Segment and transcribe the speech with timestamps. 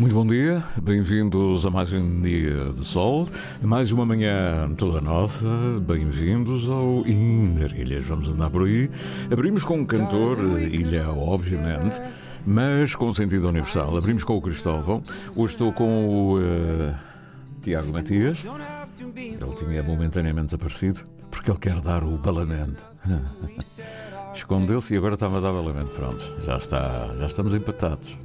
[0.00, 3.28] Muito bom dia, bem-vindos a mais um dia de sol,
[3.60, 5.46] mais uma manhã toda nossa,
[5.86, 8.06] bem-vindos ao Interilhas.
[8.06, 8.90] Vamos andar por aí.
[9.30, 12.00] Abrimos com um cantor, Ilha, obviamente,
[12.46, 13.94] mas com sentido universal.
[13.94, 15.02] Abrimos com o Cristóvão.
[15.36, 16.94] Hoje estou com o uh,
[17.60, 18.42] Tiago Matias.
[19.14, 22.82] Ele tinha momentaneamente desaparecido porque ele quer dar o balamento.
[24.34, 25.90] Escondeu-se e agora está a dar balamento.
[25.90, 28.16] Pronto, já está, já estamos empatados.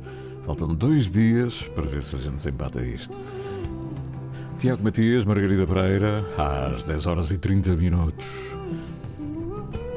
[0.45, 3.17] Faltam dois dias para ver se a gente se empata isto.
[4.59, 8.27] Tiago Matias, Margarida Pereira, às 10 horas e 30 minutos.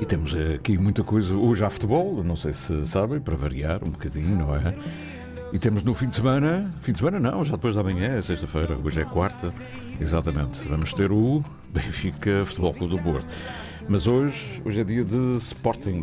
[0.00, 1.34] E temos aqui muita coisa.
[1.34, 4.74] Hoje há futebol, não sei se sabem, para variar um bocadinho, não é?
[5.52, 8.22] E temos no fim de semana, fim de semana não, já depois da manhã, é
[8.22, 9.52] sexta-feira, hoje é quarta,
[10.00, 10.60] exatamente.
[10.66, 13.26] Vamos ter o Benfica Futebol Clube do Porto.
[13.86, 16.02] Mas hoje, hoje é dia de Sporting.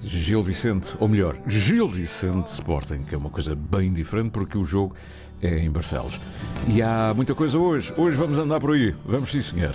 [0.00, 4.64] Gil Vicente, ou melhor, Gil Vicente Sporting, que é uma coisa bem diferente porque o
[4.64, 4.94] jogo
[5.42, 6.20] é em Barcelos.
[6.68, 7.92] E há muita coisa hoje.
[7.96, 8.94] Hoje vamos andar por aí.
[9.04, 9.74] Vamos sim, senhor.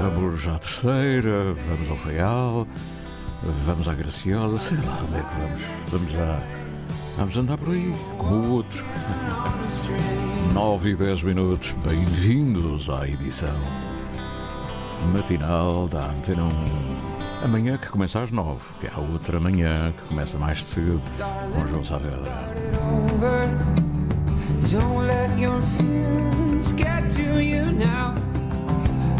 [0.00, 2.66] Vamos à terceira, vamos ao Real,
[3.66, 5.62] vamos à Graciosa, sei lá onde é que vamos.
[5.90, 6.42] Vamos lá.
[7.16, 8.82] Vamos andar por aí, como o outro.
[10.52, 11.72] 9 e 10 minutos.
[11.84, 13.54] Bem-vindos à edição
[15.12, 17.13] matinal da Antena 1.
[17.44, 20.98] Amanhã que começa às nove, que é a outra manhã que começa mais cedo
[21.54, 22.32] com João Saavedra.
[24.72, 28.14] Don't let your fears get to you now.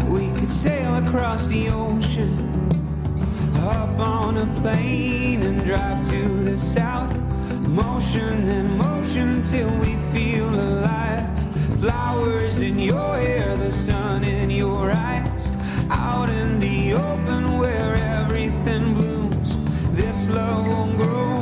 [0.09, 2.35] We could sail across the ocean,
[3.61, 7.15] hop on a plane and drive to the south.
[7.67, 11.29] Motion and motion till we feel alive.
[11.79, 15.51] Flowers in your hair, the sun in your eyes.
[15.89, 19.55] Out in the open where everything blooms.
[19.93, 21.34] This love won't grow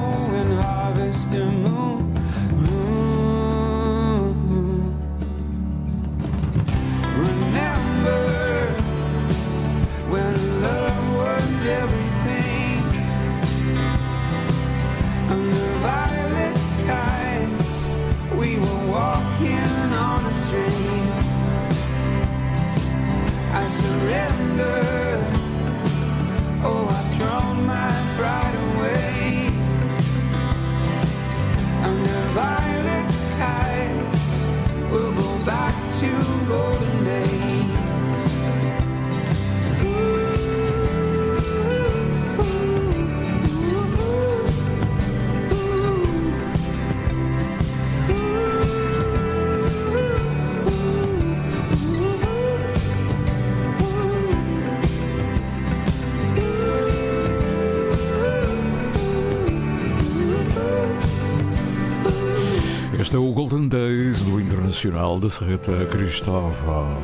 [63.13, 66.97] Este é o Golden Days do Internacional de Serreta Cristóvão.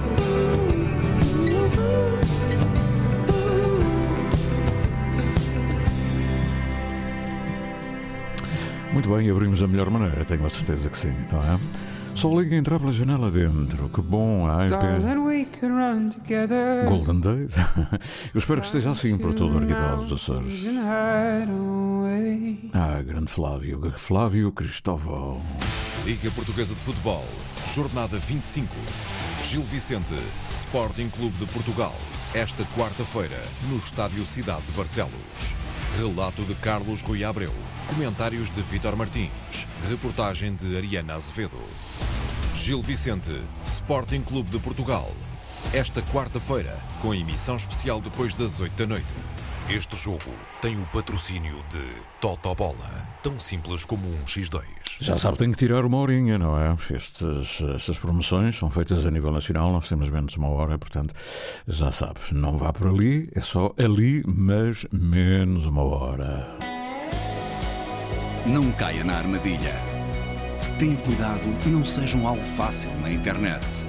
[8.91, 11.59] Muito bem, abrimos da melhor maneira, tenho a certeza que sim, não é?
[12.15, 14.67] Só liga entrar pela janela dentro, que bom, ai,
[16.89, 17.55] Golden Days.
[18.33, 20.63] Eu espero que esteja assim por todo o arquipélago dos Açores.
[22.73, 25.39] Ah, grande Flávio, Flávio Cristóvão.
[26.09, 27.23] Liga Portuguesa de Futebol,
[27.71, 28.75] Jornada 25.
[29.43, 30.15] Gil Vicente,
[30.49, 31.93] Sporting Clube de Portugal.
[32.33, 33.39] Esta quarta-feira,
[33.69, 35.13] no Estádio Cidade de Barcelos.
[35.99, 37.53] Relato de Carlos Rui Abreu.
[37.87, 39.67] Comentários de Vítor Martins.
[39.87, 41.61] Reportagem de Ariana Azevedo.
[42.55, 45.11] Gil Vicente, Sporting Clube de Portugal.
[45.73, 49.13] Esta quarta-feira, com emissão especial depois das 8 da noite.
[49.71, 50.33] Este jogo
[50.63, 51.79] tem o patrocínio de
[52.19, 54.63] Totobola, tão simples como um X2.
[54.99, 56.75] Já sabe, tem que tirar uma horinha, não é?
[56.91, 61.13] Estes, estas promoções são feitas a nível nacional, nós temos menos uma hora, portanto,
[61.67, 66.47] já sabe, não vá por ali, é só ali, mas menos uma hora.
[68.47, 69.75] Não caia na armadilha.
[70.79, 73.85] Tenha cuidado e não seja um alvo fácil na internet.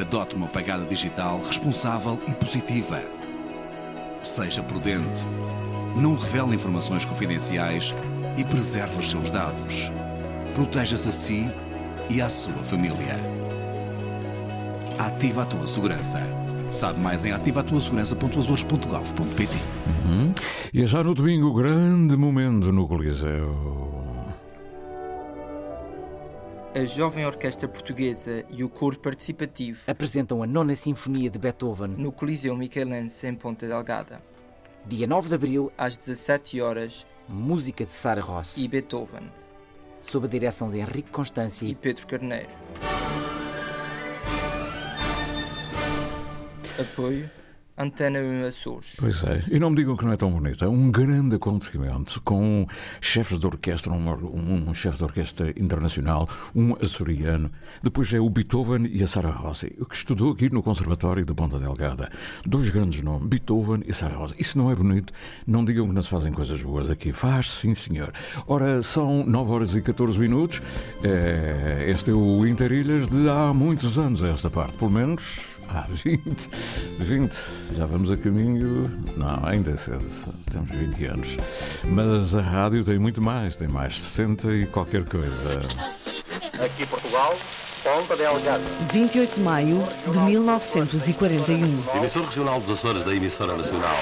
[0.00, 3.15] Adote uma pegada digital responsável e positiva.
[4.22, 5.26] Seja prudente.
[5.96, 7.94] Não revele informações confidenciais
[8.36, 9.90] e preserve os seus dados.
[10.54, 11.48] proteja-se a si
[12.08, 13.16] e à sua família.
[14.98, 16.20] Ativa a tua segurança.
[16.70, 19.56] Sabe mais em ativatuasegurança.azores.gov.pt
[20.06, 20.32] Uhum.
[20.72, 23.85] E é já no domingo, grande momento no Coliseu.
[26.76, 32.12] A Jovem Orquestra Portuguesa e o Coro Participativo apresentam a Nona Sinfonia de Beethoven no
[32.12, 34.20] Coliseu Michelense em Ponta Delgada.
[34.84, 39.32] Dia 9 de Abril, às 17 horas, música de Sara Ross e Beethoven,
[39.98, 42.50] sob a direção de Henrique Constância e Pedro Carneiro.
[46.78, 47.30] Apoio
[47.78, 48.86] Antena 1 Açores.
[48.96, 50.64] Pois é, e não me digam que não é tão bonito.
[50.64, 52.66] É um grande acontecimento com
[53.00, 57.50] chefes de orquestra, um, um chefe de orquestra internacional, um açoriano.
[57.82, 61.58] Depois é o Beethoven e a Sara Rossi, que estudou aqui no Conservatório de Ponta
[61.58, 62.10] Delgada.
[62.46, 64.34] Dois grandes nomes, Beethoven e Sara Rossi.
[64.38, 65.12] Isso não é bonito?
[65.46, 67.12] Não digam que não se fazem coisas boas aqui.
[67.12, 68.12] Faz, sim, senhor.
[68.46, 70.62] Ora, são 9 horas e 14 minutos.
[71.02, 76.50] É, este é o Interilhas de há muitos anos, esta parte, pelo menos ah, 20,
[76.98, 77.36] 20,
[77.76, 78.90] já vamos a caminho.
[79.16, 80.04] Não, ainda é cedo,
[80.50, 81.36] temos 20 anos.
[81.84, 85.60] Mas a rádio tem muito mais, tem mais 60 e qualquer coisa.
[86.64, 87.36] Aqui Portugal,
[87.82, 88.64] Ponta Delgada.
[88.92, 91.84] 28 de maio de 1941.
[91.96, 93.96] Emissor regional dos Açores da emissora nacional.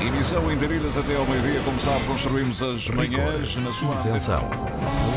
[0.00, 4.48] Emissão Interilhas até ao meio-dia, como sabe, construímos as manhãs na sua Isenção,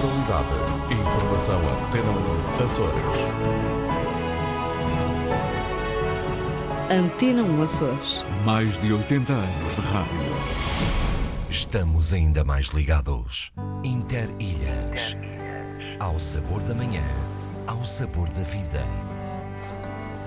[0.02, 2.12] moralidade, informação Antena
[2.60, 3.73] 1 Açores.
[6.90, 8.26] Antena 1 Açores.
[8.46, 10.20] Mais de 80 anos de rádio.
[11.50, 13.52] Estamos ainda mais ligados.
[13.84, 15.18] Interilhas.
[16.00, 17.06] Ao sabor da manhã,
[17.68, 18.84] ao sabor da vida.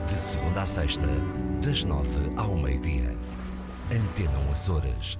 [0.06, 1.06] De segunda a sexta,
[1.62, 3.14] das nove ao meio-dia.
[3.92, 5.18] Antena 1 Açores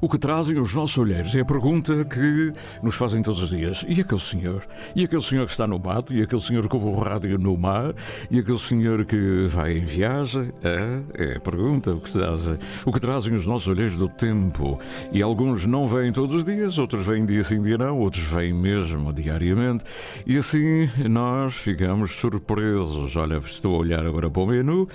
[0.00, 1.34] o que trazem os nossos olheiros.
[1.34, 2.52] É a pergunta que
[2.82, 3.84] nos fazem todos os dias.
[3.88, 4.62] E aquele senhor?
[4.94, 6.14] E aquele senhor que está no mato?
[6.14, 7.94] E aquele senhor que ouve o rádio no mar?
[8.30, 10.52] E aquele senhor que vai em viagem?
[10.62, 11.92] É, é a pergunta.
[11.92, 14.78] O que, trazem, o que trazem os nossos olheiros do tempo?
[15.12, 18.52] E alguns não vêm todos os dias, outros vêm dia sim, dia não, outros vêm
[18.52, 19.84] mesmo diariamente.
[20.26, 23.16] E assim nós ficamos surpresos.
[23.16, 24.88] Olha, estou a olhar agora para o menu.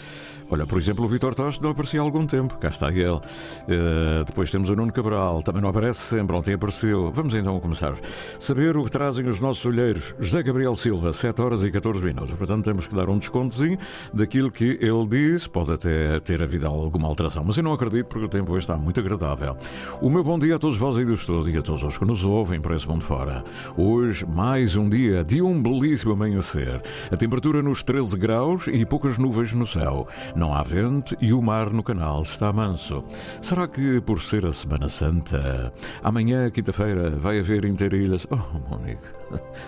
[0.51, 2.57] Olha, por exemplo, o Vitor Toste não aparecia há algum tempo.
[2.57, 3.03] Cá está ele.
[3.11, 7.11] Uh, depois temos o Nuno Cabral, também não aparece sempre, ontem apareceu.
[7.11, 7.93] Vamos então começar.
[8.39, 10.15] Saber o que trazem os nossos olheiros.
[10.19, 12.33] José Gabriel Silva, 7 horas e 14 minutos.
[12.35, 13.77] Portanto, temos que dar um descontozinho
[14.11, 15.45] daquilo que ele diz.
[15.45, 18.75] Pode até ter havido alguma alteração, mas eu não acredito porque o tempo hoje está
[18.75, 19.55] muito agradável.
[20.01, 22.05] O meu bom dia a todos vós aí do estúdio e a todos os que
[22.05, 23.43] nos ouvem por esse mundo fora.
[23.77, 26.81] Hoje, mais um dia de um belíssimo amanhecer.
[27.11, 30.07] A temperatura nos 13 graus e poucas nuvens no céu.
[30.39, 33.03] Não há vento e o mar no canal está manso.
[33.41, 35.73] Será que por ser a Semana Santa.
[36.01, 38.25] Amanhã, quinta-feira, vai haver interilhas.
[38.31, 39.01] Oh, amigo,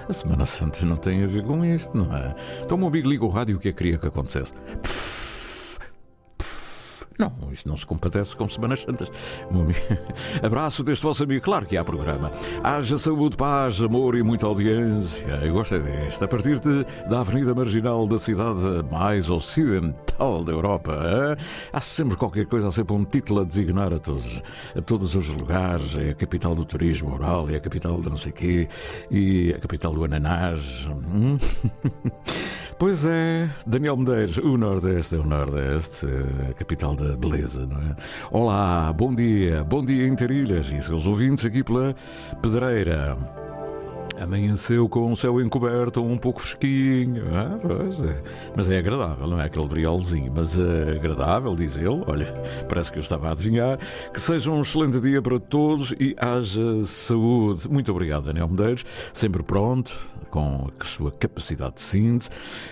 [0.07, 2.33] a Semana Santa não tem a ver com isto, não é?
[2.63, 4.53] Então, meu amigo liga o rádio o que é que queria que acontecesse.
[4.81, 5.30] Pff,
[7.21, 9.11] não, isto não se compadece com Semanas Santas.
[10.41, 12.31] Abraço deste vosso amigo, claro que há programa.
[12.63, 15.27] Haja saúde, paz, amor e muita audiência.
[15.43, 16.23] Eu gosto é deste.
[16.23, 18.59] A partir de, da Avenida Marginal da cidade
[18.91, 21.37] mais ocidental da Europa, é?
[21.71, 24.41] há sempre qualquer coisa, há sempre um título a designar a todos,
[24.75, 25.95] a todos os lugares.
[25.97, 28.67] É a capital do turismo oral, é a capital de não sei quê,
[29.11, 30.87] e a capital do ananás.
[30.89, 31.37] Hum?
[32.81, 36.07] Pois é, Daniel Medeiros, o Nordeste é o Nordeste,
[36.49, 37.95] a capital da beleza, não é?
[38.31, 41.95] Olá, bom dia, bom dia Interilhas e seus ouvintes aqui pela
[42.41, 43.15] Pedreira.
[44.19, 47.23] Amanheceu com o céu encoberto, um pouco fresquinho.
[47.31, 47.59] Ah,
[48.03, 48.21] é.
[48.55, 52.03] Mas é agradável, não é aquele briolzinho, mas é agradável, diz ele.
[52.07, 52.33] Olha,
[52.67, 53.79] parece que eu estava a adivinhar.
[54.11, 57.69] Que seja um excelente dia para todos e haja saúde.
[57.69, 59.91] Muito obrigado, Daniel Medeiros, sempre pronto,
[60.29, 62.29] com a sua capacidade de síntese.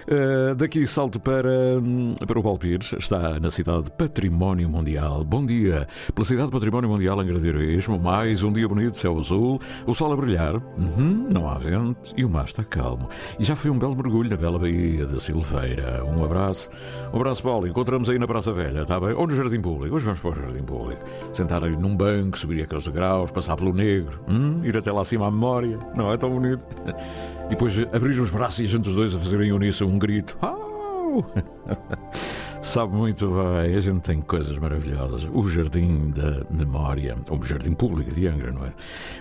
[0.07, 5.23] Uh, daqui salto para, hum, para o Balpires, está na cidade de Património Mundial.
[5.23, 9.59] Bom dia, pela cidade de Património Mundial em Gradeirismo, mais um dia bonito, céu azul,
[9.85, 10.55] o sol a brilhar.
[10.55, 13.09] Uhum, não há vento e o mar está calmo.
[13.39, 16.03] E já foi um belo mergulho na bela Baía da Silveira.
[16.05, 16.69] Um abraço.
[17.13, 17.67] Um abraço, Paulo.
[17.67, 19.13] Encontramos aí na Praça Velha, está bem?
[19.13, 19.95] Ou no Jardim Público.
[19.95, 21.01] Hoje vamos para o Jardim Público.
[21.33, 24.61] Sentar ali num banco, subir aqueles degraus, passar pelo negro, hum?
[24.63, 25.77] ir até lá acima à memória.
[25.95, 26.61] Não é tão bonito?
[27.49, 30.37] E depois abrir os braços e a gente os dois a fazerem uníssono um grito.
[30.41, 31.23] Oh!
[32.61, 35.27] Sabe muito bem, a gente tem coisas maravilhosas.
[35.33, 38.73] O Jardim da Memória, ou o Jardim Público de Angra, não é?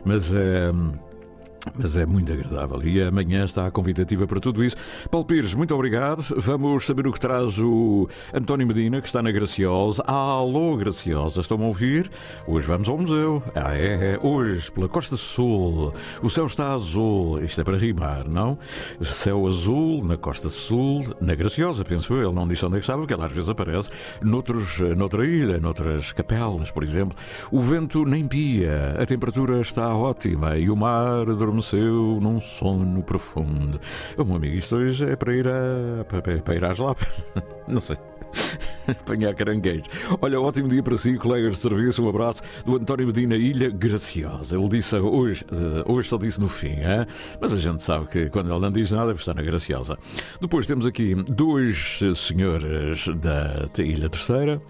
[0.04, 0.34] Mas.
[0.34, 0.70] É,
[1.76, 4.76] Mas é muito agradável e amanhã está convidativa para tudo isso.
[5.10, 6.24] Paulo Pires, muito obrigado.
[6.36, 10.02] Vamos saber o que traz o António Medina, que está na Graciosa.
[10.06, 12.10] Alô, Graciosa, estão a ouvir?
[12.46, 13.42] Hoje vamos ao museu.
[13.54, 14.18] Ah, é, é.
[14.22, 15.92] Hoje, pela Costa Sul.
[16.22, 17.42] O céu está azul.
[17.42, 18.58] Isto é para rimar, não?
[19.02, 22.28] Céu azul na Costa Sul, na Graciosa, penso eu.
[22.28, 23.90] Ele não disse onde é que estava, porque ela às vezes aparece
[24.22, 27.16] noutros, noutra ilha, noutras capelas, por exemplo.
[27.50, 33.02] O vento nem pia, a temperatura está ótima e o mar adormeceu adormeceu num sono
[33.02, 33.80] profundo.
[34.16, 37.14] O meu amigo, isto hoje é para ir, a, para, para ir às lápides.
[37.66, 37.96] Não sei.
[38.86, 39.88] Apanhar caranguejos.
[40.20, 42.02] Olha, ótimo dia para si, colegas de serviço.
[42.04, 44.56] Um abraço do António Medina, Ilha Graciosa.
[44.56, 47.06] Ele disse hoje, eh, hoje só disse no fim, hein?
[47.40, 49.98] mas a gente sabe que quando ele não diz nada, está na Graciosa.
[50.40, 54.60] Depois temos aqui dois senhores da Ilha Terceira.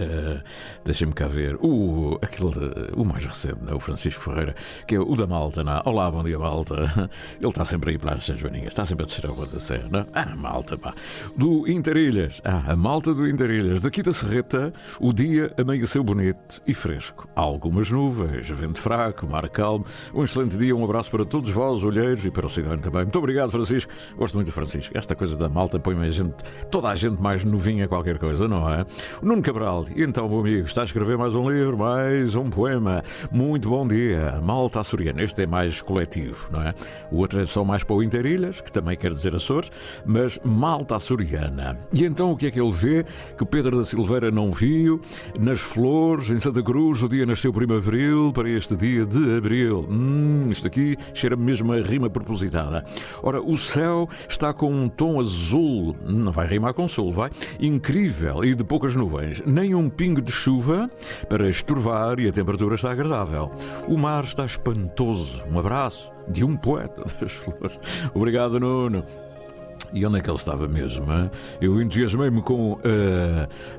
[0.00, 0.42] Uh,
[0.84, 1.56] Deixem-me cá ver.
[1.56, 2.50] O, aquele,
[2.94, 3.72] o mais recente, né?
[3.72, 4.54] o Francisco Ferreira,
[4.86, 5.64] que é o da Malta.
[5.64, 5.80] Não?
[5.84, 6.74] Olá, bom dia, Malta.
[7.40, 9.58] Ele está sempre aí para as São Joaninhas, está sempre a descer a rua da
[9.58, 9.88] Serra.
[9.90, 10.06] Não?
[10.12, 10.94] Ah, Malta, pá.
[11.36, 12.40] Do Interilhas.
[12.44, 13.80] Ah, a Malta do Interilhas.
[13.80, 17.28] Daqui da Serreta, o dia amanheceu bonito e fresco.
[17.34, 19.86] Há algumas nuvens, vento fraco, mar calmo.
[20.12, 23.02] Um excelente dia, um abraço para todos vós, olheiros, e para o cidadão também.
[23.02, 23.92] Muito obrigado, Francisco.
[24.16, 24.96] Gosto muito do Francisco.
[24.96, 26.34] Esta coisa da Malta põe a gente,
[26.70, 28.82] toda a gente mais novinha qualquer coisa, não é?
[29.22, 29.73] O Nuno Cabral.
[29.96, 33.02] E então, meu amigo, está a escrever mais um livro, mais um poema.
[33.32, 34.40] Muito bom dia.
[34.40, 35.20] Malta Açoriana.
[35.22, 36.72] Este é mais coletivo, não é?
[37.10, 39.72] O outro é só mais para o Interilhas, que também quer dizer Açores,
[40.06, 41.76] mas Malta Açoriana.
[41.92, 43.04] E então o que é que ele vê?
[43.36, 45.00] Que o Pedro da Silveira não viu.
[45.38, 49.86] Nas flores, em Santa Cruz, o dia nasceu primaveril para este dia de abril.
[49.90, 52.84] Hum, isto aqui cheira-me mesmo a rima propositada.
[53.22, 55.96] Ora, o céu está com um tom azul.
[56.06, 57.30] Não vai rimar com sul, vai?
[57.58, 59.42] Incrível e de poucas nuvens.
[59.54, 60.90] Nem um pingo de chuva
[61.28, 63.52] para estorvar e a temperatura está agradável.
[63.86, 65.44] O mar está espantoso.
[65.48, 67.78] Um abraço de um poeta das flores.
[68.12, 69.04] Obrigado, Nuno.
[69.92, 71.04] E onde é que ele estava mesmo?
[71.12, 71.30] Hein?
[71.60, 72.80] Eu entusiasmei-me com uh,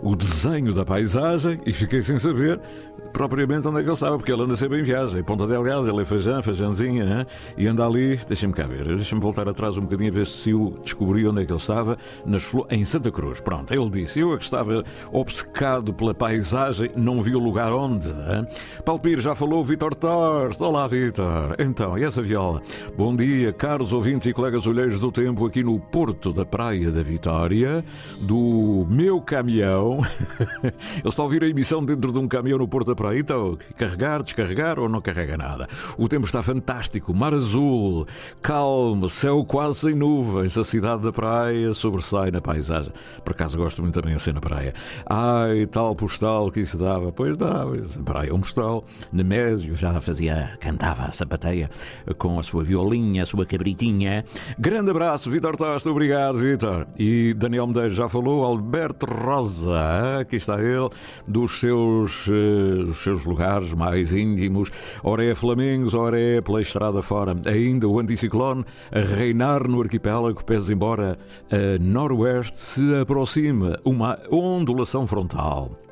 [0.01, 2.57] o desenho da paisagem e fiquei sem saber
[3.13, 5.23] propriamente onde é que ele estava, porque ele anda sempre em viagem.
[5.23, 7.25] Ponta Delgada, ele é feijão, feijãozinha, hein?
[7.57, 8.17] e anda ali.
[8.27, 11.45] Deixa-me cá ver, deixa-me voltar atrás um bocadinho a ver se eu descobri onde é
[11.45, 13.39] que ele estava, nas em Santa Cruz.
[13.39, 14.19] Pronto, ele disse.
[14.19, 18.07] Eu é que estava obcecado pela paisagem, não vi o lugar onde.
[18.07, 18.45] Hein?
[18.83, 20.59] Paulo Pires já falou, Vitor Torres.
[20.59, 21.55] Olá, Vitor.
[21.59, 22.61] Então, e essa viola?
[22.97, 27.03] Bom dia, caros ouvintes e colegas olheiros do tempo, aqui no Porto da Praia da
[27.03, 27.83] Vitória,
[28.27, 29.99] do meu caminhão.
[30.63, 30.73] ele
[31.05, 33.19] está a ouvir a emissão dentro de um caminhão no Porto da Praia.
[33.19, 35.67] Então, carregar, descarregar ou não carrega nada?
[35.97, 38.07] O tempo está fantástico, mar azul,
[38.41, 42.91] calmo, céu quase sem nuvens, a cidade da praia sobressai na paisagem.
[43.23, 44.73] Por acaso gosto muito também assim na praia.
[45.05, 47.11] Ai, tal postal que isso dava.
[47.11, 48.83] Pois dava, praia é um postal.
[49.11, 51.69] Nemésio já fazia, cantava a sapateia
[52.17, 54.25] com a sua violinha, a sua cabritinha.
[54.57, 56.87] Grande abraço, Vitor Tosta, obrigado, Vitor.
[56.97, 60.89] E Daniel Medeiros já falou, Alberto Rosa, aqui está ele,
[61.27, 64.71] dos seus, uh, seus lugares mais íntimos.
[65.03, 67.35] Ora é Flamengos, ora é pela estrada fora.
[67.45, 71.17] Ainda o anticiclone a reinar no arquipélago, pese embora
[71.51, 75.84] a noroeste se aproxime uma ondulação frontal.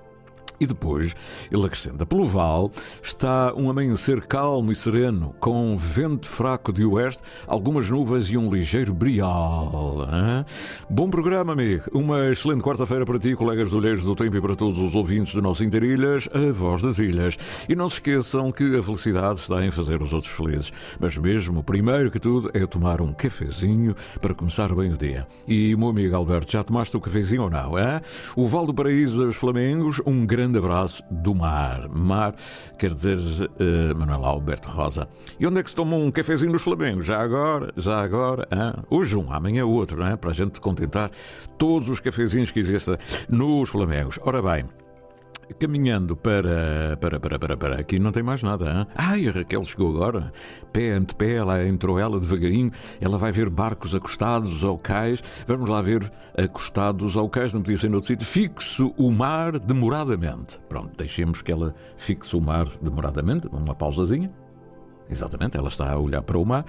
[0.63, 1.13] E depois
[1.51, 2.71] ele acrescenta: pelo Val
[3.03, 8.49] está um amanhecer calmo e sereno, com vento fraco de oeste, algumas nuvens e um
[8.49, 10.07] ligeiro brial.
[10.09, 10.45] Hein?
[10.89, 11.83] Bom programa, amigo.
[11.91, 15.33] Uma excelente quarta-feira para ti, colegas do Olheiros do Tempo e para todos os ouvintes
[15.33, 17.37] do nosso Interilhas, a voz das ilhas.
[17.67, 20.71] E não se esqueçam que a felicidade está em fazer os outros felizes.
[20.97, 25.27] Mas mesmo, primeiro que tudo, é tomar um cafezinho para começar bem o dia.
[25.45, 27.77] E, meu amigo Alberto, já tomaste o cafezinho ou não?
[27.77, 27.99] Hein?
[28.33, 31.87] O Val do Paraíso dos Flamengos, um grande abraço do mar.
[31.89, 32.35] Mar
[32.77, 35.07] quer dizer uh, Manuel Alberto Rosa.
[35.39, 37.05] E onde é que se toma um cafezinho nos Flamengos?
[37.05, 38.47] Já agora, já agora.
[38.51, 38.83] Hein?
[38.89, 40.15] Hoje um, amanhã outro, não é?
[40.15, 41.11] Para a gente contentar
[41.57, 42.97] todos os cafezinhos que existem
[43.29, 44.19] nos Flamengos.
[44.23, 44.82] Ora bem.
[45.59, 47.79] Caminhando para, para, para, para, para.
[47.79, 48.65] Aqui não tem mais nada.
[48.71, 48.87] Hein?
[48.95, 50.31] Ai, a Raquel chegou agora.
[50.71, 52.71] Pé ante pé, lá entrou ela devagarinho.
[52.99, 55.23] Ela vai ver barcos acostados ao cais.
[55.47, 58.25] Vamos lá ver acostados ao cais, não podia ser noutro sítio.
[58.25, 60.59] Fixo o mar demoradamente.
[60.67, 63.47] Pronto, deixemos que ela fixe o mar demoradamente.
[63.47, 64.31] Uma pausazinha.
[65.09, 66.65] Exatamente, ela está a olhar para o mar.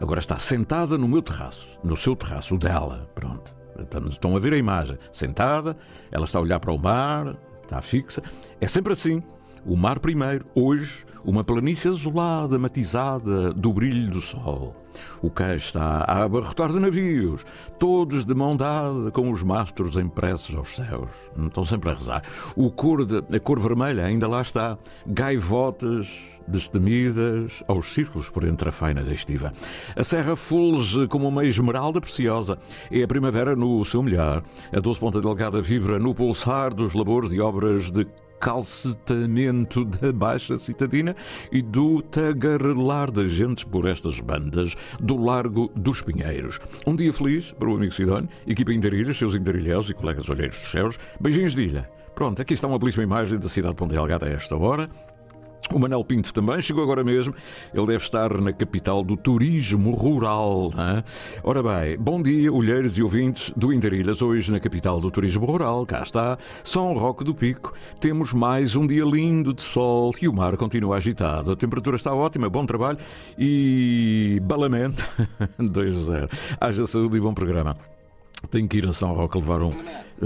[0.00, 3.08] Agora está sentada no meu terraço, no seu terraço, o dela.
[3.14, 3.60] Pronto.
[4.06, 4.98] Estão a ver a imagem.
[5.12, 5.76] Sentada,
[6.10, 7.36] ela está a olhar para o mar,
[7.70, 8.22] está fixa.
[8.60, 9.22] É sempre assim.
[9.64, 14.74] O mar primeiro, hoje, uma planície azulada, matizada do brilho do sol.
[15.22, 17.44] O cais está a abarrotar de navios,
[17.78, 21.10] todos de mão dada, com os mastros impressos aos céus.
[21.38, 22.24] Estão sempre a rezar.
[22.56, 24.78] O cor de, a cor vermelha ainda lá está.
[25.06, 26.08] Gaivotas
[26.50, 29.52] destemidas aos círculos por entre a faina da estiva.
[29.96, 32.58] A serra fulge como uma esmeralda preciosa.
[32.90, 34.42] É a primavera no seu melhor.
[34.72, 38.06] A doce ponta delgada vibra no pulsar dos labores e obras de
[38.40, 41.14] calcetamento da Baixa Citadina
[41.52, 46.58] e do tagarelar das gentes por estas bandas do Largo dos Pinheiros.
[46.86, 50.70] Um dia feliz para o amigo Sidónio, equipa Interilhas, seus interilhéus e colegas olheiros dos
[50.70, 50.98] céus.
[51.20, 51.88] Beijinhos de ilha.
[52.14, 54.90] Pronto, aqui está uma belíssima imagem da cidade de Ponte Delgada a esta hora.
[55.72, 57.34] O Manel Pinto também chegou agora mesmo.
[57.72, 60.72] Ele deve estar na capital do turismo rural.
[60.76, 61.04] Hein?
[61.44, 64.22] Ora bem, bom dia, olheiros e ouvintes do Interilhas.
[64.22, 67.72] Hoje na capital do turismo rural, cá está, São Roque do Pico.
[68.00, 71.52] Temos mais um dia lindo de sol e o mar continua agitado.
[71.52, 72.98] A temperatura está ótima, bom trabalho
[73.38, 75.06] e balamento
[75.60, 76.30] 2-0.
[76.60, 77.76] Haja saúde e bom programa.
[78.48, 79.72] Tenho que ir a São Roque levar um.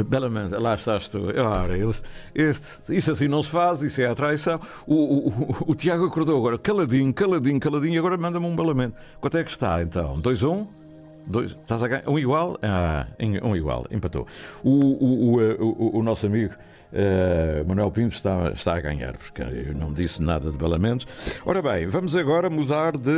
[0.09, 1.19] Belamente, lá estás tu.
[1.37, 4.61] Ora, este, este, isso assim não se faz, isso é a traição.
[4.87, 8.99] O, o, o, o Tiago acordou agora, caladinho, caladinho, caladinho, agora manda-me um balamento.
[9.21, 10.21] Quanto é que está então?
[10.21, 10.49] 2-1?
[10.49, 10.85] Um?
[11.27, 12.09] Dois, estás a ganhar?
[12.09, 12.59] Um igual?
[12.63, 13.07] Ah,
[13.43, 14.27] um igual, empatou.
[14.63, 16.55] O, o, o, o, nosso amigo
[16.95, 21.07] Uh, Manuel Pinto está, está a ganhar, porque eu não disse nada de balamentos.
[21.45, 23.11] Ora bem, vamos agora mudar de,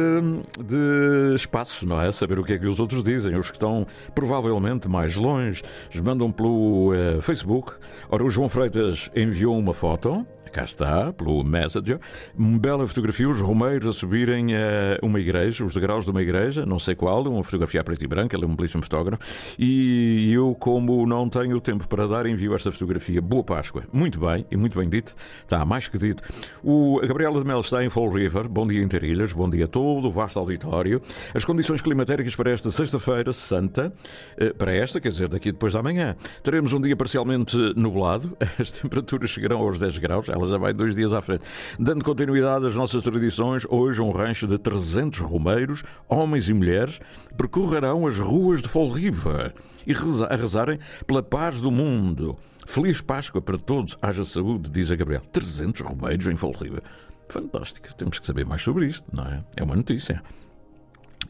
[0.64, 2.11] de espaço, não é?
[2.11, 5.62] Saber o que é que os outros dizem, os que estão provavelmente mais longe.
[6.02, 7.73] Mandam pelo uh, Facebook.
[8.09, 10.26] Ora, o João Freitas enviou uma foto
[10.57, 12.01] cá está, pelo Messenger.
[12.35, 16.79] Bela fotografia, os romeiros a subirem a uma igreja, os degraus de uma igreja, não
[16.79, 19.23] sei qual, uma fotografia a preto e branco, ele é um belíssimo fotógrafo.
[19.59, 23.21] E eu, como não tenho tempo para dar, envio esta fotografia.
[23.21, 23.85] Boa Páscoa.
[23.93, 25.15] Muito bem, e muito bem dito.
[25.43, 26.23] Está mais que dito.
[26.65, 28.49] O Gabriela de Mel está em Fall River.
[28.49, 29.35] Bom dia, Interilhas.
[29.35, 31.03] Bom dia a todo o vasto auditório.
[31.35, 33.93] As condições climatéricas para esta sexta-feira santa,
[34.39, 38.35] eh, para esta, quer dizer, daqui depois da manhã, teremos um dia parcialmente nublado.
[38.59, 40.31] As temperaturas chegarão aos 10 graus.
[40.47, 41.45] Ela já vai dois dias à frente.
[41.79, 47.00] Dando continuidade às nossas tradições, hoje um rancho de 300 romeiros, homens e mulheres,
[47.37, 49.53] percorrerão as ruas de Fall River
[49.87, 52.37] e a rezarem pela paz do mundo.
[52.65, 55.23] Feliz Páscoa para todos, haja saúde, diz a Gabriel.
[55.33, 56.81] 300 romeiros em Fall River.
[57.29, 59.44] Fantástico, temos que saber mais sobre isto, não é?
[59.57, 60.23] É uma notícia.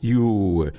[0.02, 0.70] E o,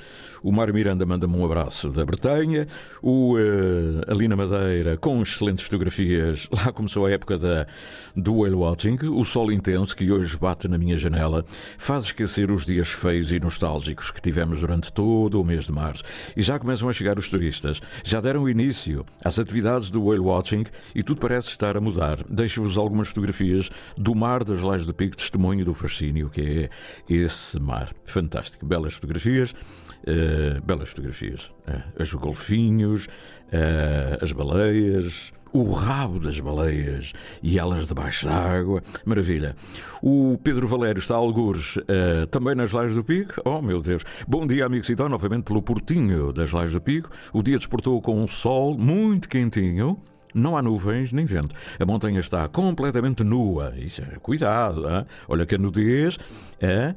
[0.44, 2.68] o Mário Miranda manda-me um abraço da Bretanha.
[3.02, 6.48] O uh, Alina Madeira, com excelentes fotografias.
[6.52, 7.68] Lá começou a época da,
[8.16, 8.98] do whale watching.
[9.10, 11.44] O sol intenso que hoje bate na minha janela
[11.78, 16.04] faz esquecer os dias feios e nostálgicos que tivemos durante todo o mês de março.
[16.36, 17.82] E já começam a chegar os turistas.
[18.04, 22.24] Já deram início às atividades do whale watching e tudo parece estar a mudar.
[22.30, 26.70] Deixo-vos algumas fotografias do mar das Lajes do Pico, testemunho do fascínio que é
[27.14, 27.94] esse mar.
[28.06, 28.66] Fantástico.
[28.66, 31.54] Belas fotografias fotografias, uh, belas fotografias.
[31.67, 38.84] Uh, os golfinhos, uh, as baleias, o rabo das baleias e elas debaixo d'água.
[39.06, 39.56] Maravilha.
[40.02, 43.41] O Pedro Valério está a algures uh, também nas Lajes do Pico.
[43.46, 44.04] Oh, meu Deus.
[44.28, 47.10] Bom dia, amigo Citão, novamente pelo portinho das Lajes do Pico.
[47.34, 49.98] O dia despertou com um sol muito quentinho.
[50.34, 51.56] Não há nuvens nem vento.
[51.80, 53.74] A montanha está completamente nua.
[53.78, 55.06] Isso é, cuidado, hein?
[55.28, 56.18] olha que a nudez.
[56.60, 56.96] É?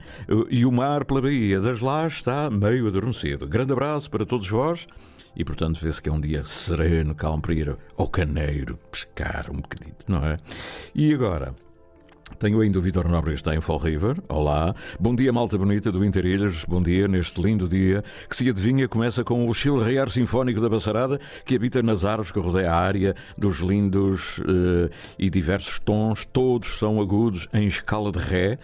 [0.49, 3.47] E o mar pela Baía das Lajes está meio adormecido.
[3.47, 4.87] Grande abraço para todos vós.
[5.37, 9.61] E portanto vê-se que é um dia sereno, calmo para ir ao caneiro pescar um
[9.61, 10.37] bocadito, não é?
[10.95, 11.55] E agora?
[12.38, 14.16] Tenho ainda o Vitor Nobre que está em Fall River.
[14.29, 14.75] Olá.
[14.99, 16.64] Bom dia, malta bonita do Interilhas.
[16.66, 21.21] Bom dia neste lindo dia que se adivinha começa com o chilrear sinfónico da Bassarada
[21.45, 26.25] que habita nas árvores que rodeia a área dos lindos uh, e diversos tons.
[26.25, 28.59] Todos são agudos em escala de Ré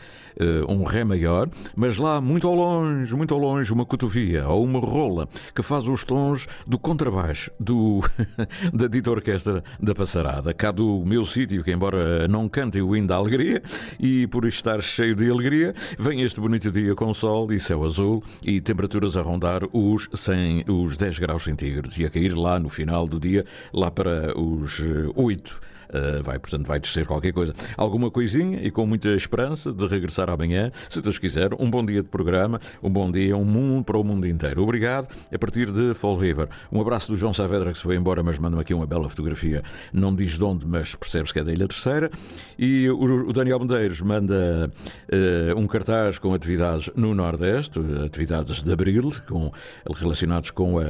[0.69, 4.81] um Ré maior, mas lá muito ao longe, muito ao longe, uma cotovia ou uma
[4.81, 8.01] rola que faz os tons do contrabaixo do,
[8.73, 10.53] da dita orquestra da Passarada.
[10.53, 13.63] Cá do meu sítio, que embora não cante o hino da alegria,
[13.99, 18.23] e por estar cheio de alegria, vem este bonito dia com sol e céu azul
[18.45, 22.69] e temperaturas a rondar os, 100, os 10 graus centígrados e a cair lá no
[22.69, 24.83] final do dia, lá para os
[25.15, 25.76] 8 eh,
[26.23, 27.55] vai, portanto, vai descer qualquer coisa.
[27.77, 31.51] Alguma coisinha e com muita esperança de regressar amanhã, se Deus quiser.
[31.59, 34.63] Um bom dia de programa, um bom dia, um mundo para o mundo inteiro.
[34.63, 35.09] Obrigado.
[35.33, 36.49] A partir de Fall River.
[36.71, 39.63] Um abraço do João Saavedra que se foi embora, mas manda-me aqui uma bela fotografia.
[39.93, 42.11] Não diz de onde, mas percebes que é da Ilha Terceira.
[42.59, 44.71] E o, o Daniel Medeiros manda
[45.13, 49.53] uh, um cartaz com atividades no Nordeste, atividades de abril, com,
[49.95, 50.83] relacionados com uh,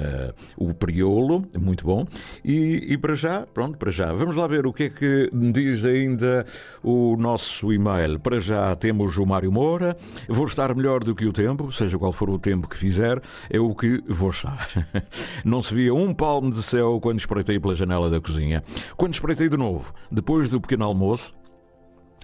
[0.59, 1.45] o Priolo.
[1.59, 2.07] Muito bom.
[2.45, 4.13] E, e para já, pronto, para já.
[4.13, 6.47] Vamos lá ver o que é é que diz ainda
[6.83, 8.19] o nosso e-mail?
[8.19, 9.97] Para já temos o Mário Moura.
[10.29, 13.21] Vou estar melhor do que o tempo, seja qual for o tempo que fizer,
[13.51, 14.69] é o que vou estar.
[15.45, 18.63] Não se via um palmo de céu quando espreitei pela janela da cozinha.
[18.97, 21.35] Quando espreitei de novo, depois do pequeno almoço,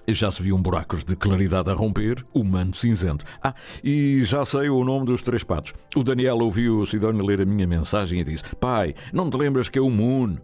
[0.07, 3.23] já se viam buracos de claridade a romper, o manto cinzento.
[3.41, 5.73] Ah, e já sei o nome dos três patos.
[5.95, 9.69] O Daniel ouviu o Sidónio ler a minha mensagem e disse: Pai, não te lembras
[9.69, 10.35] que é o Moon?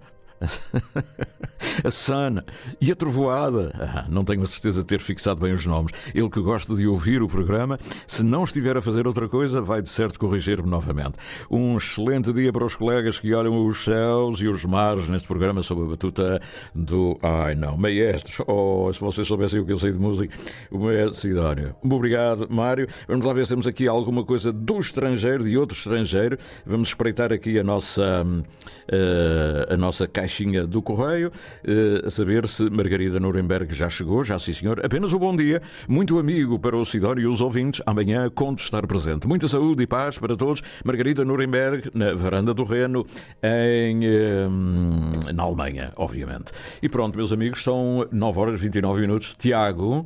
[1.84, 2.45] A Sana
[2.80, 3.73] e a Trovoada.
[3.80, 5.91] Ah, não tenho a certeza de ter fixado bem os nomes.
[6.13, 9.82] Ele que gosta de ouvir o programa, se não estiver a fazer outra coisa, vai
[9.82, 11.17] de certo corrigir-me novamente.
[11.49, 15.62] Um excelente dia para os colegas que olham os céus e os mares neste programa
[15.63, 16.41] sob a batuta
[16.73, 17.17] do.
[17.21, 18.38] Ai não, maestros.
[18.47, 20.36] Oh, se vocês soubessem o que eu sei de música,
[20.71, 21.75] o maestro Sidónio.
[21.82, 22.88] Muito obrigado, Mário.
[23.08, 26.38] Vamos lá ver se temos aqui alguma coisa do estrangeiro, de outro estrangeiro.
[26.65, 31.32] Vamos espreitar aqui a nossa, uh, a nossa caixinha do correio.
[31.65, 34.86] Uh, a saber se Margarida Nuremberg já chegou, já sim senhor.
[34.86, 37.82] Apenas um bom dia, muito amigo para o Sidónio e os ouvintes.
[37.86, 39.28] Amanhã conto estar presente.
[39.28, 40.62] Muita saúde e paz para todos.
[40.86, 43.06] Margarida Nuremberg, na varanda do Reno,
[43.42, 44.02] em,
[44.48, 46.52] um, na Alemanha, obviamente.
[46.82, 49.36] E pronto, meus amigos, são 9 horas e 29 minutos.
[49.36, 50.06] Tiago,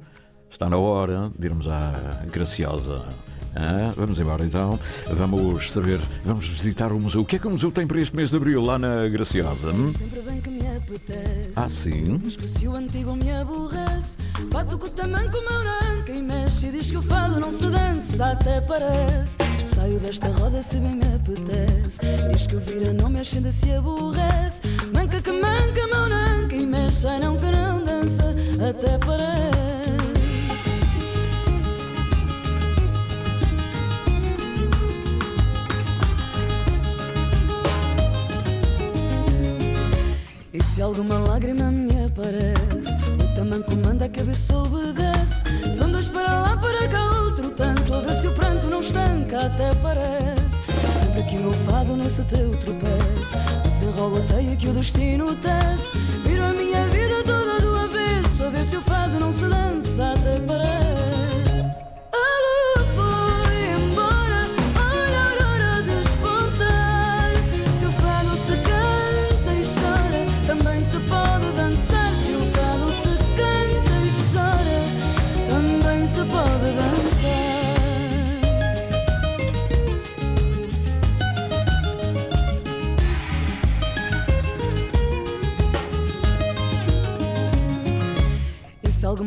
[0.49, 3.03] está na hora de irmos à Graciosa.
[3.55, 4.79] Ah, vamos embora então.
[5.11, 7.21] Vamos saber, vamos visitar o museu.
[7.21, 9.71] O que é que o museu tem para este mês de abril lá na Graciosa?
[9.71, 9.93] Hum?
[9.93, 11.51] Sempre bem que me apetece.
[11.55, 12.19] Ah, sim?
[12.23, 14.17] Mas que se o antigo me aborrece,
[14.51, 15.63] bato com o tamanho com o meu
[16.13, 19.37] e mexe e diz que o fado não se dança, até parece.
[19.65, 21.99] Saio desta roda se bem me apetece.
[22.31, 24.61] Diz que o vira não mexe, ainda se aborrece.
[24.93, 28.35] Manca que manca, meu nanca e mexe, não que não dança,
[28.69, 29.52] até parece.
[40.73, 45.43] Se alguma lágrima me aparece, o tamanco manda a cabeça obedece.
[45.71, 49.45] São dois para lá, para cá, outro tanto, a ver se o pranto não estanca,
[49.45, 50.61] até parece.
[50.99, 55.95] Sempre que o meu fado nesse teu tropeço, desenrola a teia que o destino tece.
[56.25, 59.72] Viro a minha vida toda do avesso, a ver se o fado não se dança,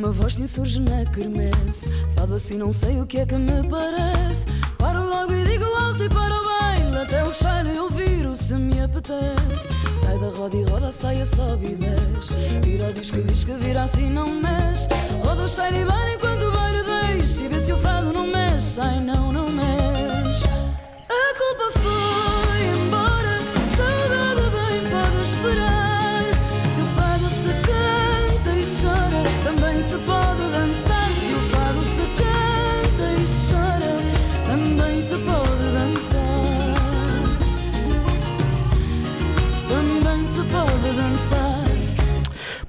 [0.07, 3.69] Alguma voz se insurge na quermesse Fado assim não sei o que é que me
[3.69, 4.47] parece.
[4.79, 8.55] Paro logo e digo alto e para o baile Até o cheiro eu viro se
[8.55, 9.69] me apetece.
[10.01, 12.35] Sai da roda e roda, sai a sobe e desce.
[12.63, 14.87] Vira o disco e diz que vira assim não mexe.
[15.25, 18.29] Roda o cheiro e bara enquanto o baile deixa E vê se o fado não
[18.29, 19.76] mexe, ai não, não mexe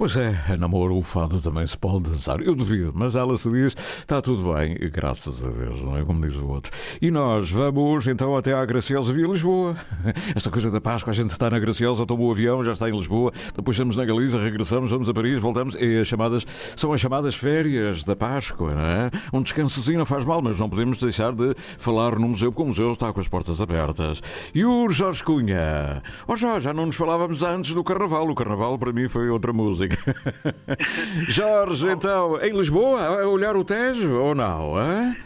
[0.07, 2.39] Pois é, namoro, o fado também se pode dançar.
[2.39, 6.25] Eu duvido, mas ela se diz, está tudo bem, graças a Deus, não é como
[6.25, 6.71] diz o outro.
[7.01, 9.75] E nós vamos então até à Graciosa via Lisboa.
[10.33, 12.95] Esta coisa da Páscoa, a gente está na Graciosa, toma o avião, já está em
[12.95, 17.01] Lisboa, depois estamos na Galiza, regressamos, vamos a Paris, voltamos, e as chamadas, são as
[17.01, 19.11] chamadas férias da Páscoa, não é?
[19.33, 22.67] Um descansozinho não faz mal, mas não podemos deixar de falar no museu, porque o
[22.67, 24.23] museu está com as portas abertas.
[24.55, 26.01] E o Jorge Cunha?
[26.25, 29.51] Oh Jorge, já não nos falávamos antes do Carnaval, o Carnaval para mim foi outra
[29.51, 29.96] música.
[31.27, 34.73] Jorge, então, em Lisboa, a olhar o Tejo ou não?
[34.81, 35.17] Hein?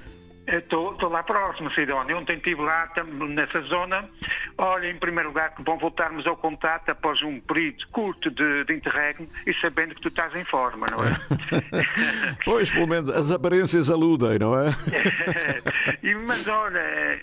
[0.48, 2.18] Estou lá próximo, Sidónio.
[2.18, 2.90] Ontem estive lá
[3.30, 4.04] nessa zona.
[4.58, 8.74] Olha, em primeiro lugar, que bom voltarmos ao contato após um período curto de, de
[8.74, 11.12] interregno e sabendo que tu estás em forma, não é?
[12.44, 14.66] Pois, pelo menos as aparências aludem, não é?
[16.04, 16.82] E, mas olha,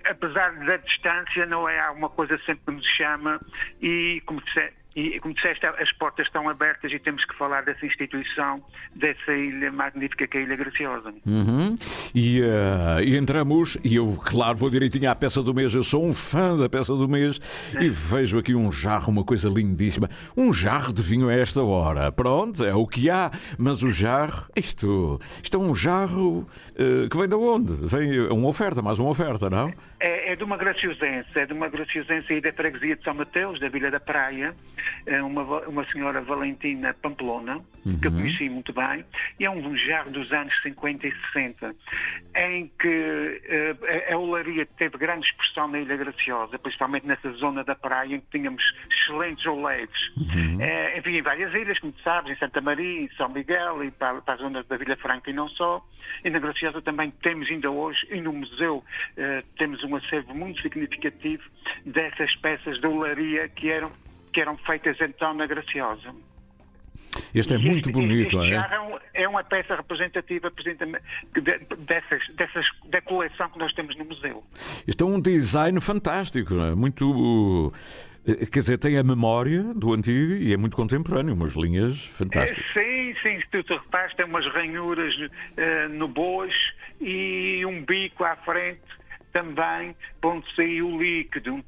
[0.09, 3.41] apesar da distância, não é alguma coisa sempre que nos chama
[3.83, 7.85] e como disse- e como disseste, as portas estão abertas e temos que falar dessa
[7.85, 8.63] instituição,
[8.95, 11.15] dessa ilha magnífica que é a Ilha Graciosa.
[11.25, 11.77] Uhum.
[12.15, 15.75] E, eh, e entramos, e eu, claro, vou direitinho à peça do mês.
[15.75, 17.41] Eu sou um fã da peça do mês
[17.81, 20.09] e vejo aqui um jarro, uma coisa lindíssima.
[20.37, 22.11] Um jarro de vinho a esta hora.
[22.11, 23.31] Pronto, é o que há.
[23.57, 27.75] Mas o jarro, isto, isto é um jarro eh, que vem de onde?
[27.87, 29.73] Vem é uma oferta, mais uma oferta, não?
[30.01, 33.59] É, é de uma graciosense, é de uma graciosense aí da freguesia de São Mateus,
[33.59, 34.55] da Vila da Praia.
[35.07, 37.61] eh, uma, uma senhora Valentina Pamplona,
[38.01, 38.19] que eu Uhum.
[38.21, 39.05] conheci muito bem,
[39.41, 41.75] e é um jarro dos anos 50 e 60,
[42.37, 47.65] em que eh, a- a olaria teve grande expressão na Ilha Graciosa, principalmente nessa zona
[47.65, 50.13] da praia em que tínhamos excelentes oleiros.
[50.61, 53.91] Eh, enfim, em várias ilhas, como tu sabes, em Santa Maria, em São Miguel e
[53.91, 55.85] para, para a zona da Vila Franca e não só.
[56.25, 58.85] E na Graciosa também temos ainda hoje, e no museu,
[59.17, 61.43] eh, temos um acervo muito significativo
[61.85, 63.91] dessas peças de olaria que eram,
[64.33, 66.15] que eram feitas então na Graciosa.
[67.35, 68.57] Este é muito bonito, Este é?
[68.57, 70.53] é, é uma peça representativa
[71.79, 74.45] dessas, dessas, da coleção que nós temos no museu.
[74.87, 76.75] Isto é um design fantástico, é?
[76.75, 77.73] muito.
[78.27, 82.65] eh, Quer dizer, tem a memória do antigo e é muito contemporâneo, umas linhas fantásticas.
[82.77, 85.15] Eh, Sim, sim, se tu te repares, tem umas ranhuras
[85.57, 86.55] eh, no bojo
[87.01, 88.81] e um bico à frente
[89.43, 91.65] também, onde saiu o líquido.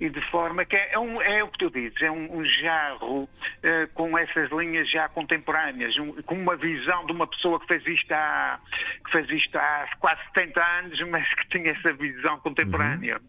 [0.00, 2.44] E de forma que é, é um- é o que tu dizes, é um, um
[2.44, 3.28] jarro
[3.62, 7.86] eh, com essas linhas já contemporâneas, um- com uma visão de uma pessoa que fez
[7.86, 8.58] isto há,
[9.04, 13.20] que fez isto há quase 70 anos, mas que tinha essa visão contemporânea.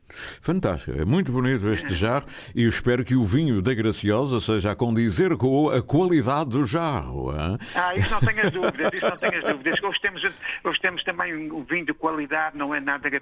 [0.42, 4.72] Fantástico, é muito bonito este jarro e eu espero que o vinho da Graciosa seja
[4.72, 7.32] a condizer com a qualidade do jarro.
[7.32, 7.58] hã?
[7.76, 9.82] Ah, isso não tenhas dúvidas, isso não tenhas dúvidas.
[9.84, 10.24] Hoje temos,
[10.64, 13.20] hoje temos também um vinho de qualidade, não é nada da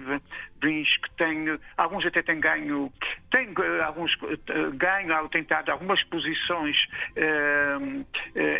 [0.00, 0.20] cooperativa,
[0.62, 2.92] vinhos que têm, alguns até têm ganho,
[3.30, 4.16] têm eh, alguns
[4.48, 6.86] eh, ganho ao tentar algumas posições
[7.16, 7.78] eh,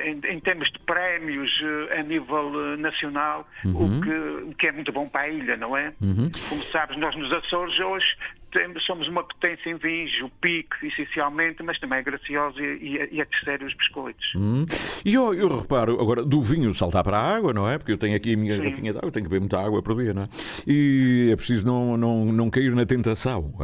[0.05, 1.51] em, em termos de prémios
[1.99, 3.99] a nível nacional, Uhum.
[3.99, 4.11] o, que,
[4.51, 5.93] o que é muito bom para a ilha, não é?
[6.01, 6.31] Uhum.
[6.49, 8.17] Como sabes, nós nos Açores hoje
[8.53, 13.09] temos, somos uma potência em vinhos, o pico, essencialmente, mas também a graciosa e, a-
[13.11, 14.33] e a terceira os biscoitos.
[14.37, 14.67] Hum.
[15.05, 17.79] E eu, eu reparo, agora, do vinho saltar para a água, não é?
[17.79, 18.63] Porque eu tenho aqui a minha Sim.
[18.63, 20.27] garrafinha de água, tenho que beber muita água por dia, não é?
[20.67, 23.55] E é preciso não, não, não cair na tentação.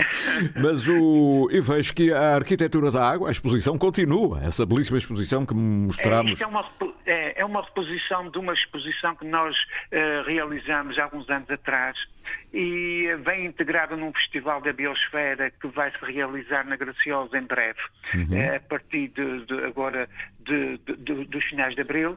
[0.00, 0.60] É?
[0.60, 5.44] Mas o, eu vejo que a arquitetura da água, a exposição continua, essa belíssima exposição
[5.46, 6.32] que É, mostramos.
[6.32, 6.64] isto é uma,
[7.06, 9.56] é, é uma reposição de uma exposição que nós
[9.90, 11.96] eh, realizamos há alguns anos atrás
[12.54, 17.78] e vem integrada num festival da biosfera que vai se realizar na Graciosa em breve,
[18.14, 18.28] Uhum.
[18.36, 20.08] eh, a partir de, de agora
[20.40, 22.16] de- de- dos finais de abril.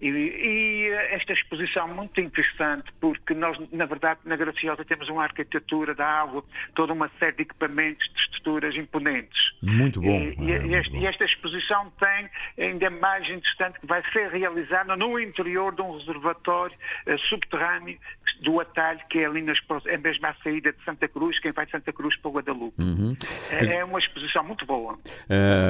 [0.00, 5.22] E, e, esta exposição é muito interessante porque nós, na verdade, na Graciosa temos uma
[5.22, 9.52] arquitetura da água, toda uma série de equipamentos, de estruturas imponentes.
[9.62, 10.08] Muito bom.
[10.20, 12.28] E, e- é, e este- e esta exposição tem
[12.66, 16.76] ainda mais interessante que vai ser realizada no interior de um reservatório
[17.06, 17.96] eh, subterrâneo
[18.42, 21.64] do atalho que é ali nas, é mesmo à saída de Santa Cruz, quem vai
[21.64, 22.82] de Santa Cruz para o Guadalupe.
[22.82, 23.16] Uhum.
[23.50, 24.98] É, é uma exposição muito boa.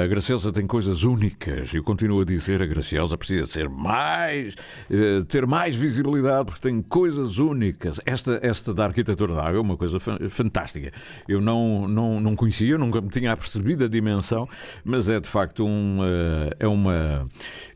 [0.03, 1.73] A Graciosa tem coisas únicas.
[1.73, 4.55] Eu continuo a dizer, a Graciosa precisa ser mais,
[4.91, 8.01] eh, ter mais visibilidade porque tem coisas únicas.
[8.05, 10.91] Esta, esta da arquitetura da água é uma coisa fa- fantástica.
[11.27, 14.47] Eu não, não, não conhecia, nunca me tinha percebido a dimensão,
[14.83, 17.27] mas é de facto um, eh, é uma,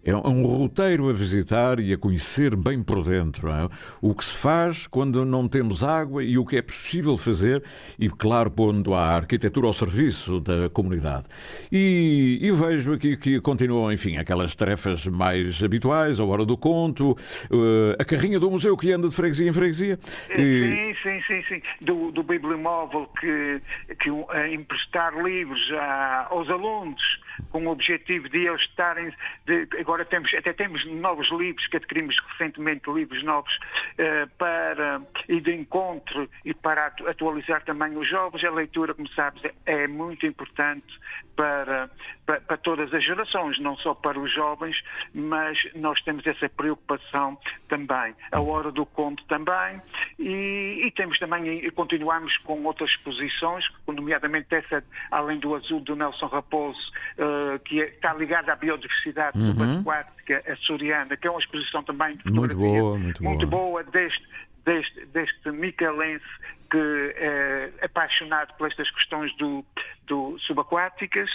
[0.04, 3.50] é um roteiro a visitar e a conhecer bem por dentro.
[3.50, 3.68] é?
[4.02, 7.64] O que se faz quando não temos água e o que é possível fazer
[8.00, 11.26] e, claro, pondo a arquitetura ao serviço da comunidade.
[11.72, 17.16] E, e vejo aqui que continuam, enfim, aquelas tarefas mais habituais, a hora do conto,
[17.52, 20.00] eh, a carrinha do museu que anda de freguesia em freguesia.
[20.38, 21.62] E- Sim, sim, sim, sim.
[21.82, 23.51] Do, do bibliomóvel que,
[24.00, 27.02] que eh, emprestar livros a- aos alunos
[27.50, 29.14] com o objetivo de eles estarem.
[29.46, 33.58] de- agora temos, até temos novos livros que adquirimos recentemente, livros novos
[33.98, 38.44] eh, para e de encontro e para atu- atualizar também os jovens.
[38.44, 41.00] A leitura, como sabes, é muito importante
[41.36, 41.90] para,
[42.26, 44.82] para, para todas as gerações, não só para os jovens,
[45.14, 48.14] mas nós temos essa preocupação também.
[48.32, 49.82] A hora do conto também.
[50.20, 55.96] E, e temos também, e continuamos com outras exposições, nomeadamente essa, além do azul do
[55.96, 59.48] Nelson Raposo, eh, que é- está ligada à biodiversidade Uhum.
[59.52, 63.30] subaquática açoriana, que é uma exposição também de Muito boa, muito boa.
[63.34, 64.28] muito boa deste,
[64.66, 66.26] deste, deste micalense
[66.72, 69.64] que é apaixonado por estas questões do,
[70.08, 71.30] do subaquáticas.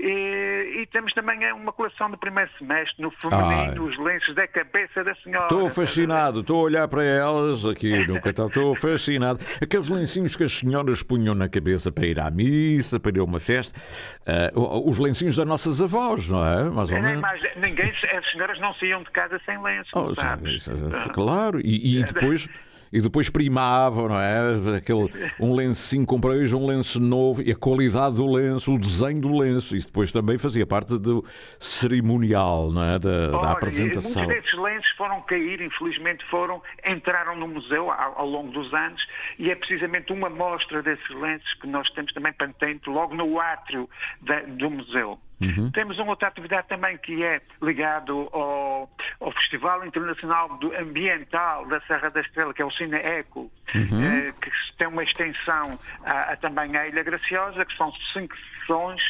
[0.00, 3.78] E, e temos também uma coleção do primeiro semestre no feminino, Ai.
[3.80, 5.46] os lenços da cabeça da senhora.
[5.46, 9.40] Estou fascinado, estou a olhar para elas aqui no catálogo, estou fascinado.
[9.60, 13.24] Aqueles lencinhos que as senhoras punham na cabeça para ir à missa, para ir a
[13.24, 13.76] uma festa,
[14.24, 16.70] eh, os lencinhos das nossas avós, não é?
[16.70, 17.20] Mais ou menos.
[17.20, 20.12] mais- ninguém, as senhoras não saíam de casa sem lenço, Oh,
[20.46, 20.70] isso,
[21.12, 22.48] claro, e, e depois
[22.92, 24.76] e depois primavam, não é?
[24.76, 29.20] Aquele, um lencinho, comprei hoje um lenço novo e a qualidade do lenço, o desenho
[29.20, 31.24] do lenço, isso depois também fazia parte do
[31.58, 32.98] cerimonial, não é?
[32.98, 34.24] Da, Olha, da apresentação.
[34.24, 39.06] Muitos desses lenços foram cair, infelizmente foram, entraram no museu ao, ao, longo dos anos
[39.38, 43.88] e é precisamente uma mostra desses lenços que nós temos também patente logo no átrio
[44.20, 45.18] da, do museu.
[45.40, 45.70] Uhum.
[45.70, 52.10] Temos uma outra atividade também que é ligado ao, ao Festival Internacional Ambiental da Serra
[52.10, 54.04] da Estrela, que é o Cine Eco, uhum.
[54.04, 59.00] eh, que tem uma extensão a, a, também à Ilha Graciosa, que são cinco sessões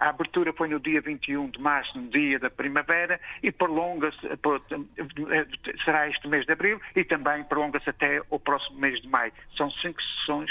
[0.00, 4.18] a abertura foi no dia 21 de março, no dia da primavera, e prolonga-se,
[5.84, 9.32] será este mês de abril, e também prolonga-se até o próximo mês de maio.
[9.56, 10.50] São cinco sessões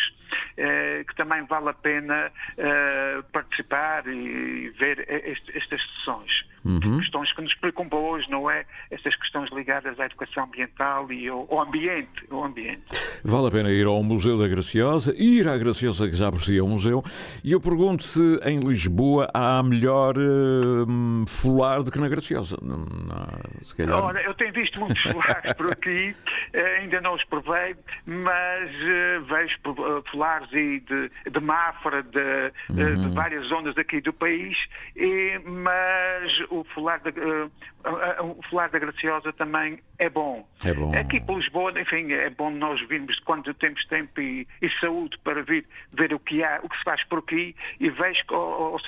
[0.58, 6.46] eh, que também vale a pena eh, participar e ver este, estas sessões.
[6.66, 7.00] Uhum.
[7.00, 8.66] Questões que nos preocupam hoje, não é?
[8.90, 12.84] Estas questões ligadas à educação ambiental e ao, ao, ambiente, ao ambiente.
[13.24, 16.58] Vale a pena ir ao Museu da Graciosa, ir à Graciosa, que já por si
[16.58, 17.04] é um museu,
[17.44, 22.58] e eu pergunto se em Lisboa há melhor uh, fular do que na Graciosa.
[22.62, 22.86] Não,
[23.62, 24.04] se calhar...
[24.04, 26.16] Olha, eu tenho visto muitos fulares por aqui,
[26.54, 33.10] eh, ainda não os provei, mas uh, vejo fulares e de, de Mafra, de, uhum.
[33.10, 34.58] de, várias zonas aqui do país,
[34.96, 37.52] e, mas o fular da, uh,
[38.22, 40.48] o fular da Graciosa também é bom.
[40.64, 40.96] É bom.
[40.96, 45.42] Aqui para Lisboa, enfim, é bom nós virmos quando temos tempo e, e, saúde para
[45.44, 48.80] vir ver o que há, o que se faz por aqui e vejo que, o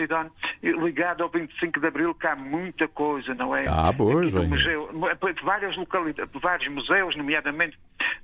[0.62, 3.66] Ligado ao 25 de Abril, que há muita coisa, não é?
[3.68, 3.92] Ah,
[4.48, 4.90] museu,
[5.44, 7.78] várias localidades, vários museus, nomeadamente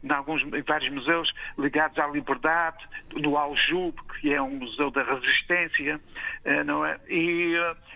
[0.04, 2.78] em alguns em vários museus ligados à liberdade,
[3.10, 6.00] do Aljube, que é um museu da resistência,
[6.44, 7.00] eh, não é?
[7.10, 7.56] E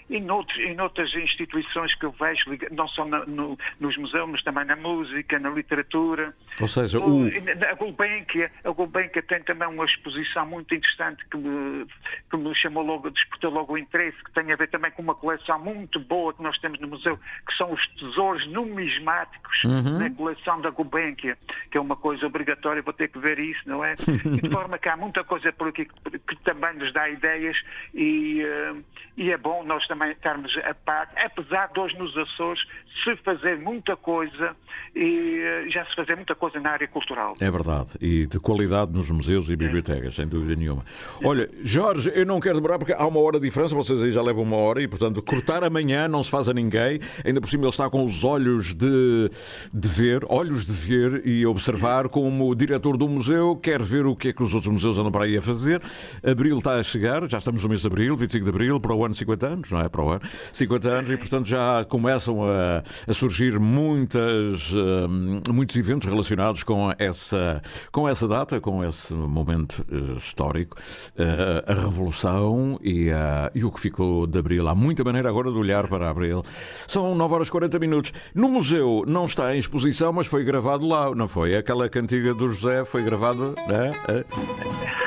[0.09, 4.63] e noutros, em outras instituições que eu vejo, não só no, nos museus, mas também
[4.65, 6.33] na música, na literatura.
[6.61, 7.25] Ou seja, o...
[7.25, 11.87] A Gulbenkian, a Gulbenkian tem também uma exposição muito interessante que me,
[12.29, 15.15] que me chamou logo, despertou logo o interesse, que tem a ver também com uma
[15.15, 17.17] coleção muito boa que nós temos no museu,
[17.47, 19.99] que são os tesouros numismáticos uhum.
[19.99, 21.35] na coleção da Gulbenkian,
[21.71, 23.93] que é uma coisa obrigatória, vou ter que ver isso, não é?
[24.25, 27.57] e de forma que há muita coisa por aqui que, que também nos dá ideias
[27.93, 28.83] e, uh,
[29.15, 32.61] e é bom nós também estarmos a par, apesar de hoje nos Açores
[33.03, 34.55] se fazer muita coisa
[34.95, 37.35] e eh, já se fazer muita coisa na área cultural.
[37.39, 40.15] É verdade, e de qualidade nos museus e bibliotecas, é.
[40.15, 40.83] sem dúvida nenhuma.
[41.23, 44.21] Olha, Jorge, eu não quero demorar porque há uma hora de diferença, vocês aí já
[44.21, 46.99] levam uma hora e, portanto, cortar amanhã não se faz a ninguém.
[47.23, 49.29] Ainda por cima ele está com os olhos de,
[49.73, 54.15] de ver, olhos de ver e observar como o diretor do museu quer ver o
[54.15, 55.81] que é que os outros museus andam para aí a fazer.
[56.23, 59.05] Abril está a chegar, já estamos no mês de abril, 25 de abril, para o
[59.05, 59.89] ano 50 anos, não é?
[59.89, 60.21] Para o ano
[60.53, 66.93] 50 anos e, portanto, já começam a, a surgir muitas, uh, muitos eventos relacionados com
[66.97, 70.77] essa, com essa data, com esse momento uh, histórico,
[71.17, 73.09] uh, a Revolução e,
[73.55, 74.67] e o que ficou de Abril.
[74.67, 76.43] Há muita maneira agora de olhar para Abril.
[76.87, 78.13] São 9 horas e 40 minutos.
[78.35, 81.55] No museu não está em exposição, mas foi gravado lá, não foi?
[81.55, 83.93] Aquela cantiga do José foi gravada né?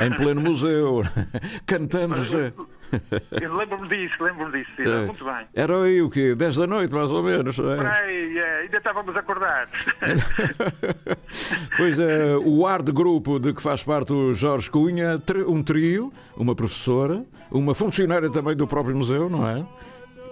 [0.01, 1.03] em pleno museu,
[1.65, 2.51] cantando José.
[3.31, 5.05] Lembro-me disso, lembro-me disso, é.
[5.05, 5.47] muito bem.
[5.53, 6.35] Era aí o quê?
[6.35, 7.57] 10 da noite, mais ou menos.
[7.59, 7.87] É?
[7.87, 9.79] Aí, é, ainda estávamos acordados.
[11.77, 16.55] pois é, o Art Grupo de que faz parte o Jorge Cunha, um trio, uma
[16.55, 19.65] professora, uma funcionária também do próprio museu, não é?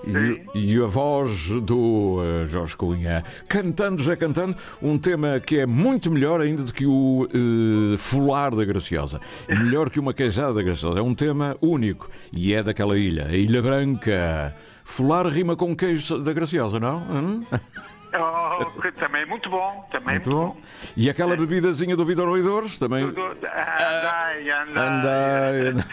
[0.06, 5.66] E, e, a voz do uh, Jorge Cunha cantando, já cantando, um tema que é
[5.66, 9.20] muito melhor ainda do que o uh, Fular da Graciosa.
[9.48, 11.00] Melhor que uma queijada da Graciosa.
[11.00, 14.56] É um tema único e é daquela ilha, a Ilha Branca.
[14.84, 16.98] Fular rima com queijo da Graciosa, não?
[17.00, 17.44] Hum?
[18.14, 19.88] Oh, também é muito bom.
[19.92, 20.54] Também muito, muito bom.
[20.54, 20.62] bom.
[20.96, 23.04] E aquela bebidazinha do Vitor Ruidores também.
[23.04, 25.68] Andai, andai.
[25.68, 25.86] andai.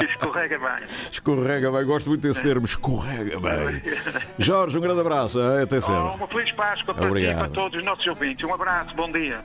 [0.04, 0.84] Escorrega bem.
[1.10, 3.82] Escorrega bem, gosto muito desse termo, escorrega bem.
[4.38, 6.02] Jorge, um grande abraço, até sempre.
[6.02, 8.44] Oh, uma feliz Páscoa para ti e para todos os nossos ouvintes.
[8.44, 9.44] Um abraço, bom dia.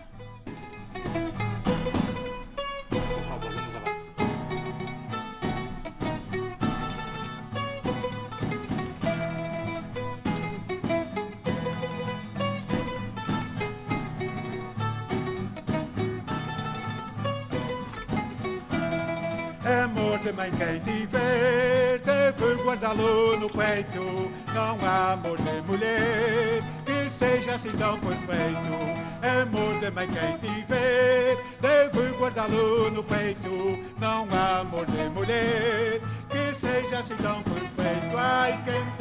[20.25, 24.31] Amor também quem tiver deve guardá-lo no peito.
[24.55, 29.05] Não há amor de mulher que seja assim tão perfeito.
[29.21, 33.77] Amor também quem tiver deve guardá-lo no peito.
[33.99, 38.17] Não há amor de mulher que seja assim tão perfeito.
[38.17, 38.94] Ai, cantando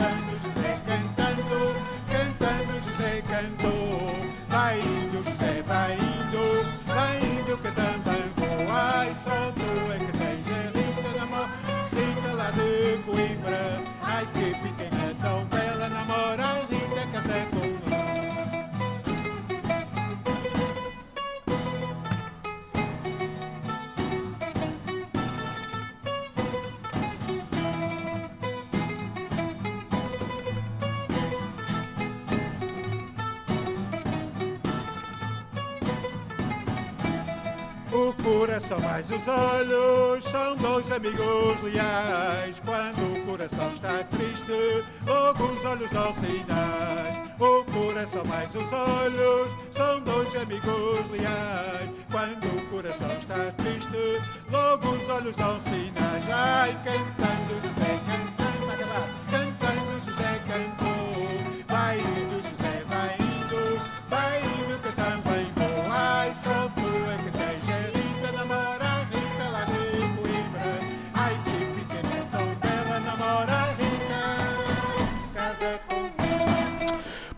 [39.05, 42.61] mais os olhos são dois amigos leais.
[42.65, 47.21] Quando o coração está triste, logo os olhos dão sinais.
[47.39, 51.91] O coração mais os olhos são dois amigos leais.
[52.11, 56.29] Quando o coração está triste, logo os olhos dão sinais.
[56.31, 59.09] Ai, cantando José, cantando, vai.
[59.31, 60.84] Cantando José cantou,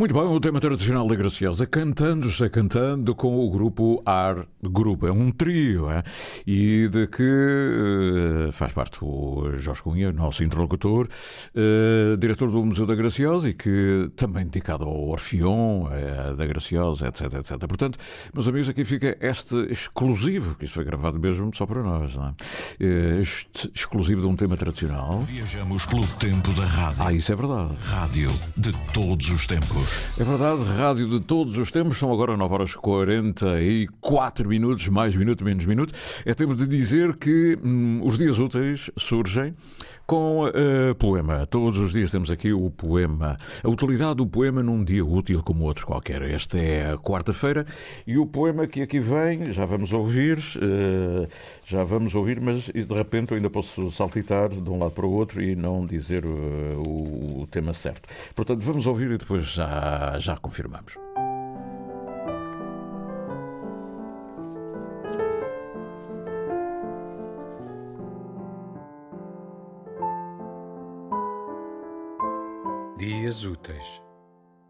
[0.07, 5.05] Muito bem, o tema tradicional da Graciosa, cantando-se, cantando com o grupo Ar Grupo.
[5.09, 6.05] É um trio, é?
[6.47, 11.09] e de que eh, faz parte o Jorge Cunha, nosso interlocutor,
[11.53, 17.09] eh, diretor do Museu da Graciosa e que também dedicado ao Orfeon, eh, da Graciosa,
[17.09, 17.59] etc, etc.
[17.67, 17.99] Portanto,
[18.33, 22.29] meus amigos, aqui fica este exclusivo, que isto foi gravado mesmo só para nós, não
[22.29, 22.35] é?
[22.79, 25.21] Eh, Este exclusivo de um tema tradicional.
[25.23, 27.03] Viajamos pelo tempo da rádio.
[27.03, 27.75] Ah, isso é verdade.
[27.81, 29.96] Rádio de todos os tempos.
[30.19, 35.45] É verdade, rádio de todos os tempos, são agora 9 horas 44 minutos, mais minuto,
[35.45, 35.93] menos minuto.
[36.25, 39.55] É tempo de dizer que hum, os dias úteis surgem
[40.07, 41.45] com eh, poema.
[41.47, 43.37] Todos os dias temos aqui o poema.
[43.63, 46.23] A utilidade do poema num dia útil como outro qualquer.
[46.23, 47.67] Esta é a quarta-feira
[48.07, 51.29] e o poema que aqui vem, já vamos ouvir, eh,
[51.67, 55.13] já vamos ouvir, mas de repente eu ainda posso saltitar de um lado para o
[55.13, 56.29] outro e não dizer eh,
[56.87, 58.09] o, o tema certo.
[58.35, 61.06] Portanto, vamos ouvir e depois já, já confirmamos.
[72.99, 74.01] Dias Úteis,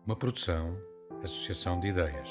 [0.04, 0.76] uma produção,
[1.22, 2.28] associação de ideias.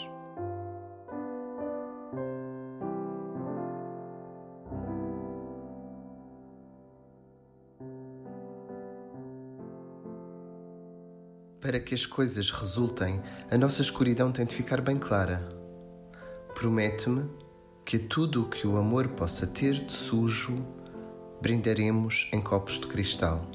[11.61, 15.47] Para que as coisas resultem, a nossa escuridão tem de ficar bem clara.
[16.53, 17.29] Promete-me
[17.85, 20.57] que tudo o que o amor possa ter de sujo,
[21.41, 23.54] brindaremos em copos de cristal.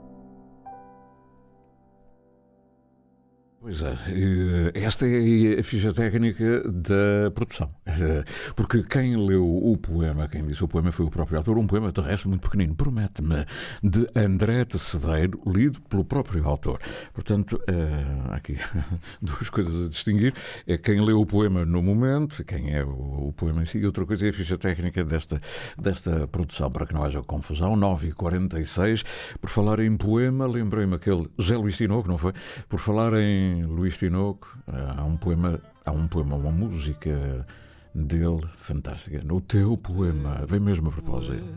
[3.61, 7.69] Pois é, eh, esta é a ficha técnica da produção.
[7.85, 8.23] Eh,
[8.55, 11.91] Porque quem leu o poema, quem disse o poema foi o próprio autor, um poema
[11.91, 13.45] terrestre muito pequenino, promete-me,
[13.83, 16.79] de André de Cedeiro, lido pelo próprio autor.
[17.13, 18.57] Portanto, eh, há aqui
[19.21, 20.33] duas coisas a distinguir:
[20.65, 24.07] é quem leu o poema no momento, quem é o poema em si, e outra
[24.07, 25.39] coisa é a ficha técnica desta,
[25.77, 27.75] desta produção, para que não haja confusão.
[27.75, 29.05] 9h46,
[29.39, 32.33] por falar em poema, lembrei-me aquele José Luís Tinoco, não foi?
[32.67, 37.45] Por falar em Luís Tinoco, há um poema, há um poema, uma música
[37.93, 39.21] dele fantástica.
[39.23, 41.47] No teu poema, vem mesmo a propósito.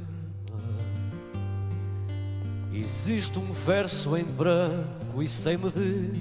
[2.72, 6.18] Existe um verso em branco e sem medida,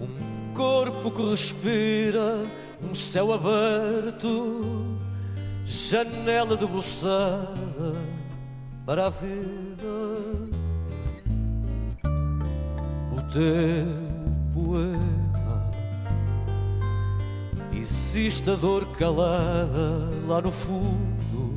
[0.00, 2.42] um corpo que respira,
[2.82, 4.96] um céu aberto,
[5.66, 7.94] janela debruçada
[8.86, 10.63] para a vida.
[13.32, 13.86] Teu
[14.52, 15.70] poema
[17.72, 21.54] existe a dor calada lá no fundo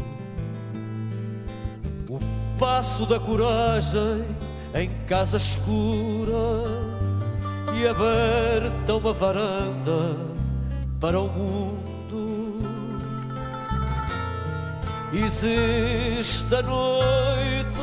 [2.10, 2.20] o
[2.58, 4.24] passo da coragem
[4.74, 6.64] em casa escura
[7.76, 10.18] e aberta uma varanda
[11.00, 12.62] para o mundo.
[15.14, 17.80] Existe a noite,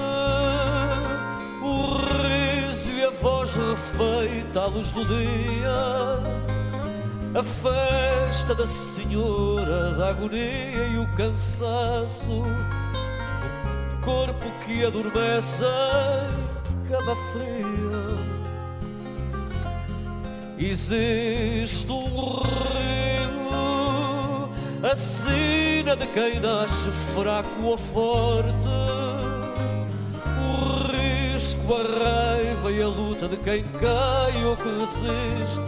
[1.63, 1.97] o
[3.05, 6.19] a voz refeita à luz do dia,
[7.35, 12.45] a festa da senhora da agonia e o cansaço
[14.03, 15.65] corpo que adormece
[16.89, 18.35] cama fria.
[20.57, 22.41] Existe um
[22.73, 23.61] rio,
[24.83, 28.94] a sina de quem nasce fraco ou forte, o
[31.65, 35.61] risco, a raiva e a luta de quem cai ou que resiste,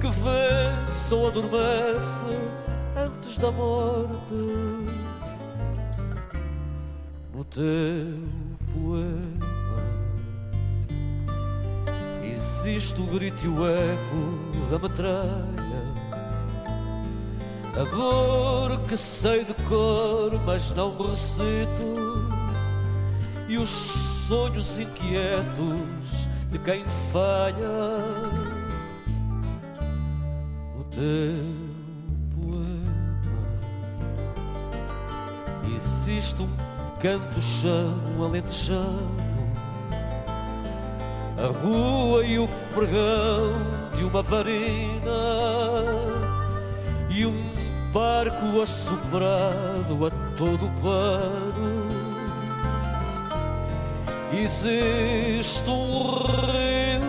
[0.00, 2.26] que vence ou adormece
[2.96, 4.34] antes da morte.
[7.34, 8.18] No teu
[8.74, 9.40] poema.
[12.22, 15.80] Existe o grito e o eco da metralha.
[17.72, 22.09] A dor que sei de cor, mas não me recito
[23.50, 27.68] E os sonhos inquietos de quem falha
[30.76, 31.34] No teu
[32.32, 33.42] poema
[35.74, 36.48] Existe um
[37.00, 39.30] canto chão alentejano
[41.40, 43.54] a rua e o pregão
[43.96, 45.10] de uma varina
[47.08, 47.50] e um
[47.90, 51.69] barco assombrado a todo pano.
[54.32, 57.00] Existe um rio,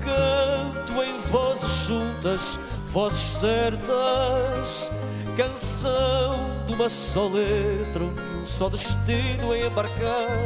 [0.00, 4.90] canto em vozes juntas, vozes certas,
[5.36, 10.38] canção de uma só letra, um só destino a embarcar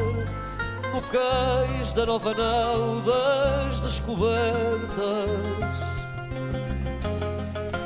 [0.92, 4.92] no cais da nova nau das descobertas.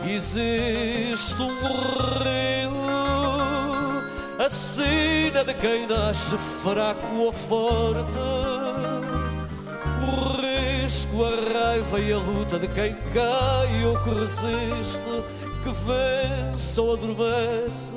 [0.09, 2.73] Existe um rio,
[4.39, 8.19] a sina de quem nasce fraco ou forte.
[10.03, 15.01] O risco, a raiva e a luta de quem cai ou que resiste,
[15.63, 17.97] que vence ou adormece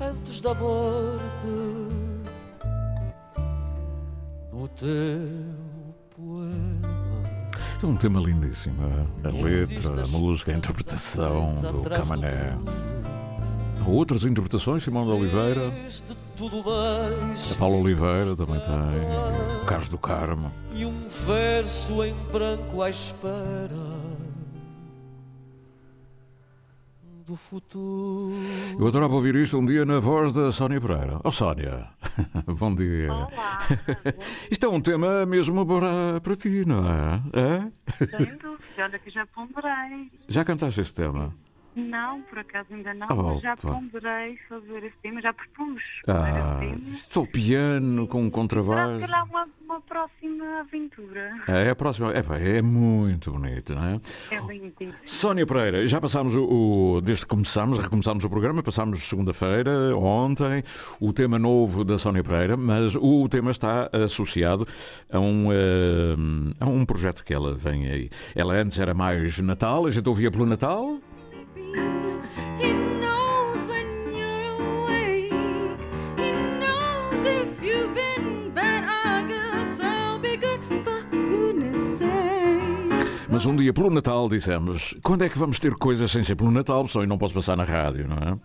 [0.00, 1.98] antes da morte
[4.60, 5.54] o teu
[6.16, 7.22] poema.
[7.80, 8.82] É um tema lindíssimo.
[9.22, 12.58] A letra, a música, a interpretação do Camané.
[13.84, 15.72] Há outras interpretações, Simão de Oliveira.
[17.54, 19.62] A Paulo Oliveira também tem.
[19.62, 20.52] O Carlos do Carmo.
[20.74, 23.98] E um verso em branco à espera
[27.28, 28.32] do futuro.
[28.78, 31.20] Eu adorava ouvir isto um dia na voz da Sónia Pereira.
[31.22, 31.88] Oh, Sónia,
[32.58, 33.12] bom dia.
[33.12, 33.68] Olá.
[34.50, 37.22] Isto é um tema mesmo para, para ti, não é?
[37.34, 38.06] é?
[38.06, 40.10] Sem dúvida, olha que já ponderei.
[40.26, 41.34] Já cantaste esse tema?
[41.78, 45.82] Não, por acaso ainda não, oh, mas já ponderei fazer esse tema, já propus.
[46.08, 46.60] Ah,
[46.94, 48.98] só piano com um contrabaixo.
[48.98, 51.36] Será uma, uma próxima aventura.
[51.46, 52.12] É, é a próxima.
[52.12, 54.00] É, é muito bonito, não é?
[54.30, 54.92] É lindíssimo.
[55.04, 57.00] Sónia Pereira, já passámos o, o.
[57.00, 60.64] Desde que começámos, recomeçámos o programa, passámos segunda-feira, ontem,
[61.00, 64.66] o tema novo da Sónia Pereira, mas o tema está associado
[65.12, 68.10] a um, uh, a um projeto que ela vem aí.
[68.34, 70.98] Ela antes era mais Natal, a gente ouvia pelo Natal.
[83.38, 86.50] Mas um dia pelo Natal dissemos: quando é que vamos ter coisas sem ser pelo
[86.50, 86.84] Natal?
[86.88, 88.36] Só não posso passar na rádio, não é?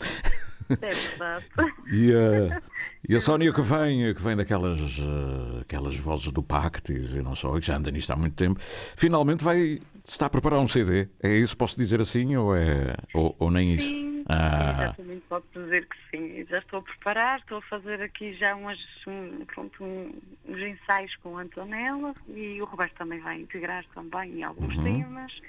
[0.70, 1.46] É verdade.
[1.92, 2.62] e, a,
[3.10, 7.36] e a Sónia que vem, que vem daquelas uh, aquelas vozes do Pactis e não
[7.36, 8.60] só, que já anda nisto há muito tempo,
[8.96, 11.08] finalmente vai está a preparar um CD.
[11.24, 11.58] É isso?
[11.58, 13.88] Posso dizer assim ou, é, ou, ou nem isso?
[13.88, 14.94] Sim, ah.
[14.94, 16.46] exatamente, posso dizer que sim.
[16.46, 20.14] Já estou a preparar, estou a fazer aqui já umas, um, pronto, um,
[20.46, 24.84] uns ensaios com a Antonella e o Roberto também vai integrar também em alguns uhum.
[24.84, 25.42] temas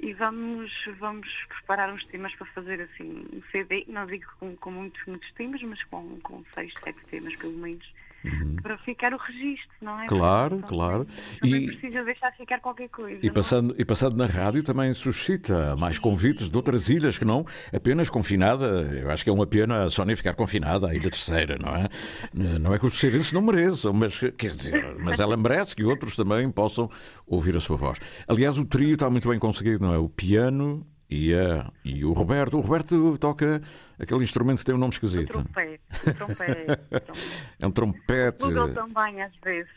[0.00, 4.70] e vamos, vamos preparar uns temas para fazer assim um CD, não digo com, com
[4.70, 7.88] muitos, muitos temas, mas com, com seis, sete temas pelo menos.
[8.24, 8.56] Uhum.
[8.62, 10.06] Para ficar o registro, não é?
[10.06, 11.06] Claro, então, claro.
[11.42, 13.18] E precisa deixar ficar qualquer coisa.
[13.24, 17.44] E passando, e passando na rádio também suscita mais convites de outras ilhas que não
[17.74, 18.66] apenas confinada.
[18.66, 21.88] Eu acho que é uma pena a Sónia ficar confinada à Ilha Terceira, não é?
[22.32, 26.16] Não é que os terceirenses não mereçam, mas quer dizer, mas ela merece que outros
[26.16, 26.88] também possam
[27.26, 27.98] ouvir a sua voz.
[28.28, 29.98] Aliás, o trio está muito bem conseguido, não é?
[29.98, 32.56] O piano e, a, e o Roberto.
[32.56, 33.60] O Roberto toca
[34.00, 35.30] aquele instrumento que tem um nome esquisito.
[35.30, 35.82] Trompete.
[36.06, 36.80] Um trompete.
[37.60, 38.44] é um trompete.
[38.44, 39.70] Google também, às vezes,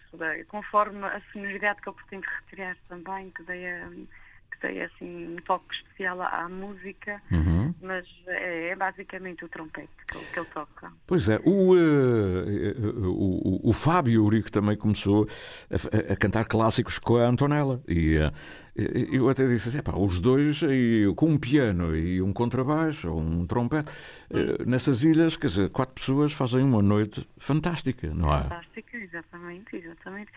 [0.47, 3.89] conforme a sonoridade que eu pretendo retirar também, que dei a
[4.55, 7.73] que dei assim um toque especial à, música, uhum.
[7.81, 10.91] mas é, é, basicamente o trompete que, ele toca.
[11.07, 15.27] Pois é, o, uh, o, o, Fábio Urico também começou
[15.69, 18.31] a, a, cantar clássicos com a Antonella e uh,
[18.75, 23.47] eu até disse assim, os dois e, com um piano e um contrabaixo ou um
[23.47, 23.89] trompete,
[24.31, 28.43] uh, nessas ilhas, quer dizer, quatro pessoas fazem uma noite fantástica, não é?
[28.43, 30.31] Fantástica, exatamente, exatamente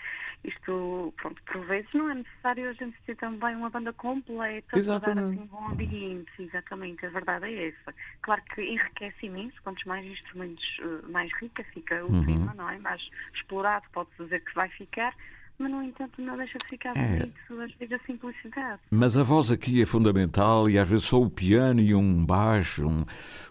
[0.45, 5.05] isto, pronto, por vezes não é necessário a gente ter também uma banda completa exatamente.
[5.05, 6.31] para dar assim, um bom ambiente.
[6.39, 7.95] Exatamente, a verdade é essa.
[8.23, 12.25] Claro que enriquece imenso, quantos mais instrumentos, eh, mais rica fica o uhum.
[12.25, 12.79] tema, não é?
[12.79, 13.03] Mais
[13.35, 15.15] explorado, pode-se dizer que vai ficar,
[15.59, 17.19] mas no entanto não deixa de ficar é.
[17.19, 18.81] bonito, às vezes a simplicidade.
[18.91, 22.87] Mas a voz aqui é fundamental e às vezes só o piano e um baixo,
[22.87, 23.05] um,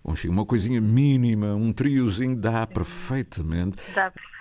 [0.10, 2.74] enfim, uma coisinha mínima, um triozinho dá Sim.
[2.74, 3.78] perfeitamente.
[3.94, 4.37] Dá perfeitamente.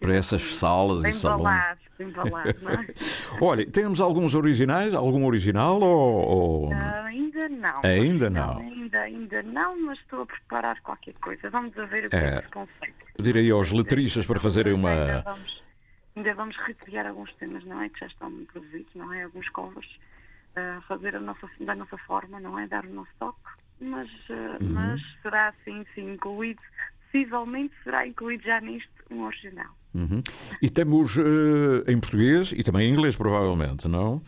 [0.00, 1.78] Para essas salas Bem e salões.
[2.00, 2.86] embalar, não é?
[3.40, 4.94] Olha, temos alguns originais?
[4.94, 6.72] Algum original ou.
[6.72, 7.80] Ah, ainda não.
[7.84, 8.58] Ainda não.
[8.58, 11.50] Ainda, ainda não, mas estou a preparar qualquer coisa.
[11.50, 12.36] Vamos a ver o que É.
[12.36, 12.94] é que consegue.
[13.20, 15.22] Direi aos letristas para fazerem Ainda uma.
[15.22, 15.62] vamos,
[16.16, 17.88] ainda vamos recriar alguns temas, não é?
[17.88, 19.24] Que já estão produzidos, não é?
[19.24, 19.88] Alguns covers.
[20.56, 22.66] ah, fazer a nossa, da nossa forma, não é?
[22.66, 23.38] Dar o nosso toque.
[23.80, 24.68] Mas, ah, Uhum.
[24.70, 26.60] mas será sim, sim, incluído.
[27.12, 29.74] Possivelmente será incluído já neste um original.
[29.94, 30.22] Uhum.
[30.60, 34.22] E temos eh, em português e também em inglês, provavelmente, não?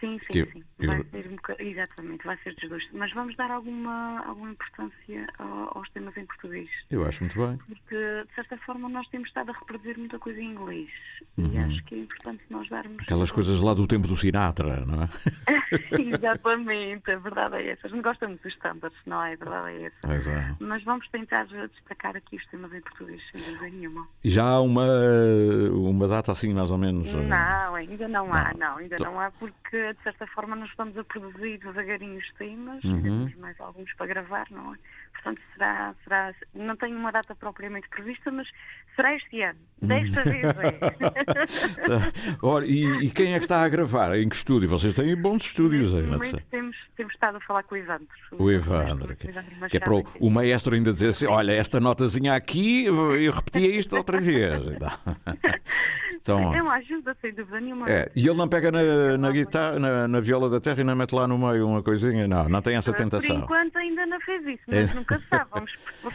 [0.00, 0.64] Sim, sim, Que- sim.
[0.86, 2.86] Vai ser um Exatamente, vai ser dois.
[2.92, 6.68] Mas vamos dar alguma, alguma importância ao- aos temas em português.
[6.90, 7.56] Eu acho muito bem.
[7.68, 7.96] Porque,
[8.28, 10.88] de certa forma, nós temos estado a reproduzir muita coisa em inglês.
[11.36, 11.66] E Uhum.
[11.66, 13.02] acho que é importante nós darmos.
[13.02, 15.08] Aquelas coisas lá do tempo do Sinatra, não é?
[15.98, 17.86] Exatamente, a verdade é essa.
[17.86, 19.32] A gente gosta muito dos standards, não é?
[19.34, 19.96] A verdade é essa.
[20.02, 20.54] Pois é.
[20.60, 24.06] Mas vamos tentar destacar aqui os temas em português, sem dúvida nenhuma.
[24.24, 24.84] E já há uma,
[25.72, 27.08] uma data assim, mais ou menos.
[27.08, 28.58] eh, Não, ainda não há, Não.
[28.70, 32.32] não, ainda Então- não há, porque de certa forma nós estamos a produzir devagarinho os
[32.34, 33.02] temas, Uhum.
[33.02, 34.78] temos mais alguns para gravar, não é?
[35.12, 38.48] Portanto, será, será, não tenho uma data propriamente prevista, mas
[38.96, 39.58] será este ano.
[39.82, 40.70] Desta vez é.
[41.86, 42.36] Tá.
[42.42, 44.16] Ora, e, e quem é que está a gravar?
[44.18, 44.68] Em que estúdio?
[44.68, 46.40] Vocês têm bons estúdios aí, não é?
[46.50, 48.06] temos, temos estado a falar com o Evandro.
[48.32, 49.28] O Evandro, que,
[49.70, 53.74] que é para o, o maestro ainda dizer assim: olha, esta notazinha aqui, eu repetia
[53.76, 54.62] isto outra vez.
[56.22, 57.88] Então, É uma ajuda, sem dúvida nenhuma.
[57.88, 60.94] é, e ele não pega na, na guitarra, na, na viola da terra e não
[60.94, 62.28] mete lá no meio uma coisinha?
[62.28, 63.36] Não, não tem essa Por tentação.
[63.38, 64.86] enquanto ainda não fez isso, mas É.
[65.00, 65.50] nunca se sabe.
[65.52, 65.72] Vamos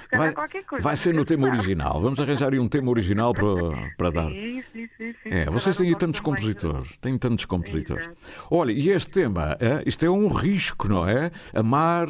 [0.07, 0.83] calhar Vai, qualquer coisa.
[0.83, 1.99] vai ser no tema original.
[2.01, 4.29] Vamos arranjar aí um tema original para, para dar.
[4.29, 5.29] Sim, sim, sim, sim.
[5.29, 8.09] É, vocês têm aí tantos compositores, têm tantos compositores.
[8.49, 11.31] Olha, e este tema, é, isto é um risco, não é?
[11.53, 12.07] Amar,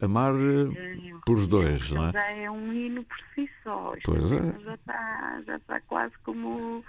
[0.00, 2.12] amar eh, por os dois, não é?
[2.12, 3.94] Já é um hino por si só.
[4.04, 4.60] Pois é.
[4.64, 6.84] Já está, já está quase como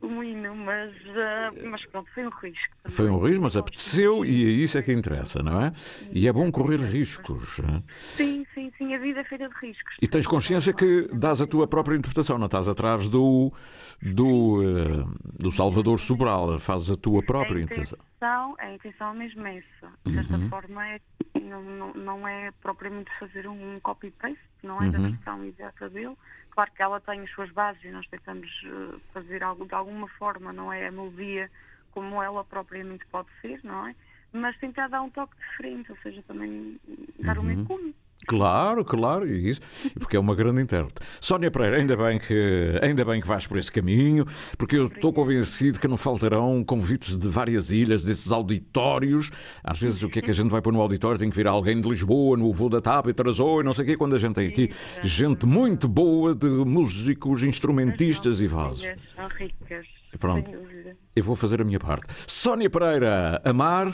[0.00, 2.74] um hino, mas, ah, mas pronto, foi um risco.
[2.88, 5.72] Foi um risco, mas apeteceu e é isso é que interessa, não é?
[6.12, 7.58] E é bom correr riscos.
[7.58, 7.82] não é?
[7.98, 9.96] Sim, sim, sim, a vida é feita de riscos.
[10.00, 13.52] E tens consciência que dás a tua própria interpretação, não estás atrás do,
[14.00, 15.04] do, eh,
[15.42, 17.98] do Salvador Sobral, fazes a tua própria a interpretação.
[17.98, 19.92] intenção, a intenção mesmo é essa.
[20.06, 20.48] De certa Uhum.
[20.48, 21.00] forma, é,
[21.42, 25.10] não, não, não é propriamente fazer um copy-paste, não é da Uhum.
[25.10, 26.16] versão exata dele.
[26.58, 30.08] Claro que ela tem as suas bases e nós tentamos eh, fazer algo de alguma
[30.08, 31.48] forma, não é a melodia
[31.92, 33.94] como ela propriamente pode ser, não é?
[34.32, 36.80] Mas tentar dar um toque diferente, ou seja, também
[37.20, 37.64] dar meu Uhum.
[37.64, 37.94] cume.
[38.26, 39.60] Claro, claro, e isso,
[39.98, 41.00] porque é uma grande intérprete.
[41.20, 44.26] Sónia Pereira, ainda bem que ainda bem que vais por esse caminho,
[44.58, 49.30] porque eu estou convencido que não faltarão convites de várias ilhas, desses auditórios.
[49.64, 51.18] Às vezes o que é que a gente vai pôr no auditório?
[51.18, 53.84] Tem que vir alguém de Lisboa, no voo da TAP e trazou e não sei
[53.84, 54.70] o quê, quando a gente tem aqui
[55.02, 58.94] gente muito boa de músicos, instrumentistas e vozes.
[59.16, 59.97] São ricas.
[60.18, 60.48] Pronto.
[60.48, 60.96] Sem dúvida.
[61.14, 62.06] Eu vou fazer a minha parte.
[62.26, 63.92] Sónia Pereira, amar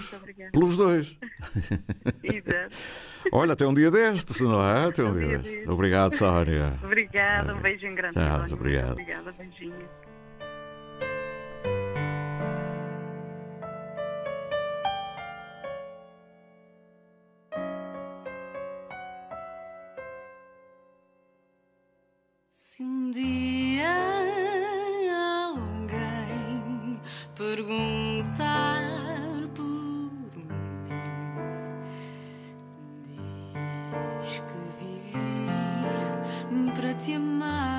[0.52, 1.18] pelos dois.
[2.22, 2.76] Exato.
[3.32, 4.86] Olha, até um dia destes, não é?
[4.86, 5.68] Até um dia dia destes.
[5.68, 6.78] Obrigado, Sónia.
[6.84, 8.14] Obrigada, um beijinho grande.
[8.14, 8.92] Tchau, obrigado.
[8.92, 9.88] Obrigada, beijinho.
[22.52, 24.43] Se um dia
[27.56, 28.82] perguntar
[29.54, 30.48] por mim,
[34.20, 35.26] diz que vivi
[36.74, 37.73] para te amar.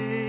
[0.00, 0.27] A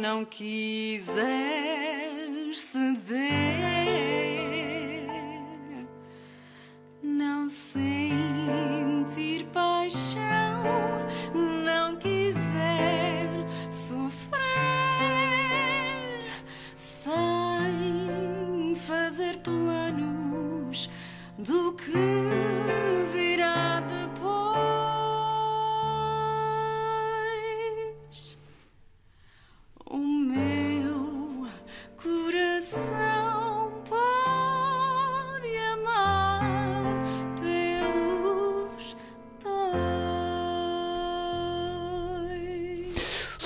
[0.00, 1.59] não quiser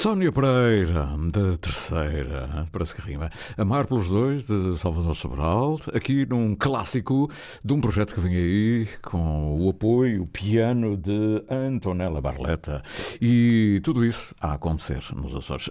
[0.05, 3.31] Sónia Pereira, da terceira, parece que rima.
[3.57, 7.31] Amar pelos dois, de Salvador Sobral, aqui num clássico
[7.65, 12.83] de um projeto que vem aí com o apoio, o piano de Antonella Barletta.
[13.19, 15.71] E tudo isso a acontecer nos Açores.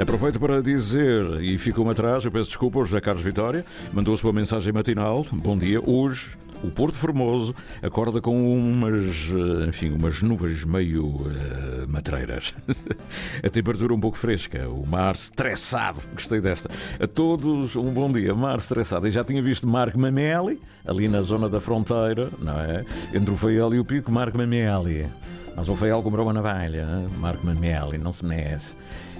[0.00, 4.18] Aproveito para dizer, e ficou-me atrás, eu peço desculpa ao José Carlos Vitória, mandou a
[4.18, 5.24] sua mensagem matinal.
[5.32, 5.80] Bom dia.
[5.80, 12.54] Hoje, o Porto Formoso acorda com umas, eh, enfim, umas nuvens meio uh, matreiras.
[13.42, 16.02] a temperatura um pouco fresca, o mar estressado.
[16.12, 16.68] Gostei desta.
[17.00, 18.34] A todos, um bom dia.
[18.34, 19.06] Mar estressado.
[19.06, 22.84] Eu já tinha visto Marco Mameli, ali na zona da fronteira, não é?
[23.14, 25.06] Entre o Feial e o Pico, Marco Mameli.
[25.54, 27.06] Mas o Feial comprou uma navalha, né?
[27.18, 28.74] Marco Mameli, não se mexe.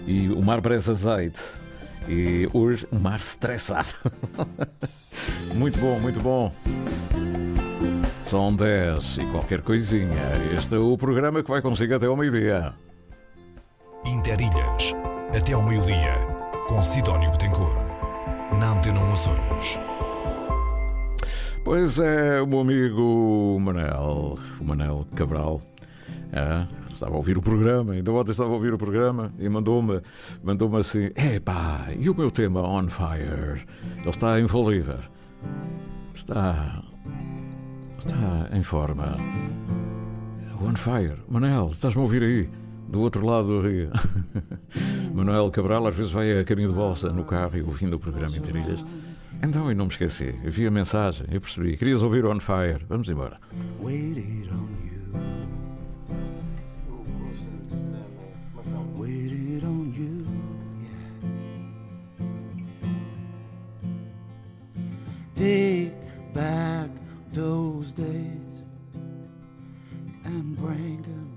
[0.06, 1.40] E o mar parece azeite.
[2.08, 3.94] E hoje, um mar estressado.
[5.54, 6.52] muito bom, muito bom.
[8.26, 10.32] São 10 e qualquer coisinha.
[10.52, 12.74] Este é o programa que vai consigo até ao meio-dia.
[14.04, 14.92] Interilhas,
[15.32, 16.26] até ao meio-dia,
[16.66, 17.86] com Sidónio Betancourt,
[18.58, 19.80] na Antena 1 Açores.
[21.64, 25.60] Pois é, o meu amigo Manel, o Manel Cabral,
[26.32, 30.02] é, estava a ouvir o programa, ainda ontem estava a ouvir o programa e mandou-me
[30.42, 33.64] mandou assim: Epá, e o meu tema On Fire?
[34.00, 34.98] Ele está infalível.
[36.12, 36.82] Está.
[37.98, 39.16] Está em forma.
[40.60, 41.18] On Fire.
[41.28, 42.48] Manel, estás-me a ouvir aí?
[42.88, 43.90] Do outro lado do rio.
[45.12, 48.36] Manuel Cabral às vezes vai a caminho de bolsa no carro e ouvindo o programa
[48.36, 48.84] Interilhas.
[49.42, 50.34] Então, eu não me esqueci.
[50.44, 51.76] Vi a mensagem, eu percebi.
[51.76, 52.84] Querias ouvir On Fire.
[52.88, 53.38] Vamos embora.
[53.82, 54.96] Waited on you.
[58.96, 60.26] Waited on you.
[65.34, 65.92] Take
[66.32, 66.90] back
[67.36, 68.62] those days
[70.24, 71.36] and bring them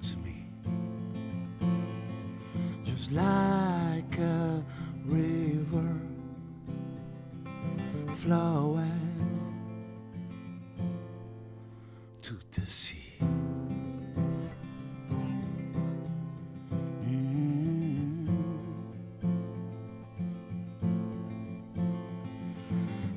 [0.00, 0.46] to me.
[2.86, 4.64] Just like a
[5.04, 5.94] river
[8.16, 8.88] flowing
[12.22, 13.18] to the sea.
[17.04, 18.28] Mm-hmm.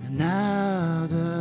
[0.07, 1.40] Another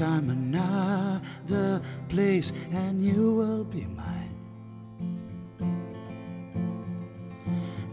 [0.00, 4.34] time, another place, and you will be mine.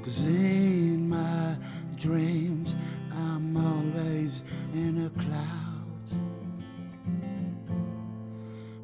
[0.05, 1.57] Cause in my
[1.97, 2.77] dreams,
[3.11, 4.41] I'm always
[4.73, 6.07] in a cloud.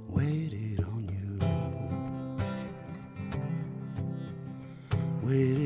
[0.09, 1.39] Waited on you.
[5.21, 5.62] Waited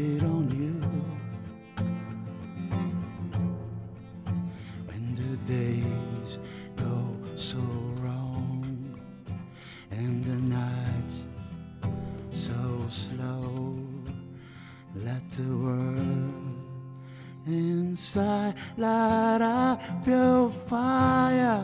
[20.07, 21.63] your fire.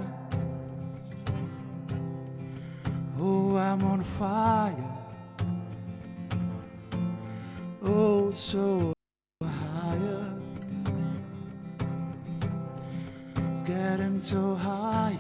[3.20, 4.90] Oh, I'm on fire.
[7.84, 8.94] Oh, so
[9.42, 10.34] higher.
[13.36, 15.18] It's getting so higher.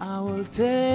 [0.00, 0.91] I will take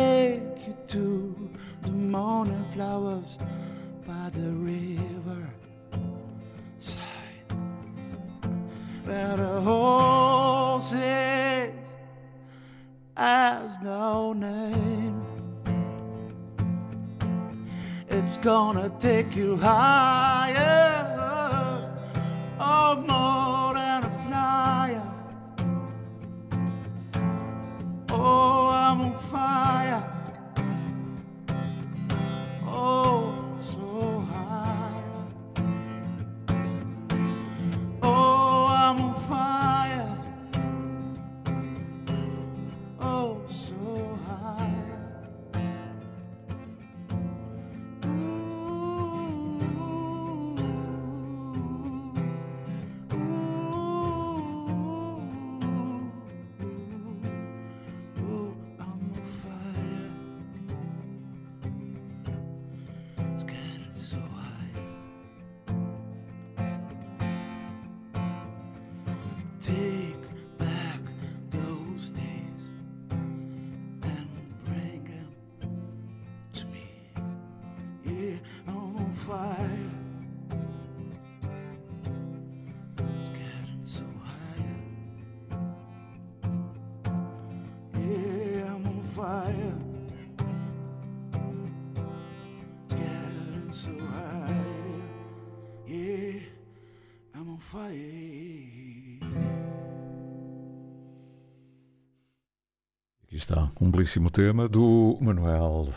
[103.80, 105.88] um belíssimo tema do Manuel,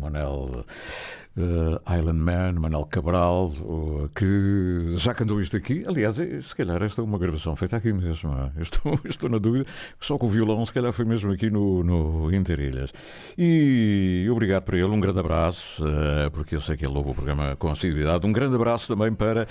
[0.00, 0.64] Manuel
[1.38, 5.84] uh, Island Man, Manuel Cabral, uh, que já cantou isto aqui.
[5.86, 8.32] Aliás, eh, se calhar esta é uma gravação feita aqui mesmo.
[8.56, 9.66] Eu Estou, estou na dúvida,
[10.00, 12.92] só com o violão, se calhar foi mesmo aqui no, no Interilhas.
[13.36, 17.14] E obrigado para ele, um grande abraço, uh, porque eu sei que ele ouve o
[17.14, 18.26] programa com assiduidade.
[18.26, 19.46] Um grande abraço também para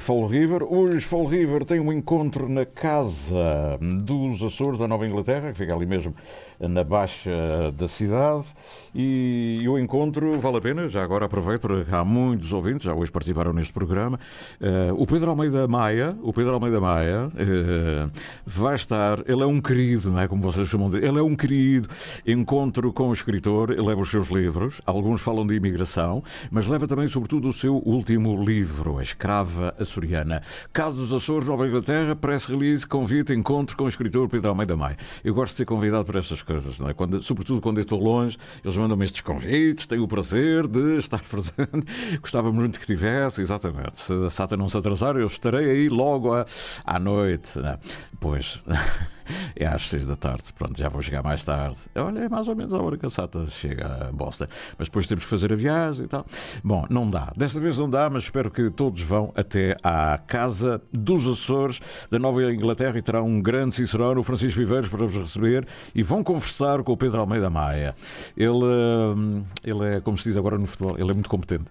[0.00, 0.62] Fall River.
[0.62, 5.74] Hoje, Fall River tem um encontro na Casa dos Açores da Nova Inglaterra, que fica
[5.74, 6.14] ali mesmo
[6.58, 7.30] na baixa
[7.72, 8.46] da cidade
[8.94, 13.12] e o encontro vale a pena, já agora aproveito porque há muitos ouvintes, já hoje
[13.12, 14.18] participaram neste programa.
[14.60, 18.10] Eh, o Pedro Almeida Maia o Pedro Almeida Maia eh,
[18.44, 20.26] vai estar, ele é um querido não é?
[20.26, 21.88] Como vocês chamam de ele é um querido
[22.26, 26.86] encontro com o escritor, ele leva os seus livros alguns falam de imigração mas leva
[26.86, 30.42] também sobretudo o seu último livro A Escrava Açoriana.
[30.72, 34.96] Caso dos Açores, Nova Inglaterra press release, convite, encontro com o escritor Pedro Almeida Maia.
[35.22, 36.94] Eu gosto de ser convidado para estas coisas, não é?
[36.94, 41.19] Quando, sobretudo quando eu estou longe, eles mandam-me estes convites, tenho o prazer de estar
[41.28, 42.18] presente.
[42.20, 43.98] Gostava muito que tivesse, exatamente.
[44.00, 46.44] Se a Sata não se atrasar, eu estarei aí logo à,
[46.84, 47.58] à noite.
[47.58, 47.78] Não é?
[48.18, 48.62] Pois.
[49.56, 51.78] É às seis da tarde, pronto, já vou chegar mais tarde.
[51.94, 54.46] Olha, é mais ou menos a hora que a Sata chega a Boston.
[54.78, 56.24] Mas depois temos que fazer a viagem e tal.
[56.62, 57.32] Bom, não dá.
[57.36, 62.18] Desta vez não dá, mas espero que todos vão até à Casa dos Açores da
[62.18, 66.22] Nova Inglaterra e terá um grande cicerone, o Francisco Viveiros, para vos receber e vão
[66.22, 67.94] conversar com o Pedro Almeida Maia.
[68.36, 71.64] Ele, hum, ele é, como se diz agora no futebol, ele é muito competente.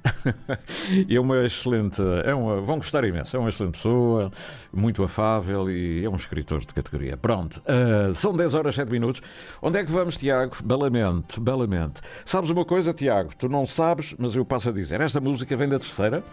[1.09, 3.35] é uma excelente, é uma, vão gostar imenso.
[3.35, 4.31] É uma excelente pessoa,
[4.73, 7.17] muito afável e é um escritor de categoria.
[7.17, 7.48] Pronto.
[7.57, 9.21] Uh, são 10 horas 7 minutos.
[9.61, 10.55] Onde é que vamos, Tiago?
[10.63, 12.01] Belamente, belamente.
[12.23, 13.31] Sabes uma coisa, Tiago?
[13.37, 15.01] Tu não sabes, mas eu passo a dizer.
[15.01, 16.23] Esta música vem da terceira.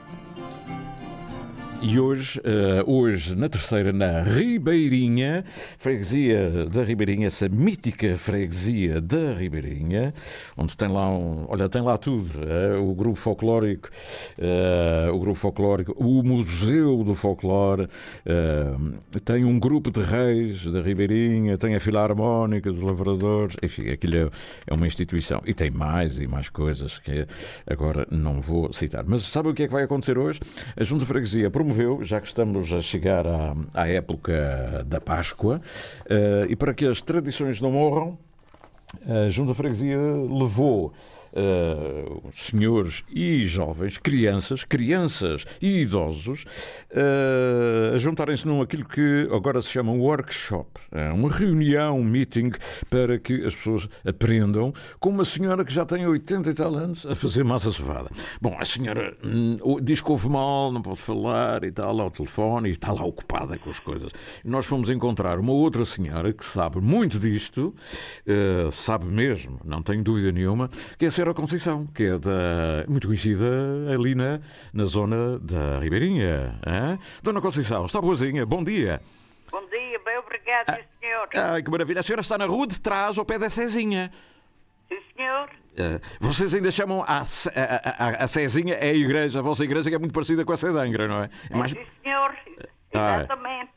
[1.82, 5.44] E hoje, eh, hoje, na terceira, na Ribeirinha,
[5.78, 10.12] freguesia da Ribeirinha, essa mítica freguesia da Ribeirinha,
[10.56, 13.90] onde tem lá um, olha, tem lá tudo, eh, o grupo folclórico,
[14.38, 17.88] eh, o grupo folclórico, o Museu do Folclore,
[19.24, 24.30] tem um grupo de reis da Ribeirinha, tem a Filarmónica dos Lavradores, enfim, aquilo é,
[24.66, 25.42] é uma instituição.
[25.44, 27.26] E tem mais e mais coisas que
[27.66, 29.04] agora não vou citar.
[29.06, 30.40] Mas sabe o que é que vai acontecer hoje?
[30.76, 35.60] A Junta Freguesia promoveu, já que estamos a chegar à, à época da Páscoa,
[36.08, 38.16] eh, e para que as tradições não morram,
[39.04, 40.92] a Junta de Freguesia levou
[41.36, 46.44] uh, senhores e jovens, crianças, crianças e idosos,
[46.90, 52.50] uh, a juntarem-se num aquilo que agora se chama workshop, é uma reunião, um meeting,
[52.88, 57.04] para que as pessoas aprendam com uma senhora que já tem 80 e tal anos
[57.04, 58.10] a fazer massa cevada.
[58.40, 62.68] Bom, a senhora hum, diz que houve mal, não pode falar e tal, ao telefone,
[62.68, 64.10] e está lá ocupada com as coisas.
[64.44, 67.74] Nós fomos encontrar uma outra senhora que sabe muito disto,
[68.26, 72.84] uh, sabe mesmo, não tenho dúvida nenhuma, que é a senhora Conceição, que é da,
[72.86, 73.46] muito conhecida
[73.92, 74.40] ali na,
[74.72, 76.54] na zona da Ribeirinha.
[76.64, 76.98] Hein?
[77.20, 78.46] Dona Conceição, está boazinha?
[78.46, 79.00] Bom dia.
[79.50, 81.28] Bom dia, bem obrigado, sim, senhor.
[81.34, 82.00] Ai, que maravilha.
[82.00, 84.12] A senhora está na rua de trás, ao pé da Cezinha.
[84.88, 85.48] Sim, senhor.
[85.72, 89.88] Uh, vocês ainda chamam a, a, a, a Cezinha, é a igreja, a vossa igreja
[89.88, 91.30] que é muito parecida com a Cedangra, não é?
[91.50, 91.72] é mais...
[91.72, 92.36] Sim, senhor.
[92.94, 93.24] Ah, é.
[93.24, 93.70] Exatamente.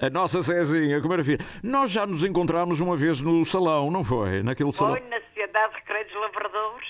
[0.00, 1.38] A nossa Cezinha, que maravilha.
[1.62, 4.42] Nós já nos encontramos uma vez no salão, não foi?
[4.42, 4.96] Naquele salão.
[4.96, 5.20] Foi na
[5.58, 6.88] Sociedade de Recreio dos Lavradores.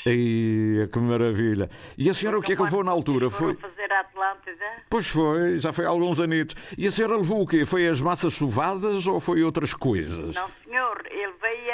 [0.93, 1.71] Que maravilha.
[1.97, 3.31] E a senhora o que é que levou na altura?
[3.31, 3.55] Foi.
[3.57, 4.65] fazer a Atlântida.
[4.91, 6.55] Pois foi, já foi há alguns anitos.
[6.77, 7.65] E a senhora levou o quê?
[7.65, 10.35] Foi as massas sovadas ou foi outras coisas?
[10.35, 11.73] Não, senhor, ele veio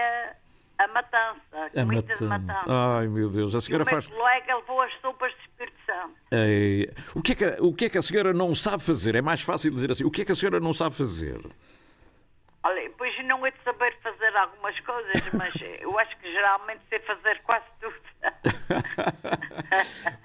[0.79, 2.65] a, a matança, a comida de matança.
[2.67, 4.07] Ai, meu Deus, a E o senhora faz.
[4.07, 6.15] colega levou as sopas de Espírito Santo.
[6.33, 9.15] Ei, o, que é que, o que é que a senhora não sabe fazer?
[9.15, 10.05] É mais fácil dizer assim.
[10.05, 11.41] O que é que a senhora não sabe fazer?
[12.65, 16.99] Olha, pois não é de saber fazer algumas coisas, mas eu acho que geralmente sei
[17.01, 17.95] fazer quase tudo.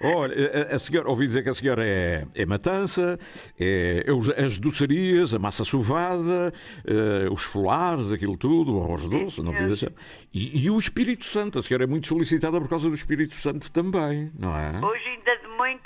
[0.02, 3.18] Olha, a, a senhora, ouvi dizer que a senhora é, é matança,
[3.58, 6.50] é, é as doçarias, a massa sovada,
[6.86, 9.90] eh, os folares, aquilo tudo, o arroz doce, não deixar.
[10.32, 13.70] E, e o Espírito Santo, a senhora é muito solicitada por causa do Espírito Santo
[13.70, 14.80] também, não é?
[14.82, 15.79] Hoje ainda de manhã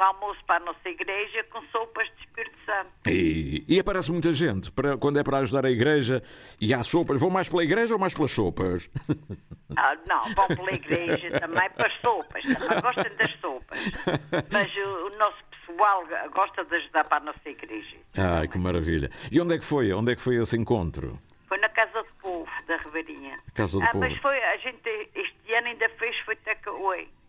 [0.00, 2.90] um almoço para a nossa igreja com sopas de Espírito Santo.
[3.08, 6.22] E, e aparece muita gente para, quando é para ajudar a igreja
[6.60, 7.20] e há sopas.
[7.20, 8.90] Vão mais pela igreja ou mais pelas sopas?
[9.76, 13.90] Ah, não, vão pela igreja também para as sopas, também gostam das sopas.
[14.50, 16.02] Mas o, o nosso pessoal
[16.34, 17.96] gosta de ajudar para a nossa igreja.
[18.16, 19.12] Ai, que maravilha.
[19.30, 19.92] E onde é que foi?
[19.92, 21.16] Onde é que foi esse encontro?
[21.46, 23.38] Foi na Casa do Povo, da Ribeirinha.
[23.54, 24.00] Casa do ah, Povo.
[24.00, 27.04] mas foi, a gente este ano ainda fez, foi takeaway.
[27.04, 27.19] Take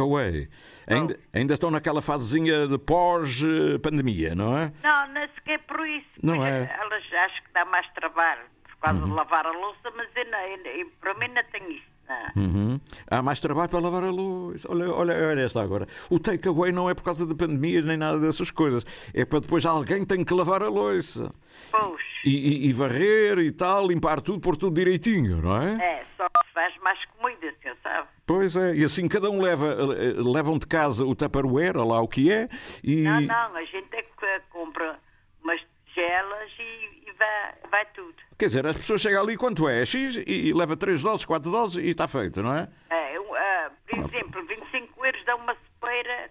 [0.00, 0.48] away.
[0.86, 4.72] Ainda, ainda estão naquela fasezinha de pós-pandemia, não é?
[4.82, 6.06] Não, não sequer por isso.
[6.22, 6.74] Não é.
[6.80, 9.08] Elas acho que dá mais trabalho por causa Uhum.
[9.08, 11.88] de lavar a louça, mas eu não, eu, eu- para mim não tenho isso.
[12.08, 12.42] Não.
[12.42, 12.80] Uhum.
[13.10, 14.64] Há mais trabalho para lavar a luz.
[14.66, 15.86] Olha, olha, olha esta agora.
[16.08, 18.86] O takeaway não é por causa de pandemias nem nada dessas coisas.
[19.12, 21.30] É para depois alguém tem que lavar a louça.
[21.70, 25.74] Pois, E, e- e varrer e tal, limpar tudo, pôr tudo direitinho, não é?
[26.00, 28.08] é, só faz mais comida, você sabe?
[28.28, 29.68] Pois é, e assim cada um leva,
[29.98, 32.46] eh, levam de casa o Tupperware, olha lá o que é,
[32.84, 35.00] e Não, não, a gente é que compra
[35.42, 38.14] umas tigelas e, e vai, vai tudo.
[38.38, 39.86] quer dizer, as pessoas chegam ali quanto é?
[39.86, 42.68] X e, e leva 3 doses, 4 doses e está feito, não é?
[42.90, 46.30] É, eu, ah, por exemplo, 25 euros dá uma sopeira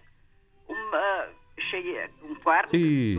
[0.68, 1.28] uma,
[1.68, 3.16] cheia, um quarto E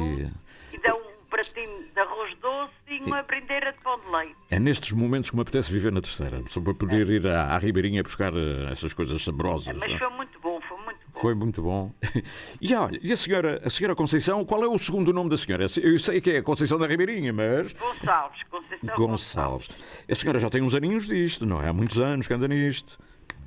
[0.71, 4.35] e dá um pratinho de arroz doce e uma brindeira de pão de leite.
[4.49, 7.57] é nestes momentos que me apetece viver na terceira, só para poder ir à, à
[7.57, 9.75] Ribeirinha buscar eh, essas coisas saborosas.
[9.77, 9.97] Mas é?
[9.97, 11.19] foi muito bom, foi muito bom.
[11.19, 11.93] Foi muito bom.
[12.61, 15.65] E olha, e a senhora, a senhora Conceição, qual é o segundo nome da senhora?
[15.81, 17.73] Eu sei que é Conceição da Ribeirinha, mas.
[17.73, 19.69] Gonçalves, Conceição Gonçalves.
[20.09, 21.69] A senhora já tem uns aninhos disto, não é?
[21.69, 22.97] Há muitos anos que anda nisto.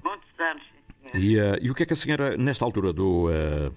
[0.03, 0.63] Muitos anos.
[1.15, 3.71] E, eh, e o que é que a senhora, nesta altura do, eh,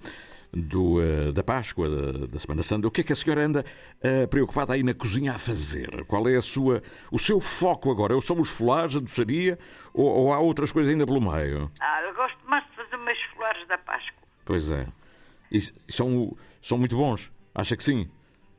[0.55, 3.65] do, eh, da Páscoa, da, da Semana Santa, o que é que a senhora anda
[4.01, 6.05] eh, preocupada aí na cozinha a fazer?
[6.05, 6.81] Qual é a sua,
[7.11, 8.19] o seu foco agora?
[8.21, 9.59] São os folares, a doçaria
[9.93, 11.69] ou, ou há outras coisas ainda pelo meio?
[11.81, 14.23] Ah, eu gosto mais de fazer umas flores da Páscoa.
[14.45, 14.87] Pois é.
[15.51, 15.59] E,
[15.91, 17.31] são, são muito bons?
[17.53, 18.09] Acha que sim?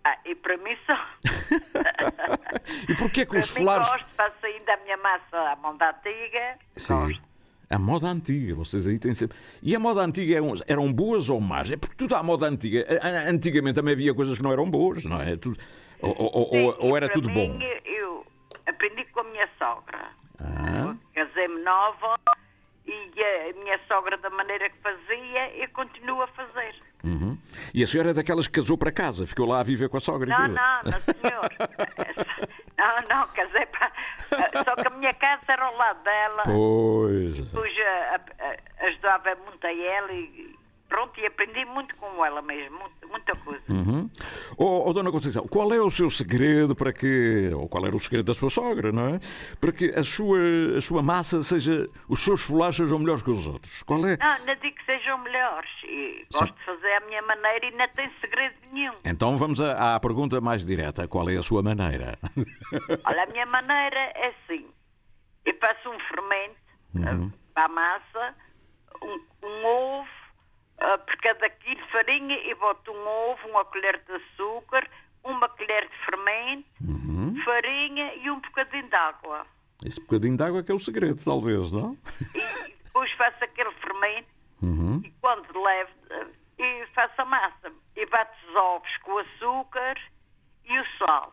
[0.05, 0.97] Ah, e para mim só.
[2.88, 3.88] E porquê que para os mim folares...
[3.88, 6.59] gosto, faço ainda a minha massa à mão da antiga.
[6.76, 7.18] Sim.
[7.69, 9.37] A moda antiga, vocês aí têm sempre.
[9.62, 11.71] E a moda antiga eram, eram boas ou más?
[11.71, 12.87] É porque tudo à moda antiga.
[13.29, 15.37] Antigamente também havia coisas que não eram boas, não é?
[15.37, 15.59] Tudo-
[16.01, 17.59] ou, ou- ou- Sim, ou e era tudo mim, bom?
[17.85, 18.25] Eu
[18.67, 20.11] aprendi com a minha sogra.
[20.39, 22.21] Ah, Casei-me nova
[22.87, 26.75] e a minha sogra, da maneira que fazia, eu continuo a fazer.
[27.03, 27.37] uhum.
[27.75, 30.01] E a senhora é daquelas que casou para casa, ficou lá a viver com a
[30.01, 30.55] sogra e Não, tudo?
[30.55, 31.51] não, não, senhor.
[32.79, 33.91] Não, não, casei para.
[34.64, 36.43] Só que a minha casa era ao lado dela.
[36.45, 37.39] Pois.
[37.39, 40.55] Depois a- a- a- ajudava muito a ela e
[40.89, 42.78] pronto, e aprendi muito com ela mesmo,
[43.11, 43.62] muita coisa.
[43.68, 44.11] Uhum.
[44.57, 48.01] Oh, oh, Dona Conceição, qual é o seu segredo para que, ou qual era o
[48.01, 49.18] segredo da sua sogra, não é?
[49.61, 50.39] Para que a sua,
[50.78, 53.82] a sua massa seja, os seus folares sejam melhores que os outros.
[53.82, 54.16] Qual é?
[54.16, 55.70] Não, não digo que sejam melhores.
[55.84, 56.39] E Sim.
[56.41, 58.95] gosto de fazer à minha maneira e não tem segredo nenhum.
[59.05, 61.07] Então vamos à, à pergunta mais direta.
[61.09, 62.18] Qual é a sua maneira?
[63.05, 64.66] Olha, a minha maneira é assim.
[65.45, 67.30] Eu faço um fermento Uhum.
[67.53, 68.34] para a massa,
[69.03, 70.09] um, um ovo,
[70.95, 74.89] ah, por cada quilo de farinha e boto um ovo, uma colher de açúcar,
[75.24, 77.34] uma colher de fermento, Uhum.
[77.45, 79.47] farinha e um bocadinho de água.
[79.84, 81.97] Esse bocadinho de água é que é o segredo, talvez, não?
[82.34, 84.28] E depois faço aquele fermento
[84.62, 85.01] Uhum.
[85.05, 86.26] e quando levo ah,
[86.59, 87.72] e faço a massa.
[87.97, 89.95] E bato os ovos com o açúcar
[90.64, 91.32] e o sal.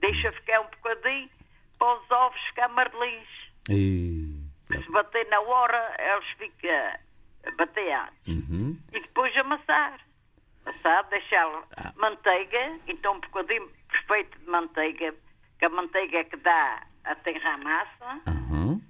[0.00, 1.30] Deixa ficar um bocadinho
[1.78, 3.28] para os ovos ficar amarelinhos.
[3.70, 4.42] E...
[4.68, 6.70] Se bater na hora, eles ficam
[7.56, 8.14] bateados.
[8.28, 8.76] Uhum.
[8.92, 10.00] E depois amassar.
[10.64, 11.64] Amassar, deixar
[11.96, 15.14] manteiga, então um bocadinho perfeito de manteiga,
[15.58, 18.80] que a manteiga é que dá a tenra à massa, Uhum.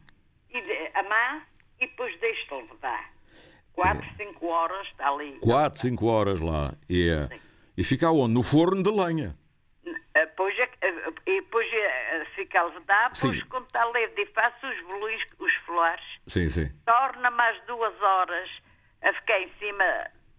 [0.51, 1.43] e de, amassa
[1.81, 3.11] e depois deixo levedar.
[3.73, 5.39] 4, 5 horas está ali.
[5.41, 6.75] 4, 5 horas lá.
[6.91, 7.41] E, eh,
[7.75, 8.35] e fica onde?
[8.35, 9.35] No forno de lenha.
[10.15, 10.27] E
[11.41, 13.47] depois eh, fica a levedar, depois Sim.
[13.49, 16.71] quando está leve e faço os bolinhos, os flores, Sim, sim.
[16.85, 18.51] torna mais duas horas
[19.03, 19.85] a ficar em cima,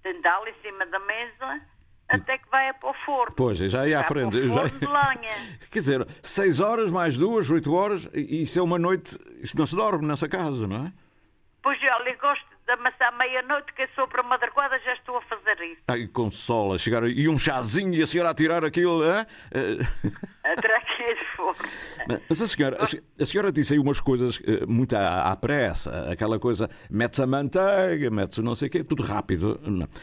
[0.04, 1.62] tendal em cima da mesa,
[2.08, 3.34] até que vai para o forno.
[3.36, 4.32] Pois, já ia à frente.
[4.40, 5.60] para já- forno de lenha.
[5.72, 9.18] Quer dizer, 6 horas mais duas, 8 horas, e isso é uma noite.
[9.42, 10.94] Isto não se dorme nessa casa, não é?
[11.64, 12.18] Pois olha, eu
[12.64, 15.82] gosto de amassar meia-noite, que é sobre a madrugada, já estou a fazer isso.
[15.88, 17.04] Ai, com sol a chegar.
[17.08, 19.04] E um chazinho e a senhora a tirar aquilo.
[19.04, 19.26] hã?
[19.54, 20.54] A.
[22.30, 25.36] Mas a senhora, a se- a senhora disse aí umas coisas eh, muito à, à
[25.36, 29.60] pressa, aquela coisa, mete-se a manteiga, mete-se não sei o quê, tudo rápido.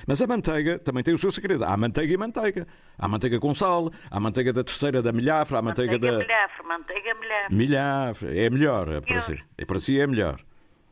[0.06, 1.64] Mas a manteiga também tem o seu segredo.
[1.64, 2.66] Há manteiga e manteiga.
[2.98, 6.62] Há manteiga com sal, há manteiga da terceira da milhafra, há manteiga, Manteiga da milhafre,
[6.66, 7.56] manteiga milhafre.
[7.56, 8.38] milhafra.
[8.38, 9.38] É melhor, é para si.
[9.58, 10.38] É para si é melhor.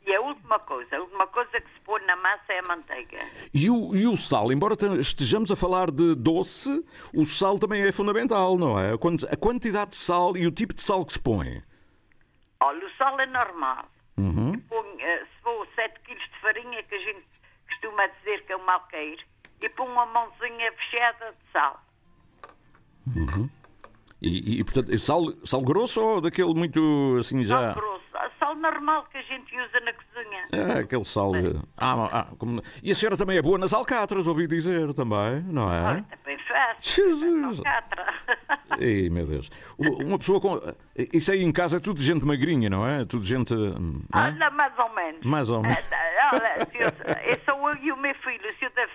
[0.08, 3.18] E a última coisa, a última coisa que se põe na massa é a manteiga.
[3.52, 6.82] E o, e o sal, embora te- estejamos a falar de doce,
[7.14, 8.94] o sal também é fundamental, não é?
[8.94, 11.62] A quant- A quantidade de sal e o tipo de sal que se põe.
[12.60, 13.84] Olha, o sal é normal.
[14.16, 14.58] Uhum.
[14.60, 17.26] Põe, eh, se for 7 kg de farinha, que a gente
[17.68, 19.22] costuma dizer que é um malqueiro,
[19.60, 21.80] e põe uma mãozinha fechada de sal.
[23.14, 23.48] Uhum.
[24.20, 27.72] E, e, portanto, sal, sal grosso ou daquele muito assim já.
[27.72, 27.98] Sal grosso.
[28.38, 30.46] Sal normal que a gente usa na cozinha.
[30.52, 31.32] É, aquele sal.
[31.76, 35.70] Ah, ah, como- E a senhora também é boa nas alcatras, ouvi dizer também, não
[35.72, 36.04] é?
[36.10, 37.04] É bem fácil.
[37.04, 37.60] Jesus!
[37.60, 38.14] Catra.
[38.80, 39.50] Ei, meu Deus.
[39.76, 40.60] Uma pessoa com.
[41.12, 43.04] Isso aí em casa é tudo gente magrinha, não é?
[43.04, 43.54] Tudo gente.
[43.54, 44.26] hum, não é?
[44.28, 45.24] Olha, mais ou menos.
[45.26, 45.78] Mais ou menos.
[46.32, 48.54] Olha, eu, eu sou eu e o meu filho.
[48.58, 48.92] Se eu deve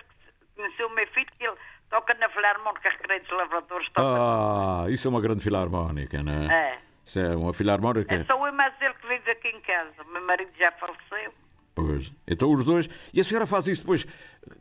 [0.56, 1.56] conhecer o meu filho, que ele
[1.94, 3.88] toca na Filarmónica Recreios Lavradores.
[3.90, 4.02] Toca.
[4.02, 6.72] Ah, isso é uma grande filarmónica, não é?
[6.72, 6.78] É.
[7.04, 8.14] Isso é uma filarmónica.
[8.14, 10.02] É só eu mais ele que vive aqui em casa.
[10.04, 11.32] O meu marido já faleceu.
[11.74, 12.12] Pois.
[12.26, 12.88] Então os dois.
[13.12, 14.04] E a senhora faz isso depois.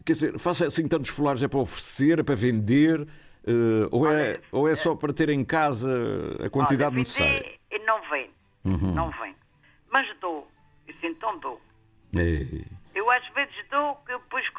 [0.05, 3.07] Quer dizer, faz assim tantos folares, é para oferecer, é para vender?
[3.45, 5.89] eh, ou, é, ou é só para ter em casa
[6.45, 7.53] a quantidade Olha, necessária?
[7.71, 8.29] E não vem.
[8.63, 8.93] Uhum.
[8.93, 9.35] Não vem.
[9.91, 10.47] Mas dou.
[10.87, 11.61] Isso então dou.
[12.15, 12.65] Ei.
[12.95, 13.95] Eu às vezes dou,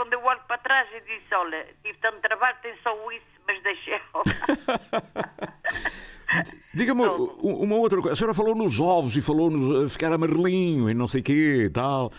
[0.05, 3.62] quando eu olho para trás e disse, olha, tive tanto trabalho, tem só isso, mas
[3.62, 3.94] deixei
[6.74, 8.12] Diga-me u- uma outra coisa.
[8.12, 11.64] A senhora falou nos ovos e falou nos ficar amarelinho e não sei o quê
[11.66, 12.12] e tal.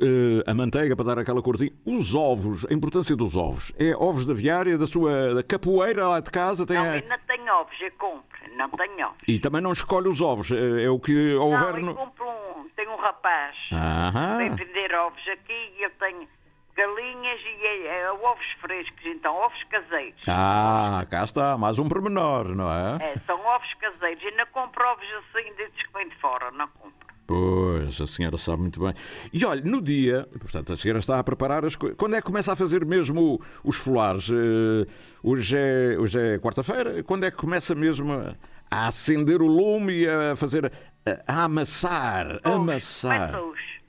[0.00, 1.72] Eh, a manteiga para dar aquela corzinha.
[1.84, 3.72] Os ovos, a importância dos ovos.
[3.78, 6.66] É ovos da viária, da sua da capoeira lá de casa?
[6.66, 8.26] Tem Não, a- não tenho ovos, eu compro.
[8.56, 9.18] Não tenho ovos.
[9.26, 10.52] E também não escolhe os ovos.
[10.52, 11.94] É, é o que houver não, eu no.
[11.94, 16.28] compro um, tenho um rapaz que vem vender ovos aqui e eu tenho
[16.76, 20.22] galinhas e é ovos frescos, então, ovos caseiros.
[20.28, 22.98] Ah, cá está, mais um pormenor, não é?
[23.00, 24.22] É, são ovos caseiros.
[24.22, 27.06] E não compro ovos assim desses que vêm de fora, não compro.
[27.26, 28.94] Pois, a senhora sabe muito bem.
[29.32, 31.98] E olha, no dia, portanto, a senhora está a preparar as coisas.
[31.98, 34.30] Quando é que começa a fazer mesmo os folares?
[34.30, 34.86] Eh,
[35.24, 37.02] hoje é, hoje é quarta-feira?
[37.02, 38.36] Quando é que começa mesmo a,
[38.70, 40.70] a acender o lume e a fazer.
[41.04, 42.38] a, a amassar?
[42.44, 43.32] amassar.
[43.32, 43.82] Começa hoje.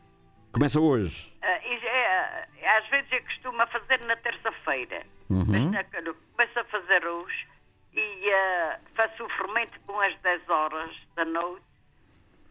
[0.52, 1.34] Começa hoje.
[1.44, 1.60] Ah,
[2.68, 5.06] às vezes eu costumo fazer na terça-feira.
[5.30, 5.46] Uhum.
[5.48, 7.48] Mas na- começo a fazer hoje
[7.94, 11.66] e ah, faço o fermento com as 10 horas da noite.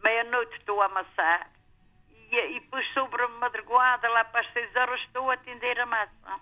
[0.02, 1.50] Meia-noite estou a amassar
[2.30, 5.86] e, e depois sobre a madrugada, lá para as 6 horas, estou a atender a
[5.86, 6.40] massa.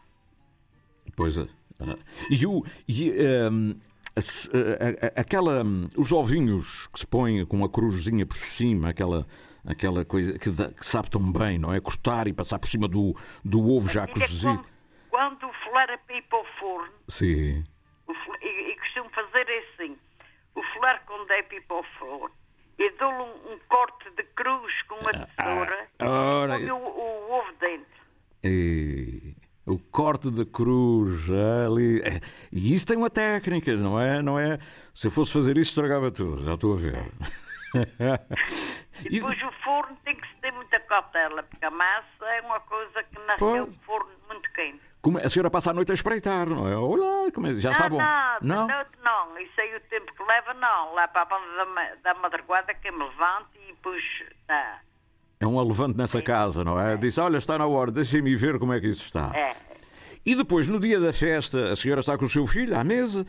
[1.16, 1.47] Pois é.
[1.81, 1.97] Ah,
[2.31, 3.73] E, o, e ehm,
[4.16, 8.89] as- a- a- aquela, hum, os ovinhos que se põem com a cruzinha por cima,
[8.90, 9.27] aquela,
[9.66, 11.81] aquela coisa que, dá- que sabe tão bem, não é?
[11.81, 13.15] Cortar e passar por cima do,
[13.45, 14.65] do ovo já E é cozido.
[15.11, 17.65] quando, quando o folar é para ir para o forno, Sim.
[18.07, 18.12] o
[18.43, 19.97] e, e costumo fazer assim:
[20.55, 22.35] o folar quando é para ir para o forno,
[22.78, 26.59] eu dou-lhe um, um corte de cruz com uma tesoura Ah, ora.
[26.59, 27.95] e o, o ovo dentro.
[28.43, 29.35] E
[29.66, 31.31] o corte da cruz
[31.65, 32.01] ali.
[32.03, 32.20] é,
[32.53, 34.20] E isso tem uma técnica, não é?
[34.20, 34.59] Não é?
[34.93, 37.11] Se eu fosse fazer isso, estragava tudo, já estou a ver.
[39.05, 42.60] E depois o forno tem que se ter muita cautela, porque a massa é uma
[42.60, 44.80] coisa que nasceu no forno muito quente.
[45.02, 46.76] Como a senhora passa a noite a espreitar, não é?
[46.76, 47.96] Olha, como é- já não, sabe.
[47.98, 48.68] não, Não?
[48.68, 49.38] noite não.
[49.38, 50.94] Isso aí o tempo que leva, não.
[50.94, 51.46] Lá para a banda
[52.02, 54.02] da, da madrugada que me levanto e depois.
[54.46, 54.80] Tá.
[55.40, 56.96] É um alevante nessa casa, não é?
[56.96, 59.30] Diz: Olha, está na hora, deixem-me ver como é que isso está.
[59.36, 59.55] É.
[60.24, 63.26] E depois, no dia da festa, a senhora está com o seu filho à mesa.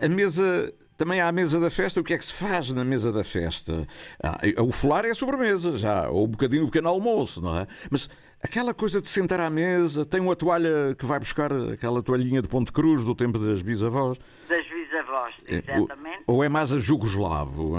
[0.00, 2.00] A mesa, também há a mesa da festa.
[2.00, 3.86] O que é que se faz na mesa da festa?
[4.22, 7.66] Ah, o folar é a sobremesa, já, ou um bocadinho o pequeno almoço, não é?
[7.90, 8.08] Mas
[8.42, 12.48] aquela coisa de sentar à mesa, tem uma toalha que vai buscar aquela toalhinha de
[12.48, 14.18] Ponte Cruz do tempo das bisavós.
[14.48, 16.22] Das bisavós, É, exatamente.
[16.26, 17.70] Ou, ou é mais a jugoslavo?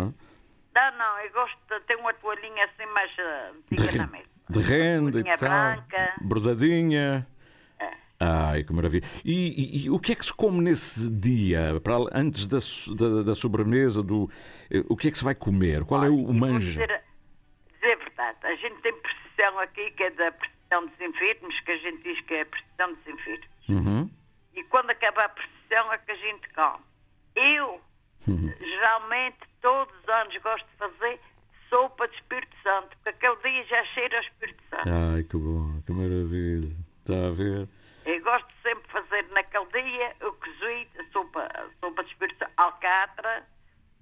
[0.76, 4.23] Não, não, eu gosto de ter uma toalhinha assim mais ah, De, na mesa.
[4.49, 5.38] de renda e tal.
[5.38, 6.14] branca.
[6.22, 7.27] Bordadinha.
[8.25, 9.03] Ai, que maravilha.
[9.25, 9.33] E,
[9.81, 12.59] e- e o que é que se come nesse dia, para, antes da,
[12.95, 14.01] da, da sobremesa?
[14.03, 14.29] Do,
[14.71, 15.83] eh, o que é que se vai comer?
[15.83, 16.67] Qual é o, o Vou manjo?
[16.79, 17.01] dizer,
[17.73, 21.71] dizer a verdade, a gente tem procissão aqui que é da procissão dos enfermos, que
[21.71, 23.47] a gente diz que é a procissão dos enfermos.
[23.69, 24.09] Uhum.
[24.55, 26.83] E quando acaba a procissão é que a gente come.
[27.35, 27.81] Eu,
[28.59, 31.19] geralmente, todos os anos gosto de fazer
[31.69, 34.89] sopa de Espírito Santo, porque aquele dia já cheira ao Espírito Santo.
[35.15, 36.71] Ai, que bom, que maravilha.
[36.99, 37.67] Está a ver?
[38.05, 41.49] Eu gosto sempre de fazer naquele dia o cozido, a sopa,
[41.80, 43.45] sopa de Espírito alcatra,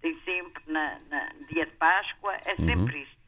[0.01, 2.67] tem sempre na, na dia de Páscoa, é Uhum.
[2.67, 3.21] sempre isto.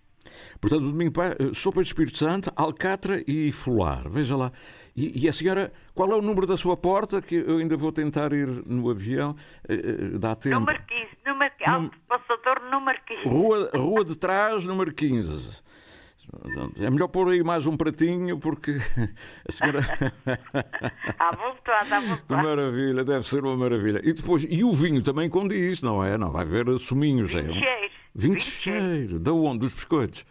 [0.62, 4.10] Portanto, domingo, de Pá- eh, sopa de Espírito Santo, alcatra e folar.
[4.10, 4.52] Veja lá.
[4.96, 7.22] E, e a senhora, qual é o número da sua porta?
[7.22, 9.36] Que eu ainda vou tentar ir no avião.
[9.68, 10.60] Eh, eh, Dá tempo.
[10.60, 13.24] Número 15, número 15, Alto Passador, número 15.
[13.28, 15.62] Rua, rua de trás, número 15.
[16.80, 18.72] É melhor pôr aí mais um pratinho, porque
[19.48, 19.80] a senhora.
[21.20, 22.44] À vontade, à Que vontade.
[22.48, 24.02] maravilha, deve ser uma maravilha.
[24.04, 26.18] E depois, e o vinho também condiz, não é?
[26.18, 27.34] Não vai haver suminhos.
[27.36, 27.54] é um...
[27.54, 27.92] cheiro.
[28.16, 29.20] Vinho de cheiro.
[29.20, 29.60] Da onde?
[29.60, 30.26] Dos biscoitos.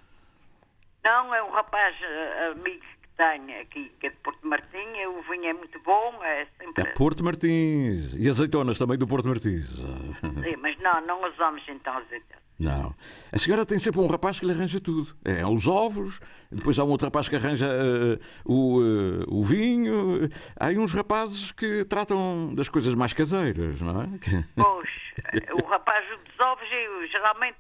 [1.05, 2.85] Não, é um rapaz eh, amigo
[3.17, 6.83] tenho aqui, que é de Porto Martim, o vinho é muito bom, é sempre...
[6.83, 8.15] É Porto Martins.
[8.15, 9.69] E azeitonas também do Porto Martins.
[9.69, 12.43] Sim, mas não, não usamos então azeitona.
[12.59, 12.95] Não.
[13.33, 15.17] A senhora tem sempre um rapaz que lhe arranja tudo.
[15.25, 16.21] É os ovos,
[16.51, 20.29] depois há um outro rapaz que arranja eh, o, eh, o vinho.
[20.59, 24.09] Há uns rapazes que tratam das coisas mais caseiras, não é?
[24.55, 24.89] Pois,
[25.33, 27.57] eh, o rapaz dos ovos, eu, geralmente,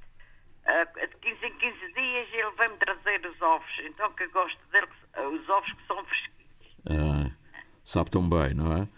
[0.64, 3.70] de 15 em 15 dias, ele vem-me trazer os ovos.
[3.84, 4.86] Então, que eu gosto dele,
[5.16, 6.32] os ovos que são fresquinhos.
[6.86, 7.30] Ah,
[7.84, 8.88] sabe tão bem, não é?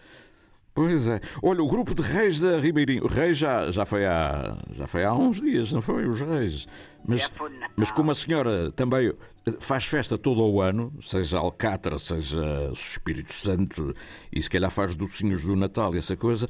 [0.75, 1.21] Pois é.
[1.41, 3.05] Olha, o grupo de reis da Ribeirinho.
[3.05, 6.05] O rei já, já, foi há, já foi há uns dias, não foi?
[6.05, 6.67] Os reis.
[7.07, 7.31] Mas,
[7.77, 9.13] mas como a senhora também
[9.59, 13.93] faz festa todo o ano, seja Alcatra, seja Espírito Santo,
[14.33, 16.45] e se calhar faz docinhos do Natal e essa coisa,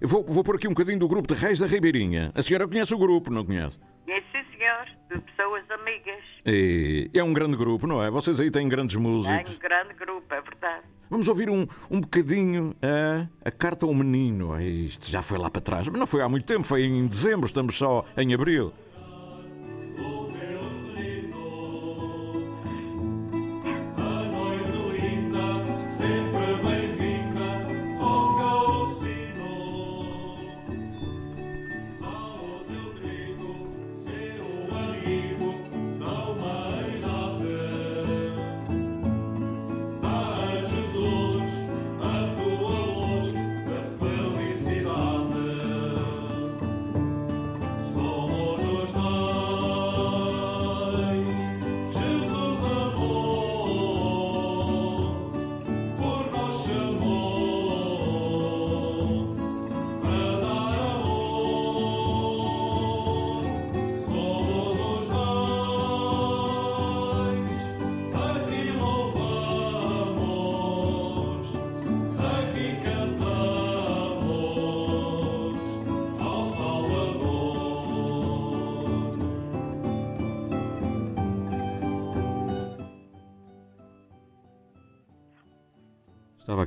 [0.00, 2.32] eu vou, vou pôr aqui um bocadinho do grupo de reis da Ribeirinha.
[2.34, 3.78] A senhora conhece o grupo, não conhece?
[4.06, 6.22] É sim, senhor, de pessoas amigas.
[6.46, 8.10] E é um grande grupo, não é?
[8.10, 9.56] Vocês aí têm grandes É músicos.
[9.56, 10.84] um grande grupo, é verdade.
[11.14, 14.52] Vamos ouvir um, um bocadinho a, a carta ao menino.
[14.56, 17.06] É Isto já foi lá para trás, mas não foi há muito tempo, foi em
[17.06, 18.72] dezembro, estamos só em abril.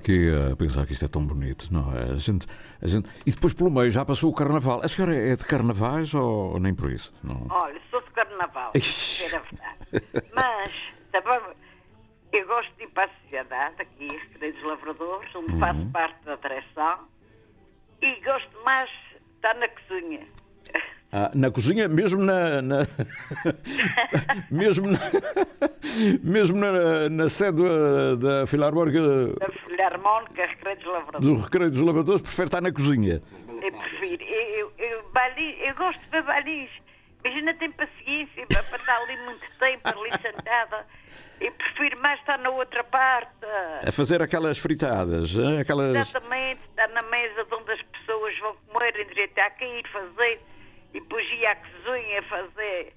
[0.07, 2.11] Aqui a pensar que isto é tão bonito, não é?
[2.13, 2.47] A gente,
[2.81, 3.09] a gente...
[3.25, 4.79] E depois pelo meio já passou o carnaval.
[4.83, 7.13] A senhora é de carnavais ou, nem por isso?
[7.23, 7.45] Não.
[7.49, 10.31] Olha, sou de carnaval, para dizer a verdade.
[10.33, 10.71] Mas,
[11.11, 11.55] sabe,
[12.31, 15.59] eu gosto de ir para a sociedade, aqui, Queridos Lavradores, onde Uhum.
[15.59, 16.99] faço parte da direção,
[18.01, 20.25] e gosto mais de estar na cozinha.
[21.11, 22.61] Ah, na cozinha, mesmo na.
[22.61, 22.87] na-
[24.51, 24.99] mesmo na,
[26.21, 28.99] mesmo na, na sede da, da Filarmónica
[29.39, 31.27] Da Filharmónica, Queridos Lavradores.
[31.27, 33.21] do Recreio dos Lavadores, prefere estar na cozinha.
[33.47, 34.23] Eu prefiro.
[34.23, 36.69] Eu, eu, eu, bali- eu gosto de ver balis.
[37.23, 40.85] Mas ainda tenho paciência para, estar ali muito tempo, ali sentada.
[41.41, 43.31] Eu prefiro mais estar na outra parte.
[43.85, 45.95] A fazer aquelas fritadas, ah, aquelas.
[45.95, 48.93] Exatamente, estar na mesa de onde as pessoas vão comer,
[49.37, 50.39] a cair, fazer.
[51.01, 52.93] E ir à cozinha fazer.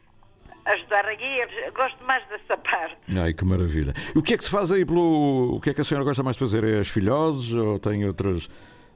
[0.65, 1.53] Ajudar a.
[1.67, 2.97] Eu gosto mais dessa parte.
[3.19, 3.95] Ai, que maravilha.
[4.15, 5.57] O que é que se faz aí pelo.
[5.57, 6.65] O que é que a senhora gosta mais de fazer?
[6.65, 8.49] É as filhoses ou tem outras.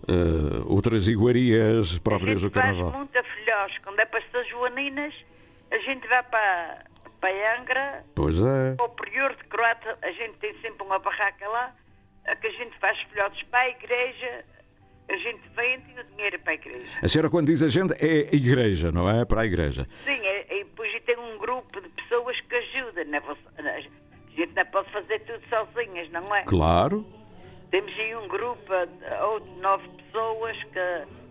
[0.07, 2.93] ah, outras iguarias próprias do Faz carnaval?
[2.99, 3.73] muita filhós.
[3.83, 5.15] Quando é para estas joaninas,
[5.71, 6.85] a gente vai para,
[7.21, 8.05] para Angra.
[8.15, 8.77] Pois é.
[8.79, 11.75] Ao Prior de Croata, a gente tem sempre uma barraca lá,
[12.27, 14.45] a que a gente faz filhotes para a igreja,
[15.09, 16.87] a gente vende e o dinheiro é para a igreja.
[17.03, 19.25] A senhora, quando diz a gente, é a igreja, não é?
[19.25, 19.87] Para a igreja.
[20.05, 23.05] Sim, é- e depois tem um grupo de pessoas que ajudam.
[23.05, 23.77] Não é?
[23.77, 26.43] A gente não pode fazer tudo sozinhas, não é?
[26.45, 27.07] Claro.
[27.71, 28.73] Temos aí um grupo
[29.29, 31.24] ou de nove pessoas que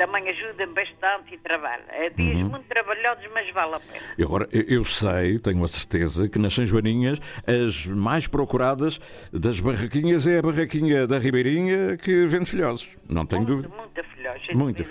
[0.00, 1.84] também ajudam bastante e trabalham.
[1.90, 2.48] É dias Uhum.
[2.48, 4.00] muito trabalhosos, mas vale a pena.
[4.16, 8.98] E agora, eu- eu sei, tenho a certeza, que nas São Joaninhas as mais procuradas
[9.30, 12.88] das barraquinhas é a barraquinha da Ribeirinha que vende filhosos.
[13.06, 13.68] Não tenho dúvida.
[13.68, 14.54] Muita filhos.
[14.54, 14.84] Muita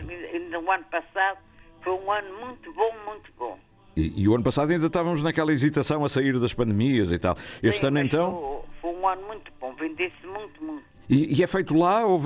[0.52, 1.40] No ano passado
[1.82, 3.58] foi um ano muito bom, muito bom.
[3.96, 7.36] E, e o ano passado ainda estávamos naquela hesitação a sair das pandemias e tal.
[7.62, 8.64] Este Sim, ano então.
[8.82, 10.84] Foi, um ano muito bom, vendeu-se muito, muito.
[11.10, 12.20] E, e é feito lá ou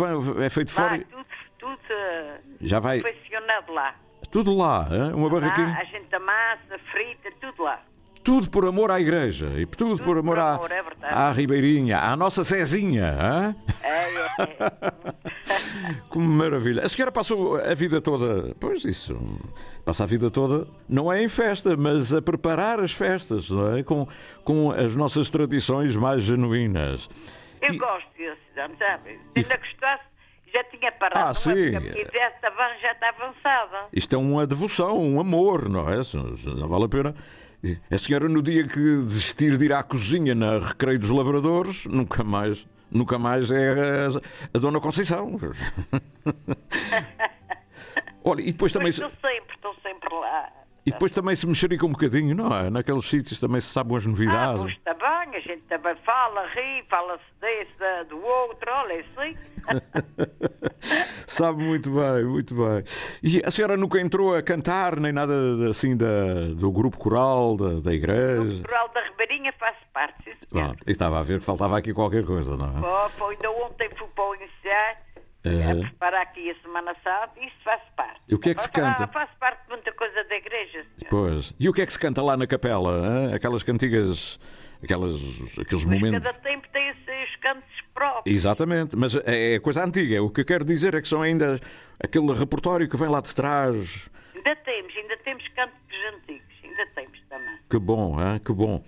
[0.44, 1.00] é feito Lá, fora?
[1.10, 1.26] tudo,
[1.58, 3.96] tudo eh, Já vai- confeccionado lá.
[4.32, 5.16] Tudo lá, hã?
[5.16, 5.78] uma Lá, barraquinha.
[5.80, 7.80] a gente amassa, frita, tudo lá.
[8.24, 11.14] Tudo por amor à igreja e tudo, por amor, à, amor, é verdade.
[11.14, 13.18] à Ribeirinha, à nossa Cezinha.
[13.20, 13.56] hã?
[13.84, 15.14] É, é, é.
[16.10, 16.86] Que maravilha.
[16.86, 18.56] A senhora passou a vida toda.
[18.60, 19.20] Pois isso.
[19.84, 23.84] Passa a vida toda, não é em festa, mas a preparar as festas, não é?
[23.84, 24.08] Com,
[24.46, 27.10] com as nossas tradições mais genuínas.
[27.62, 28.76] Eu gosto disso, sabe?
[28.78, 30.04] Se ainda gostasse,
[30.54, 31.28] já tinha parado.
[31.28, 31.34] Ah, é?
[31.34, 31.72] sim.
[31.72, 33.88] Porque a minha idade também já está avançada.
[33.92, 35.98] Isto é uma devoção, um amor, não é?
[36.58, 37.16] Não vale a pena.
[37.92, 42.24] A senhora, no dia que desistir de ir à cozinha na Recreio dos Lavradores, nunca
[42.24, 44.08] mais, nunca mais é a,
[44.54, 45.40] a Dona Conceição.
[48.24, 48.88] Olha, e depois também.
[48.88, 50.50] Mas se- estou sempre, estou sempre lá.
[50.86, 52.70] E depois também se mexerica um bocadinho, não é?
[52.70, 54.62] Naqueles sítios também se sabem as Ah, novidades.
[54.64, 59.38] pois está bem, a gente também fala, ri, fala-se desse, do outro, olha, é assim.
[61.26, 62.84] Sabe muito bem, muito bem.
[63.24, 65.34] E a senhora nunca entrou a cantar, nem nada
[65.70, 66.06] assim da,
[66.56, 68.62] do grupo coral da, da O igreja?
[68.64, 70.48] Coral da Ribeirinha faz parte, sim.
[70.50, 72.82] Pronto, estava a ver faltava aqui qualquer coisa, não é?
[72.82, 74.98] Pô, pô, ainda ontem fui para o ensaio,
[75.46, 75.90] É.
[76.00, 78.22] para aqui a Semana Santa, isso faz parte.
[78.30, 79.06] E o que é que se canta?
[79.08, 80.86] Faz parte de muita coisa da igreja.
[80.98, 81.10] senhor.
[81.10, 81.54] Pois.
[81.60, 82.92] E o que é que se canta lá na capela?
[82.92, 83.36] hã?
[83.36, 84.40] Aquelas cantigas,
[84.84, 85.16] aquelas,
[85.60, 86.24] aqueles Mas momentos.
[86.24, 88.36] cada tempo tem os seus cantos próprios.
[88.38, 90.24] Exatamente, mas é é coisa antiga.
[90.24, 91.60] O que eu quero dizer é que são ainda
[92.02, 94.10] aquele repertório que vem lá de trás.
[94.36, 95.76] Ainda temos, ainda temos cantos
[96.14, 97.56] antigos, ainda temos também.
[97.70, 98.40] Que bom, hein?
[98.46, 98.84] que bom.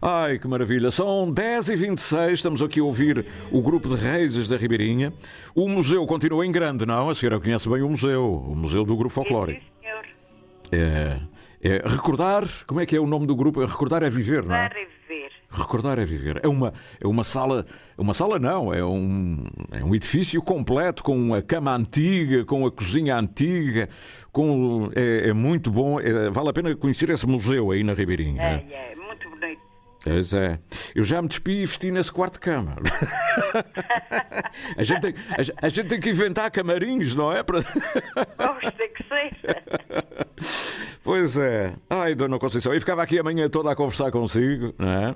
[0.00, 0.90] Ai, que maravilha.
[0.90, 5.12] São 10h26, estamos aqui a ouvir o grupo de Reis da Ribeirinha.
[5.54, 7.08] O museu continua em grande, não?
[7.08, 9.60] A senhora conhece bem o museu, o Museu do Grupo Folclórico.
[9.60, 10.04] Sim, senhor.
[10.70, 11.20] É,
[11.62, 13.62] é recordar, como é que é o nome do grupo?
[13.62, 14.68] É Recordar é Viver, não é?
[14.68, 14.95] Para viver.
[15.56, 16.40] Recordar é viver.
[16.44, 17.64] É uma, é uma sala,
[17.96, 19.42] uma sala não, é um,
[19.72, 23.88] é um edifício completo com a cama antiga, com a cozinha antiga,
[24.30, 25.98] com é, é muito bom.
[25.98, 28.42] é- vale a pena conhecer esse museu aí na Ribeirinha.
[28.42, 29.60] É, é, muito bonito.
[30.04, 30.58] Pois é.
[30.94, 32.76] Eu já me despi e vesti nesse quarto de cama.
[34.76, 37.42] a, gente tem, a, a gente tem que inventar camarinhos, não é?
[37.42, 39.36] Para- Pois tem que ser.
[41.02, 41.72] Pois é.
[41.88, 45.14] Ai, Dona Conceição, eu ficava aqui a manhã toda a conversar consigo, não é?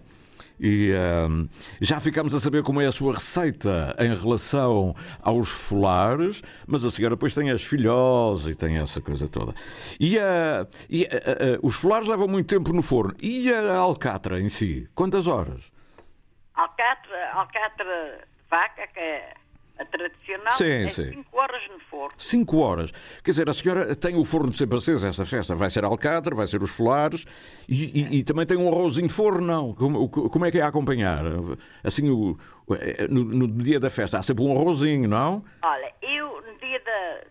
[0.62, 1.47] E ahm,
[1.81, 6.91] já ficámos a saber como é a sua receita em relação aos folares, mas a
[6.91, 9.55] senhora depois tem as filhosas e tem essa coisa toda.
[9.99, 13.15] E, a, e a- a- os folares levam muito tempo no forno.
[13.23, 14.87] E a alcatra em si?
[14.95, 15.73] Quantas horas?
[16.55, 19.32] Alcatra, alcatra de vaca, que é
[19.81, 21.11] a tradicional, Sim, é sim.
[21.11, 22.15] 5 horas no forno.
[22.19, 22.93] Cinco horas.
[23.24, 25.55] Quer dizer, a senhora tem o forno sempre aceso esta festa.
[25.55, 27.24] Vai ser alcatra, vai ser os folares
[27.69, 29.74] e, e- e também tem um arrozinho de forno, não?
[29.74, 31.23] Como, como é que é a acompanhar?
[31.82, 32.74] Assim, o- o-
[33.09, 35.44] no, no dia da festa há sempre um arrozinho, não?
[35.62, 37.24] Olha, eu no dia da.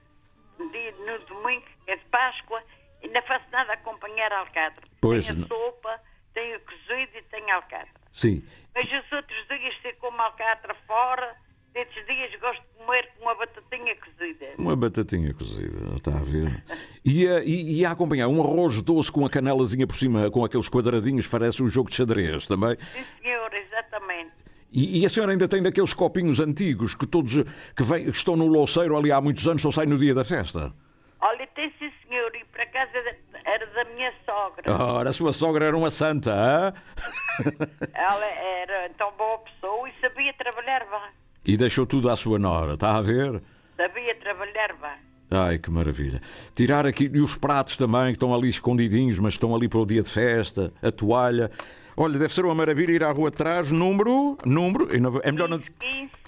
[0.58, 2.62] No, dia, no domingo, que é de Páscoa,
[3.04, 4.84] ainda faço nada a acompanhar a alcatra.
[5.00, 6.00] Pois, tenho a sopa,
[6.34, 7.88] tenho o cozido e tenho a alcatra.
[8.12, 8.44] Sim.
[8.76, 11.36] Mas os outros dias, se como alcatra fora,
[11.74, 14.46] desses dias gosto de comer com uma batatinha cozida.
[14.58, 16.64] Uma batatinha cozida, está a ver?
[17.06, 20.44] E a, e, e a acompanhar um arroz doce com a canelazinha por cima, com
[20.44, 22.78] aqueles quadradinhos, parece um jogo de xadrez também.
[22.94, 24.32] Sim, senhor, exatamente.
[24.72, 27.44] E, e a senhora ainda tem daqueles copinhos antigos que todos
[27.76, 30.24] que, vem, que estão no louceiro ali há muitos anos, só saem no dia da
[30.24, 30.74] festa.
[31.22, 34.72] Olha, tem sim, senhor, e por acaso era, era da minha sogra.
[34.74, 36.74] Ora, a sua sogra era uma santa, hã?
[37.94, 41.19] Ela era tão boa pessoa e sabia trabalhar bem.
[41.46, 43.42] E deixou tudo à sua nora, está a ver?
[43.78, 45.10] Sabia trabalhar bem.
[45.32, 46.22] Ai, que maravilha.
[46.56, 49.86] Tirar aqui, e os pratos também, que estão ali escondidinhos, mas estão ali para o
[49.86, 51.52] dia de festa, a toalha.
[51.96, 54.88] Olha, deve ser uma maravilha ir à rua de trás, número, número,
[55.22, 55.60] é melhor não...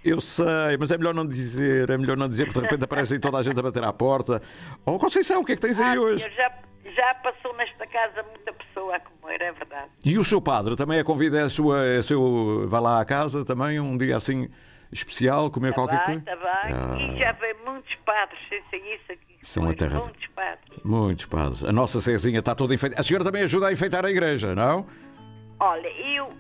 [0.03, 0.45] Eu sei,
[0.79, 3.37] mas é melhor não dizer, é melhor não dizer, porque de repente aparece aí toda
[3.37, 4.41] a gente a bater à porta.
[4.85, 6.29] Oh, Conceição, o que é que tens aí Ah, hoje?
[6.35, 6.51] já,
[6.93, 9.89] já passou nesta casa muita pessoa a comer, é verdade.
[10.03, 13.45] E o seu padre também a convida a sua, a seu, vai lá à casa
[13.45, 14.49] também, um dia assim
[14.91, 16.21] especial, comer qualquer Está coisa?
[16.21, 16.73] bem, está bem.
[16.75, 17.13] Ah.
[17.15, 18.39] E já vem muitos padres,
[18.69, 19.37] sem isso aqui.
[19.41, 19.99] São a terra.
[19.99, 20.83] Muitos padres.
[20.83, 21.63] Muitos padres.
[21.63, 23.01] A nossa Cezinha está toda enfeitada.
[23.01, 24.85] A senhora também ajuda a enfeitar a igreja, não?
[25.59, 26.31] Olha, eu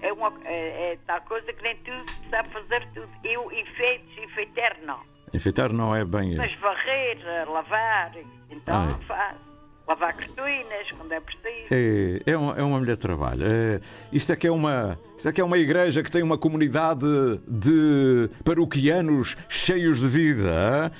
[0.00, 3.08] é, uma, é, é tal coisa que nem tudo se sabe fazer tudo.
[3.24, 5.00] Eu, enfeites, enfeitar não.
[5.32, 6.36] Enfeitar não é bem.
[6.36, 7.18] Mas varrer,
[7.48, 8.12] lavar,
[8.50, 9.04] então Ah, é.
[9.06, 9.51] faço.
[9.92, 11.68] Lavar cartões quando é preciso.
[11.70, 13.44] É, é, uma, é uma mulher de trabalho.
[13.46, 16.38] É, isto, é que é uma, isto é que é uma igreja que tem uma
[16.38, 17.04] comunidade
[17.46, 20.50] de paroquianos cheios de vida.
[20.50, 20.90] hã?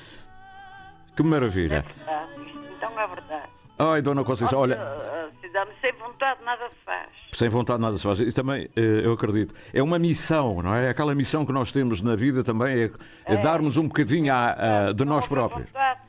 [1.15, 1.83] Que maravilha.
[2.07, 3.49] Ah, isto então é verdade.
[3.79, 4.77] Ai, Dona Conceição, olha,
[5.41, 7.09] cidadão, sem vontade nada se faz.
[7.33, 8.19] sem vontade nada se faz.
[8.19, 9.55] Isso também, eh, eu acredito.
[9.73, 10.89] É uma missão, não é?
[10.89, 12.91] Aquela missão que nós temos na vida também é,
[13.25, 15.65] é darmos um bocadinho à- à- de nós próprios.
[15.67, 15.99] Vontade.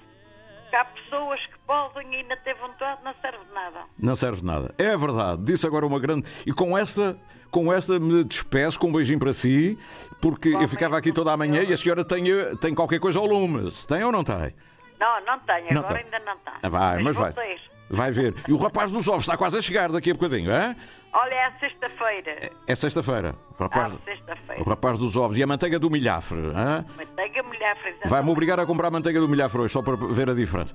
[0.70, 3.80] Que há pessoas que podem e ainda ter vontade, não serve de nada.
[3.98, 4.74] Não serve de nada.
[4.78, 5.42] É verdade.
[5.44, 6.26] Disse agora uma grande.
[6.46, 7.16] E com esta,
[7.50, 9.78] com esta me despeço com um beijinho para si,
[10.20, 12.24] porque eu ficava aqui toda a manhã e a senhora tem,
[12.60, 13.70] tem qualquer coisa ao lume.
[13.70, 14.54] Se tem ou não tem?
[15.00, 16.04] Não, não tenho, Não agora tem.
[16.04, 16.58] ainda não está.
[16.62, 17.32] Ah, Vai, mas vou vai.
[17.32, 17.60] ter.
[17.90, 18.34] Vai ver.
[18.48, 20.74] E o rapaz dos ovos está quase a chegar daqui a bocadinho, é?
[21.16, 22.50] Olha, é sexta-feira.
[22.66, 23.34] É sexta-feira.
[23.58, 24.60] O rapaz, Ah, sexta-feira.
[24.62, 25.38] o rapaz dos ovos.
[25.38, 26.84] E a manteiga do milhafre, hã?
[26.96, 28.08] Manteiga, mulher, frisada.
[28.08, 30.74] Vai-me obrigar a comprar manteiga do milhafre hoje, só para ver a diferença.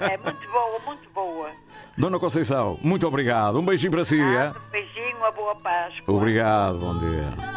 [0.00, 1.50] É muito boa, muito boa.
[1.96, 3.58] Dona Conceição, muito obrigado.
[3.58, 4.50] Um beijinho para si, é?
[4.50, 5.94] Um beijinho, uma boa paz.
[6.06, 7.56] Obrigado, bom dia.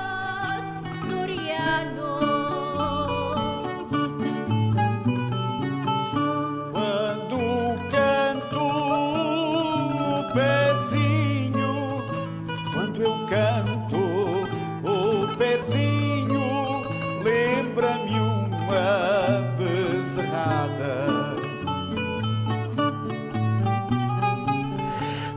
[18.80, 21.10] Uma bezerrada.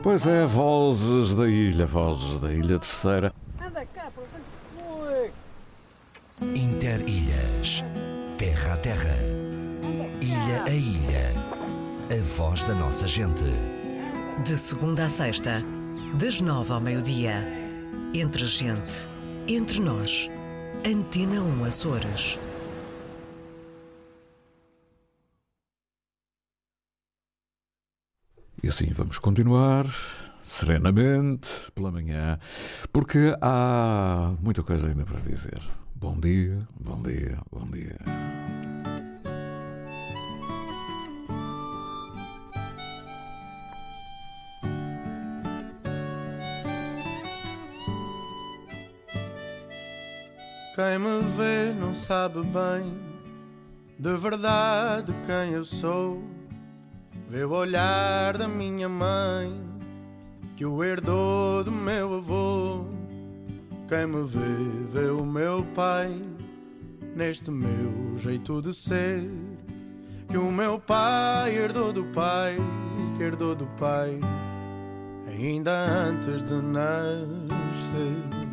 [0.01, 3.33] Pois é, vozes da ilha, vozes da ilha terceira.
[3.65, 4.43] Anda cá, para onde
[4.75, 5.31] foi?
[6.55, 7.83] Interilhas.
[8.37, 9.15] Terra a terra.
[10.21, 11.31] Ilha a ilha.
[12.11, 13.45] A voz da nossa gente.
[14.45, 15.61] De segunda a sexta,
[16.15, 17.35] das nove ao meio-dia.
[18.13, 19.07] Entre gente,
[19.47, 20.29] entre nós.
[20.85, 22.37] Antena 1 Açores.
[28.63, 29.85] E assim vamos continuar
[30.41, 32.39] serenamente pela manhã,
[32.93, 35.61] porque há muita coisa ainda para dizer.
[35.93, 37.97] Bom dia, bom dia, bom dia.
[50.73, 52.97] Quem me vê não sabe bem
[53.99, 56.42] de verdade quem eu sou.
[57.33, 59.59] Vê o olhar da minha mãe
[60.55, 62.85] que o herdou do meu avô.
[63.89, 66.15] Quem me vê, vê o meu pai
[67.15, 69.27] neste meu jeito de ser.
[70.29, 72.55] Que o meu pai herdou do pai,
[73.17, 74.19] que herdou do pai,
[75.27, 78.52] ainda antes de nascer.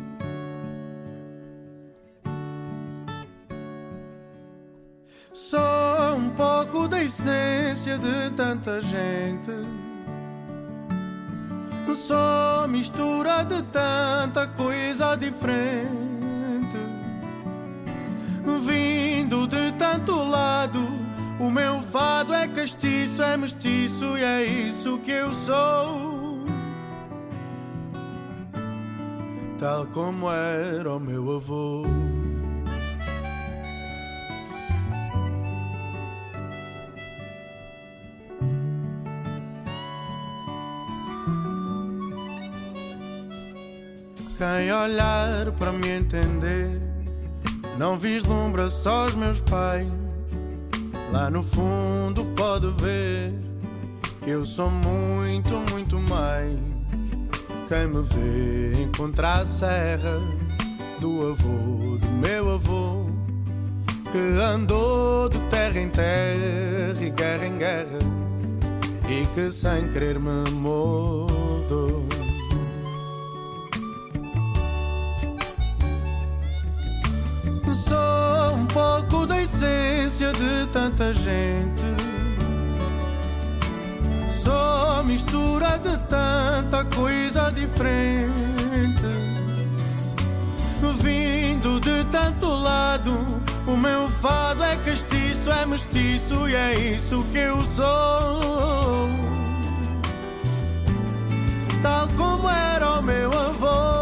[5.41, 9.51] Só um pouco da essência de tanta gente.
[11.95, 16.77] Só mistura de tanta coisa diferente.
[18.63, 20.79] Vindo de tanto lado,
[21.39, 26.45] o meu fado é castiço, é mestiço e é isso que eu sou.
[29.57, 32.20] Tal como era o meu avô.
[44.41, 46.81] Quem olhar para me entender
[47.77, 49.85] não vislumbra só os meus pais.
[51.11, 53.35] Lá no fundo pode ver
[54.23, 56.57] que eu sou muito, muito mais.
[57.67, 60.19] Quem me vê encontra a serra
[60.99, 63.05] do avô, do meu avô,
[64.11, 67.99] que andou de terra em terra e guerra em guerra
[69.07, 72.20] e que sem querer me mudou.
[77.91, 81.83] Só um pouco da essência de tanta gente.
[84.29, 88.31] Só mistura de tanta coisa diferente.
[91.01, 93.11] Vindo de tanto lado,
[93.67, 99.09] o meu fado é castiço, é mestiço e é isso que eu sou.
[101.83, 104.00] Tal como era o meu avô.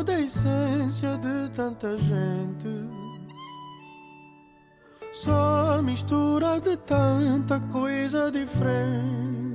[0.00, 2.68] Um pouco da essência de tanta gente.
[5.12, 9.49] Só mistura de tanta coisa diferente.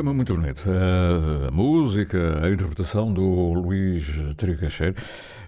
[0.00, 0.62] Tema muito bonito.
[0.66, 4.94] Eh, A música, a interpretação do Luís Tricacheiro,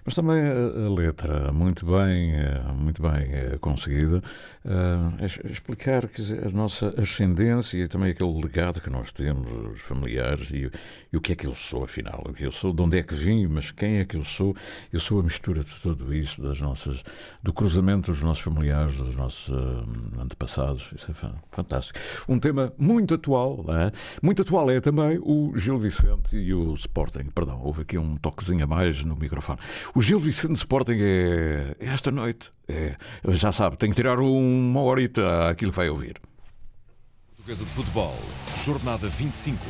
[0.05, 4.21] mas também a, a letra, muito bem, eh, muito bem eh, conseguida.
[5.19, 10.49] Es- Explicar dizer, a nossa ascendência e também aquele legado que nós temos, os familiares,
[10.51, 10.69] e,
[11.11, 12.23] e o que é que eu sou, afinal.
[12.27, 14.55] O que eu sou, de onde é que vim, mas quem é que eu sou?
[14.91, 17.03] Eu sou a mistura de tudo isso, das nossas,
[17.41, 20.89] do cruzamento dos nossos familiares, dos nossos eh, antepassados.
[20.95, 21.99] Isso é fa- fantástico.
[22.29, 23.91] Um tema muito atual, é?
[24.21, 27.25] Muito atual é também o Gil Vicente e o Sporting.
[27.35, 29.59] Perdão, houve aqui um toquezinho a mais no microfone.
[29.95, 32.51] O Gil Vicente Sporting é, é esta noite.
[32.67, 32.95] É,
[33.29, 36.19] já sabe, tem que tirar uma horita àquilo que vai ouvir.
[37.35, 38.17] Portuguesa de Futebol,
[38.63, 39.63] Jornada 25.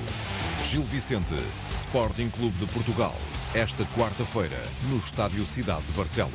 [0.64, 1.36] Gil Vicente,
[1.70, 3.14] Sporting Clube de Portugal.
[3.54, 4.58] Esta quarta-feira,
[4.90, 6.32] no Estádio Cidade de Barcelos.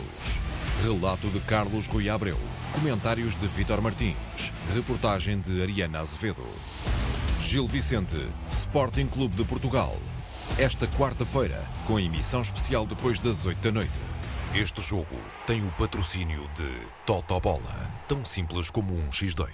[0.83, 2.39] Relato de Carlos Rui Abreu.
[2.73, 4.53] Comentários de Vítor Martins.
[4.75, 6.47] Reportagem de Ariana Azevedo.
[7.41, 8.17] Gil Vicente,
[8.51, 9.97] Sporting Clube de Portugal.
[10.57, 14.01] Esta quarta-feira, com emissão especial depois das 8 da noite.
[14.55, 15.17] Este jogo
[15.47, 17.63] tem o patrocínio de Totobola,
[18.07, 19.49] tão simples como um X2.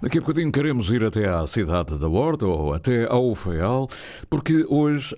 [0.00, 3.90] Daqui a bocadinho queremos ir até à cidade da Horta ou até ao Feial,
[4.30, 5.14] porque hoje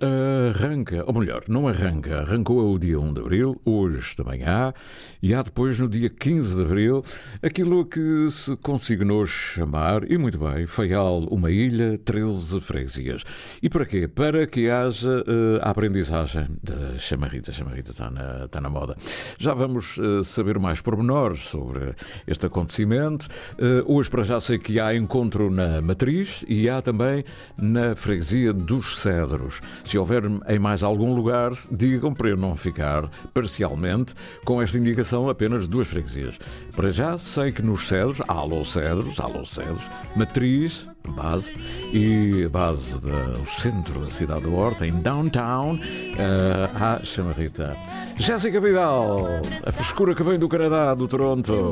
[0.53, 4.75] arranca, ou melhor, não arranca, arrancou o dia 1 de Abril, hoje também há,
[5.23, 7.05] e há depois no dia 15 de Abril,
[7.41, 13.23] aquilo que se consignou chamar, e muito bem, Feial, uma ilha, 13 freguesias.
[13.63, 14.09] E para quê?
[14.09, 18.97] Para que haja eh, a aprendizagem da chamarrita, a chamarrita está na, está na moda.
[19.39, 21.76] Já vamos eh, saber mais pormenores sobre
[22.27, 23.29] este acontecimento.
[23.59, 27.25] Eh, hoje, para já, sei que há encontro na Matriz e há também
[27.57, 29.61] na freguesia dos Cedros.
[29.85, 35.29] Se houver em mais algum lugar, digam para eu não ficar parcialmente com esta indicação
[35.29, 36.39] apenas duas freguesias.
[36.75, 39.83] Para já, sei que nos Cedros, alô Cedros, alô Cedros,
[40.15, 41.53] Matriz, base,
[41.93, 45.79] e base do centro da cidade da Horta, em downtown,
[46.19, 47.77] eh, há chamarrita.
[48.17, 49.27] Jéssica Vidal,
[49.65, 51.71] a frescura que vem do Canadá, do Toronto.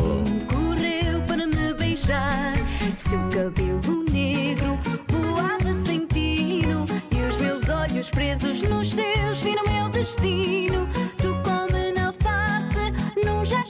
[0.50, 2.54] Correu para me beijar,
[2.98, 4.78] seu cabelo negro
[5.08, 10.88] voava sem tino e os meus olhos presos nos seus viram meu destino.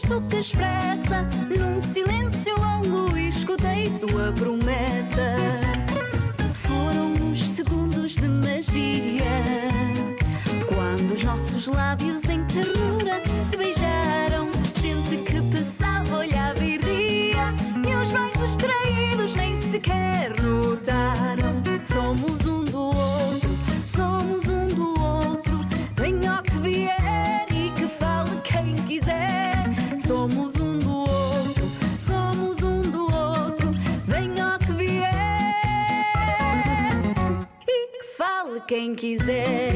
[0.05, 1.27] Gesto que expressa,
[1.59, 5.35] num silêncio longo escutei sua promessa.
[6.53, 9.25] Foram os segundos de magia.
[10.69, 17.55] Quando os nossos lábios em ternura se beijaram, gente que passava, olhava e ria,
[17.87, 21.63] e os mais distraídos nem sequer notaram.
[21.87, 22.64] Somos um
[38.85, 39.74] quem quiser.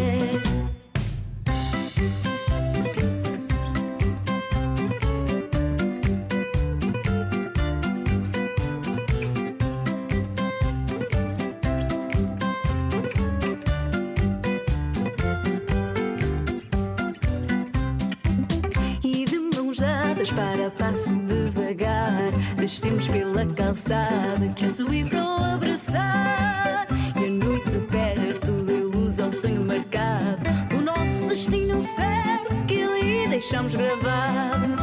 [33.58, 34.76] Deixamos gravado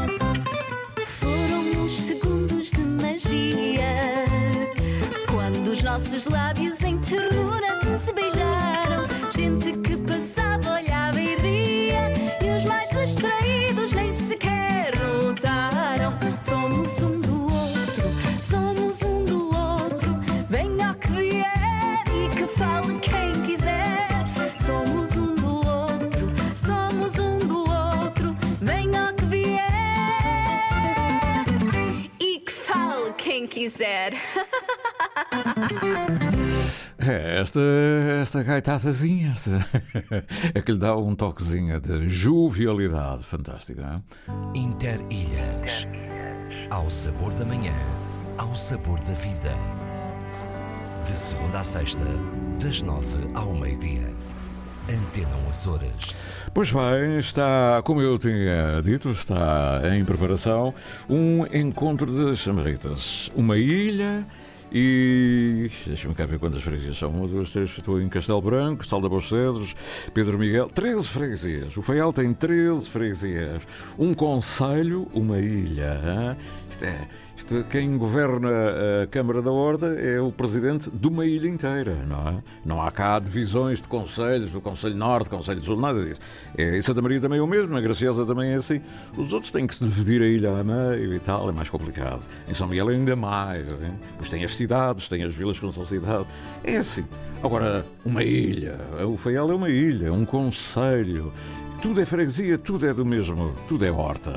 [1.08, 4.26] Foram os segundos de magia
[5.32, 6.75] Quando os nossos lábios
[36.98, 37.60] É, esta,
[38.22, 39.64] esta gaitadazinha esta,
[40.56, 44.02] é que lhe dá um toquezinho de jovialidade fantástica.
[44.56, 45.88] Inter Ilhas.
[46.72, 47.76] Ao sabor da manhã,
[48.38, 49.54] ao sabor da vida.
[51.06, 52.06] De segunda a sexta,
[52.60, 54.16] das nove ao meio-dia.
[54.90, 56.14] Antena Açores.
[56.54, 60.74] Pois bem, está, como eu tinha dito, está em preparação
[61.10, 63.32] um encontro de chamaritas.
[63.36, 64.26] Uma ilha
[64.72, 67.10] e deixa-me cá ver quantas freguesias são.
[67.10, 67.70] Uma, duas, três.
[67.70, 69.76] Estou em Castelo Branco, Salda Bos Cedros,
[70.14, 70.70] Pedro Miguel.
[70.70, 71.78] 13 freguesias.
[71.78, 73.62] O Faial tem 13 freguesias.
[73.98, 76.00] Um conselho, uma ilha.
[76.04, 76.38] Hein?
[76.70, 77.08] Isto é.
[77.70, 78.50] Quem governa
[79.04, 82.44] a Câmara da Horta é o presidente de uma ilha inteira, não é?
[82.66, 86.22] Não há cá divisões de conselhos, do Conselho Norte, Conselho Sul, nada disso.
[86.58, 88.82] É, Santa Maria também é o mesmo, na Graciosa também é assim.
[89.18, 92.22] Os outros têm que se dividir a ilha a meio e tal, é mais complicado.
[92.48, 93.68] Em São Miguel é ainda mais.
[93.68, 93.94] Hein?
[94.18, 96.26] Pois tem as cidades, tem as vilas que não são cidade.
[96.64, 97.06] É assim.
[97.44, 98.80] Agora, uma ilha.
[99.08, 101.32] O Faial é uma ilha, um conselho.
[101.82, 104.32] Tudo é freguesia, tudo é do mesmo, tudo é horta.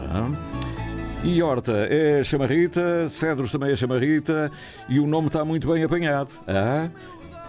[1.24, 4.50] E horta é chamarrita, cedros também é chamarrita
[4.88, 6.30] e o nome está muito bem apanhado.
[6.46, 6.88] Ah?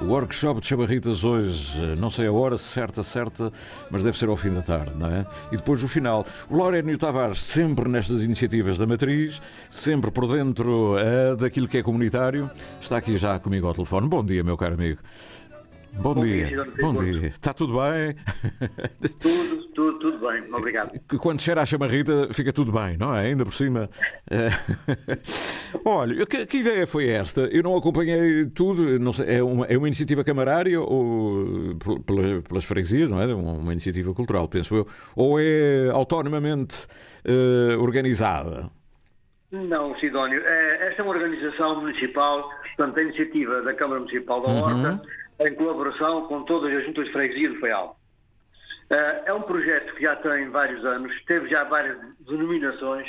[0.02, 3.52] O workshop de chamarritas hoje, não sei a hora certa, certa,
[3.92, 5.26] mas deve ser ao fim da tarde, não é?
[5.52, 6.26] E depois o final.
[6.50, 11.84] O Laurénio Tavares, sempre nestas iniciativas da Matriz, sempre por dentro uh, daquilo que é
[11.84, 12.50] comunitário,
[12.82, 14.08] está aqui já comigo ao telefone.
[14.08, 15.00] Bom dia, meu caro amigo.
[15.94, 16.48] Bom, Bom dia.
[16.48, 17.28] dia Bom dia.
[17.28, 18.16] Está tudo bem?
[19.20, 20.54] Tudo, tudo, tudo bem.
[20.54, 20.92] Obrigado.
[21.20, 23.28] Quando cheira a chamarrita, fica tudo bem, não é?
[23.28, 23.90] Ainda por cima.
[25.84, 27.42] Olha, que, que, ideia foi esta?
[27.42, 29.00] Eu não acompanhei tudo.
[29.00, 31.76] Não sei, é, uma, é uma iniciativa camarária ou
[32.06, 33.26] pelas, pelas freguesias, não é?
[33.34, 34.88] Uma, iniciativa cultural, penso eu.
[35.16, 36.88] Ou é autonomamente
[37.26, 38.70] uh, organizada?
[39.52, 40.42] Não, Sidónio.
[40.46, 44.92] É, esta é uma organização municipal, portanto, a iniciativa da Câmara Municipal da Horta.
[44.92, 47.98] Uhum em colaboração com todas as juntas de freguesia do Feial.
[48.90, 53.08] Eh, é um projeto que já tem vários anos, teve já várias denominações,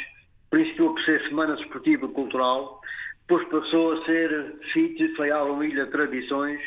[0.51, 2.81] principiou por ser Semana Desportiva e Cultural,
[3.27, 6.61] depois passou a ser FIT, Feial ou Ilha Tradições,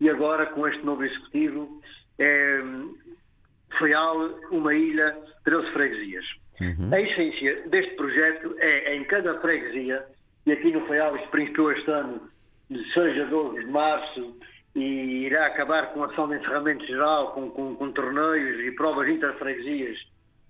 [0.00, 1.80] e agora com este novo executivo
[2.18, 2.62] é
[3.78, 4.16] Feial,
[4.50, 6.24] uma ilha, 13 freguesias.
[6.60, 6.92] Uhum.
[6.92, 10.04] A essência deste projeto é em cada freguesia,
[10.46, 12.30] e aqui no Feial isto principiou este ano,
[12.70, 14.36] de 6 a 12 de março,
[14.74, 19.08] e irá acabar com a ação de encerramento geral, com, com, com torneios e provas
[19.08, 19.98] interfreguesias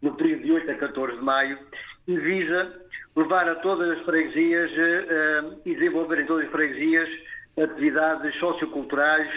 [0.01, 1.59] no período de 8 a 14 de maio
[2.07, 2.83] e visa
[3.17, 7.09] levar a todas as freguesias uh, e desenvolver em todas as freguesias
[7.61, 9.29] atividades socioculturais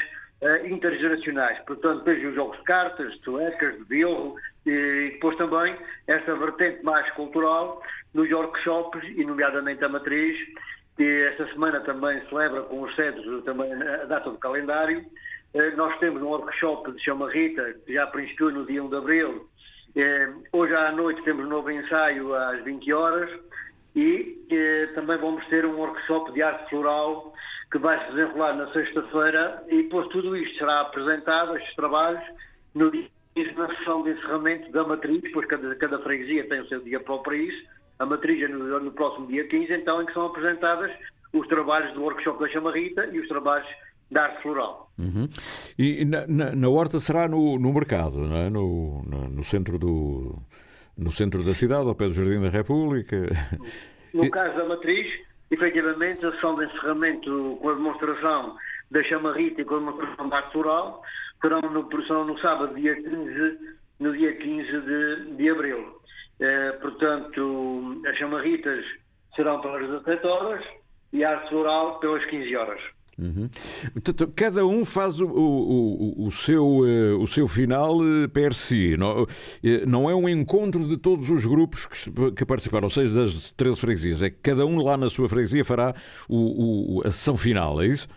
[0.42, 1.60] uh, intergeracionais.
[1.66, 4.36] Portanto, desde os jogos de cartas, de suecas, de bilro
[4.66, 5.76] e depois também
[6.08, 7.82] esta vertente mais cultural
[8.14, 10.38] nos workshops e nomeadamente a matriz
[10.96, 15.06] que esta semana também celebra com os cedros também a data do calendário.
[15.54, 18.96] Eh, nós temos um workshop de Chama Rita, que já principiou no dia 1 de
[18.96, 19.50] Abril.
[19.96, 23.30] Eh, hoje à noite temos um novo ensaio às 20 horas
[23.96, 27.34] e eh, também vamos ter um workshop de arte floral
[27.72, 32.24] que vai se desenrolar na sexta-feira e depois tudo isto será apresentado, estes trabalhos,
[32.74, 33.08] no dia
[33.58, 37.24] na sessão de encerramento da matriz, pois cada, cada freguesia tem o seu dia próprio
[37.24, 37.66] para isso,
[38.00, 40.92] a matriz é no, no, próximo dia 15, então, em que são apresentadas
[41.34, 43.68] os trabalhos do workshop da Chamarrita e os trabalhos
[44.12, 44.92] da arte floral.
[44.98, 45.28] Uhum.
[45.78, 48.50] E na, na, na, horta será no, no mercado, não é?
[48.50, 50.38] no, no, no, centro do,
[50.98, 53.18] no centro da cidade, ao pé do Jardim da República.
[54.14, 55.08] No caso da matriz,
[55.52, 58.56] efetivamente, a sessão de encerramento com a demonstração
[58.90, 61.02] da Chamarrita e com a demonstração da arte floral
[61.42, 63.58] serão no, serão no sábado, dia 15,
[64.00, 65.95] no dia 15 de, de abril.
[66.40, 68.84] Eh, portanto, as chamarritas
[69.36, 70.66] serão pelas 17 horas
[71.14, 72.82] e a arte floral pelas 15 horas.
[73.18, 73.50] Uhum.
[73.94, 78.98] Portanto, cada um faz o, o, o, seu, eh, o seu final eh, per si.
[78.98, 79.26] Não,
[79.88, 83.80] não é um encontro de todos os grupos que, que participaram, ou seja, das 13
[83.80, 84.24] freguesias.
[84.24, 85.96] É que cada um lá na sua freguesia fará
[86.28, 88.10] o, a sessão final, é isso?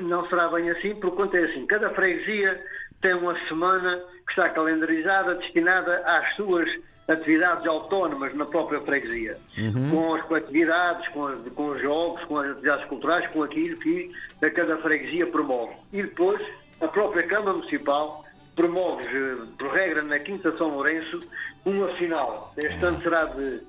[0.00, 1.66] Não será bem assim, por quanto é assim.
[1.66, 2.58] Cada freguesia
[3.02, 6.68] tem uma semana que está calendarizada, destinada às suas
[7.08, 9.90] atividades autónomas na própria freguesia, uhum.
[9.90, 14.10] com as coletividades, com, as, com os jogos, com as atividades culturais, com aquilo que
[14.42, 15.74] a cada freguesia promove.
[15.92, 16.40] E depois
[16.80, 18.24] a própria Câmara Municipal
[18.56, 21.20] promove, eh, por regra, na Quinta São Lourenço,
[21.64, 22.52] uma final.
[22.56, 23.60] Este ano será de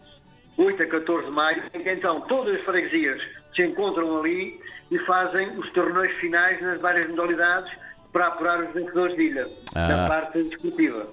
[0.57, 3.21] 8 a 14 de maio, em que então todas as freguesias
[3.55, 4.59] se encontram ali
[4.89, 7.71] e fazem os torneios finais nas várias modalidades
[8.17, 9.87] para apurar os vencedores de ilha, Ah.
[9.87, 11.05] na parte desportiva.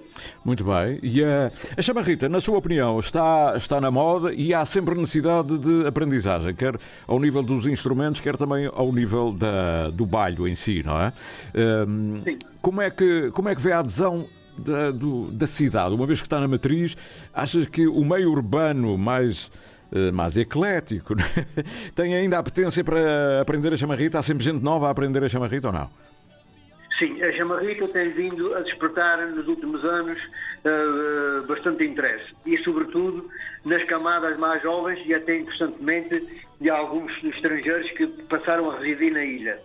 [0.43, 0.99] Muito bem.
[1.03, 5.55] E a, a chamarrita, na sua opinião, está, está na moda e há sempre necessidade
[5.59, 6.75] de aprendizagem, quer
[7.07, 11.13] ao nível dos instrumentos, quer também ao nível da, do baile em si, não é?
[11.87, 12.23] Hum,
[12.59, 14.25] como, é que, como é que vê a adesão
[14.57, 15.93] da, do- da cidade?
[15.93, 16.97] Uma vez que está na matriz,
[17.35, 19.51] achas que o meio urbano mais,
[19.93, 21.13] eh, mais eclético
[21.93, 24.17] tem ainda a potência para aprender a chamarrita?
[24.17, 25.87] Há sempre gente nova a aprender a chamarrita ou não?
[26.97, 30.17] Sim, a chamarrita tem vindo a despertar nos últimos anos
[30.63, 32.33] eh, bastante interesse.
[32.45, 33.29] E, sobretudo,
[33.65, 36.25] nas camadas mais jovens e até interessantemente
[36.59, 39.59] de alguns estrangeiros que passaram a residir na ilha.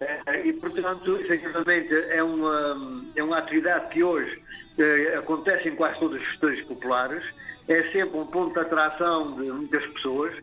[0.00, 4.42] Eh, E, portanto, efetivamente, é uma, é uma atividade que hoje
[4.78, 7.24] eh, acontece em quase todos os gestores populares,
[7.66, 10.34] é sempre um ponto de atração de muitas pessoas.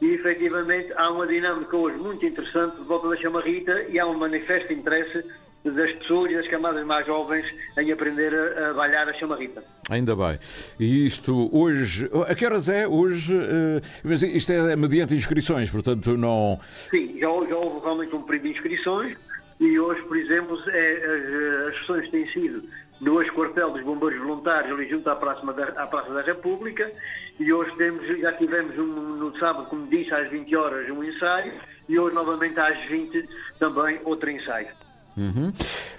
[0.00, 4.14] E, efetivamente, há uma dinâmica hoje muito interessante de volta da chamarrita e há um
[4.14, 5.22] manifesto interesse
[5.64, 7.44] das pessoas e das camadas mais jovens
[7.78, 9.62] em aprender a, a bailar a chamarrita.
[9.90, 10.38] Ainda bem.
[10.78, 12.08] E isto hoje.
[12.28, 12.86] A que horas é?
[12.88, 13.34] Hoje.
[13.36, 16.58] eh, mas isto é mediante inscrições, portanto não.
[16.90, 19.16] Sim, já, já houve realmente um período de inscrições
[19.58, 22.62] e hoje, por exemplo, é, as, as sessões têm sido
[23.00, 26.90] no ex-quartel dos bombeiros voluntários ali junto à Praça da, à Praça da República
[27.38, 31.52] e hoje temos, já tivemos um, no sábado, como disse, às 20 horas um ensaio
[31.88, 33.28] e hoje novamente às 20
[33.58, 34.68] também outro ensaio.
[35.16, 35.52] Uhum.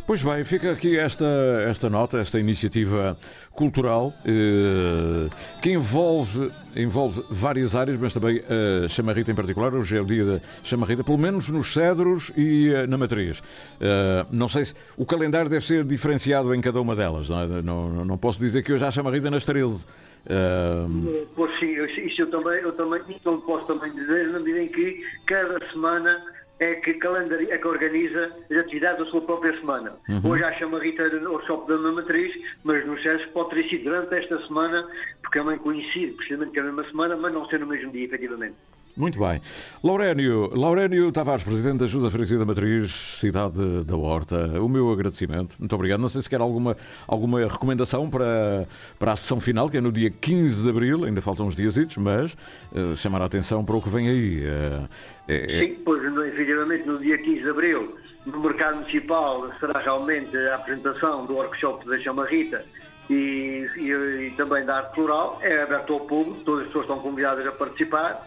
[0.07, 1.25] Pois bem, fica aqui esta,
[1.67, 3.17] esta nota, esta iniciativa
[3.51, 5.29] cultural eh,
[5.61, 8.41] que envolve, envolve várias áreas, mas também
[8.85, 9.75] a chamarrita em particular.
[9.75, 13.43] Hoje é o dia da chamarrita, pelo menos nos cedros e eh, na matriz.
[13.79, 17.29] Eh, não sei se o calendário deve ser diferenciado em cada uma delas.
[17.29, 17.61] Não, é?
[17.61, 19.85] não, não posso dizer que hoje há chamarrita nas 13.
[20.25, 21.71] Eh, Pois sim,
[22.05, 26.21] isso eu também, eu também, eu posso também dizer, na medida em que cada semana
[26.61, 29.93] é que, calendari, é que organiza as atividades da sua própria semana.
[30.07, 30.29] Uhum.
[30.29, 32.31] Hoje há chamarrita no workshop da mesma matriz,
[32.63, 34.88] mas no SESC pode ter sido durante esta semana,
[35.23, 38.55] porque também coincide precisamente com a mesma semana, mas não ser no mesmo dia, efetivamente.
[38.95, 39.41] Muito bem.
[39.84, 45.55] Laurénio, Laurénio Tavares, Presidente da Ajuda Freguesia da Matriz, Cidade da Horta, o meu agradecimento.
[45.59, 45.99] Muito obrigado.
[45.99, 46.76] Não sei se quer alguma,
[47.07, 48.68] alguma recomendação para,
[48.99, 51.77] para a sessão final, que é no dia 15 de Abril, ainda faltam uns dias,
[51.97, 52.35] mas
[52.76, 54.43] eh, chamar a atenção para o que vem aí.
[54.45, 54.81] Eh,
[55.27, 57.95] é- é- Sim, pois efetivamente no dia 15 de Abril,
[58.26, 62.63] no Mercado Municipal, será realmente a apresentação do workshop da Chamarrita
[63.09, 65.39] e, e- e também da arte floral.
[65.41, 68.22] É aberto ao público, todas as pessoas estão convidadas a participar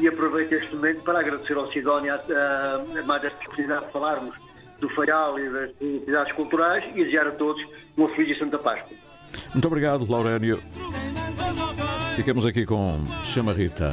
[0.00, 4.34] e aproveito este momento para agradecer ao Sidónia a, mais esta oportunidade de falarmos
[4.80, 7.62] do Faial e das atividades culturais e desejar a todos
[7.96, 8.96] uma feliz e Santa Páscoa.
[9.52, 10.60] Muito obrigado, Laurénio.
[12.16, 13.92] Ficamos aqui com Chamarrita.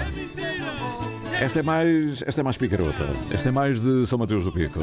[1.39, 3.05] Esta é mais, esta é mais picarota.
[3.31, 4.79] Esta é mais de São Mateus do Pico.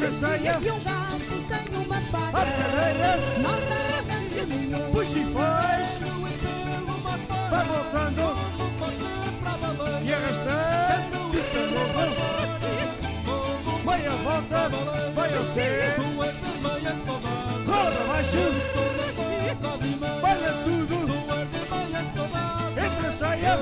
[0.00, 0.52] Entre a saia.
[2.32, 3.20] A carreira.
[4.92, 5.88] Puxa e faz.
[7.50, 8.24] Vai voltando.
[10.02, 11.16] E arrastando.
[11.30, 12.00] Fica novo.
[13.84, 14.60] Meia volta.
[15.14, 16.04] Vai ao centro.
[17.66, 18.44] Roda abaixo.
[20.22, 20.96] Olha tudo.
[22.86, 23.54] Entre a saia.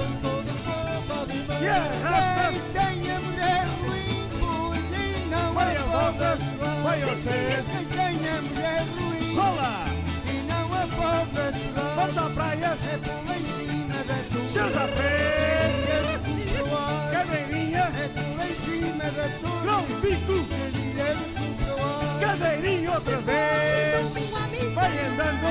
[1.61, 2.28] E arrasta.
[6.19, 6.39] todas
[6.83, 7.65] vai ao ser.
[7.93, 9.85] Quem é mulher ruim, rola!
[10.27, 11.95] E não a pode aturar.
[11.97, 14.49] Vamos à praia, é pula em cima da tua.
[14.49, 15.71] Seus a pé,
[17.13, 19.63] cadeirinha, é pula em cima da tua.
[19.65, 20.39] Não pico,
[22.21, 24.13] cadeirinha outra vez.
[24.75, 25.49] Vai andando,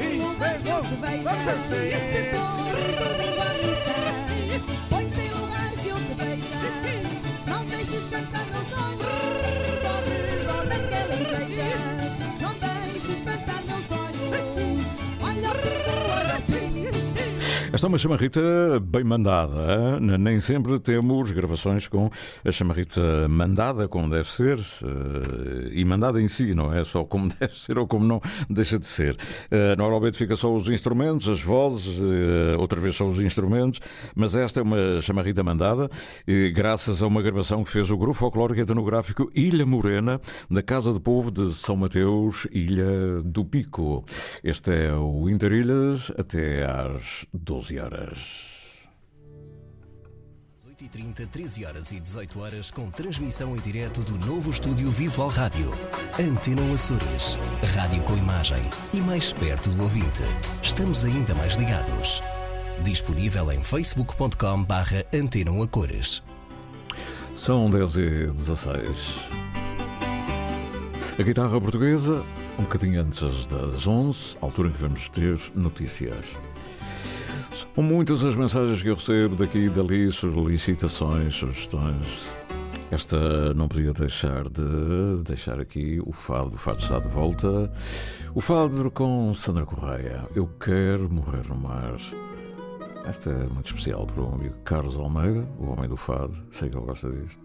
[0.00, 0.18] e
[1.00, 2.34] vem, vamos a ser.
[4.90, 6.72] Põe teu lugar que eu te beijar
[7.46, 8.67] Não deixes cantar, não
[17.78, 18.40] Esta é uma chamarrita
[18.82, 19.54] bem mandada.
[20.00, 20.18] hein?
[20.18, 22.10] Nem sempre temos gravações com
[22.44, 27.28] a chamarrita mandada como deve ser eh, e mandada em si, não é só como
[27.38, 29.16] deve ser ou como não deixa de ser.
[29.48, 33.78] Eh, Normalmente fica só os instrumentos, as vozes, eh, outra vez só os instrumentos,
[34.12, 35.88] mas esta é uma chamarrita mandada,
[36.52, 40.98] graças a uma gravação que fez o Grupo Folclórico Etnográfico Ilha Morena, da Casa de
[40.98, 44.04] Povo de São Mateus, Ilha do Pico.
[44.42, 48.48] Este é o Interilhas até às 12 horas.
[50.78, 55.70] 8h30, 13 horas e 18 horas, com transmissão em direto do novo estúdio Visual Rádio.
[56.18, 57.36] Antena Açores.
[57.74, 58.62] Rádio com imagem
[58.92, 60.22] e mais perto do ouvinte.
[60.62, 62.22] Estamos ainda mais ligados.
[62.84, 65.04] Disponível em facebook.com barra
[65.68, 66.22] Cores.
[67.36, 69.38] São 10 e 16.
[71.18, 72.24] A guitarra portuguesa,
[72.56, 76.24] um bocadinho antes das 11, altura em que vamos ter notícias.
[77.74, 82.28] São muitas as mensagens que eu recebo daqui e dali, solicitações, sugestões.
[82.90, 86.54] Esta não podia deixar de deixar aqui o fado.
[86.54, 87.70] O fado está de volta.
[88.34, 90.26] O fado com Sandra Correia.
[90.34, 91.96] Eu quero morrer no mar.
[93.06, 96.34] Esta é muito especial para o amigo Carlos Almeida, o homem do fado.
[96.50, 97.40] Sei que ele gosta disto.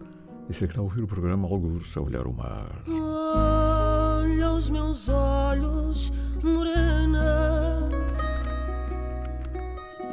[0.48, 2.82] E sei que está a ouvir o programa Algures a olhar o mar.
[2.86, 6.12] Olha os meus olhos,
[6.42, 7.88] morena,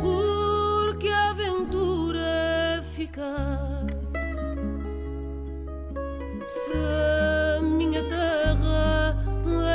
[0.01, 3.85] porque a aventura é ficar.
[6.47, 6.73] Se
[7.57, 9.23] a minha terra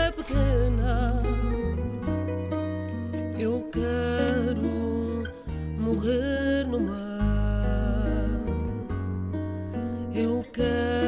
[0.04, 1.22] é pequena,
[3.38, 5.24] eu quero
[5.78, 7.06] morrer no mar.
[10.14, 11.05] Eu quero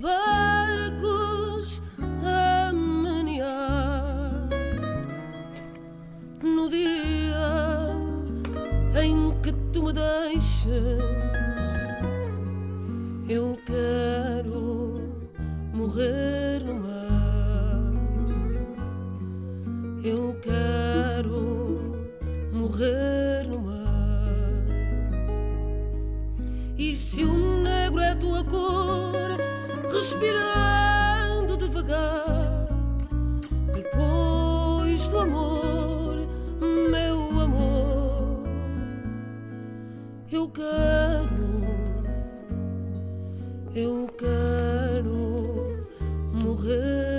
[0.00, 1.82] barcos
[2.24, 4.48] a menear.
[6.42, 7.94] No dia
[9.02, 11.02] em que tu me deixes,
[13.28, 15.00] eu quero
[15.72, 16.94] morrer no mar.
[20.04, 22.06] Eu quero
[22.52, 23.74] morrer no mar.
[26.76, 29.33] E se o negro é tua cor,
[29.94, 32.66] respirando devagar,
[33.72, 36.16] depois do amor,
[36.90, 38.42] meu amor,
[40.32, 41.62] eu quero,
[43.72, 45.86] eu quero
[46.42, 47.13] morrer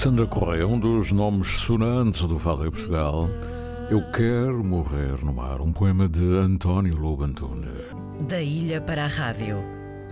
[0.00, 3.28] Sandra Correia, um dos nomes sonantes do Fado em Portugal.
[3.90, 7.82] Eu quero morrer no mar, um poema de António Lobo Antunes.
[8.26, 9.58] Da ilha para a rádio,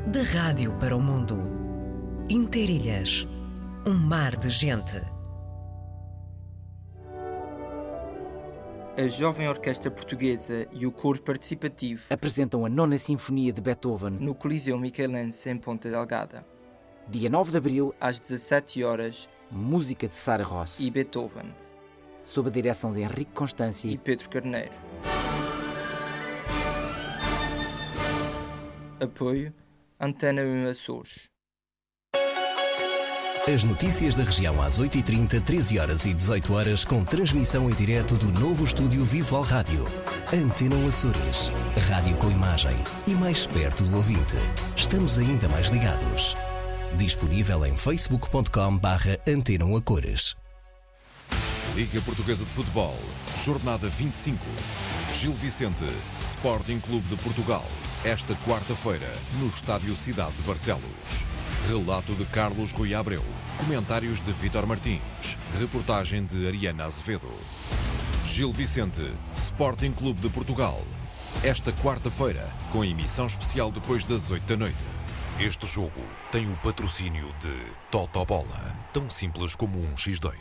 [0.07, 1.39] da rádio para o mundo.
[2.29, 3.27] Interilhas,
[3.87, 5.01] um mar de gente.
[8.95, 14.35] A Jovem Orquestra Portuguesa e o Coro Participativo apresentam a Nona Sinfonia de Beethoven no
[14.35, 16.45] Coliseu Michelense em Ponta Delgada.
[17.09, 21.55] Dia 9 de Abril, às 17 horas, música de Sara Ross e Beethoven,
[22.23, 24.73] sob a direção de Henrique Constância e Pedro Carneiro.
[29.01, 29.53] Apoio
[30.01, 31.29] Antena 1 Açores.
[33.53, 38.15] As notícias da região às 8h30, 13 horas e 18 horas com transmissão em direto
[38.17, 39.87] do novo estúdio Visual Rádio.
[40.31, 41.51] Antena Açores.
[41.89, 42.77] Rádio com imagem
[43.07, 44.37] e mais perto do ouvinte.
[44.77, 46.37] Estamos ainda mais ligados.
[46.97, 50.37] Disponível em facebook.com barra Antena a Cores.
[51.75, 52.97] Liga Portuguesa de Futebol,
[53.45, 54.45] Jornada 25.
[55.15, 55.85] Gil Vicente,
[56.21, 57.65] Sporting Clube de Portugal.
[58.05, 60.83] Esta quarta-feira, no Estádio Cidade de Barcelos.
[61.69, 63.25] Relato de Carlos Rui Abreu.
[63.59, 65.39] Comentários de Vítor Martins.
[65.59, 67.33] Reportagem de Ariana Azevedo.
[68.25, 70.83] Gil Vicente, Sporting Clube de Portugal.
[71.45, 74.98] Esta quarta-feira, com emissão especial depois das 8 da noite.
[75.41, 76.03] Este jogo
[76.33, 77.53] tem o patrocínio de
[77.93, 80.35] Totobola, tão simples como um X2.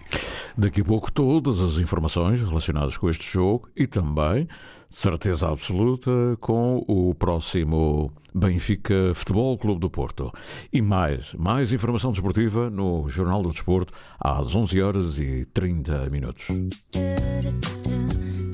[0.57, 4.47] Daqui a pouco todas as informações relacionadas com este jogo e também,
[4.89, 6.09] certeza absoluta,
[6.39, 10.31] com o próximo Benfica Futebol Clube do Porto.
[10.73, 16.47] E mais, mais informação desportiva no Jornal do Desporto às 11 horas e 30 minutos.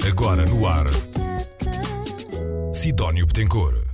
[0.05, 0.87] Agora no ar,
[2.73, 3.92] Sidónio Betancourt.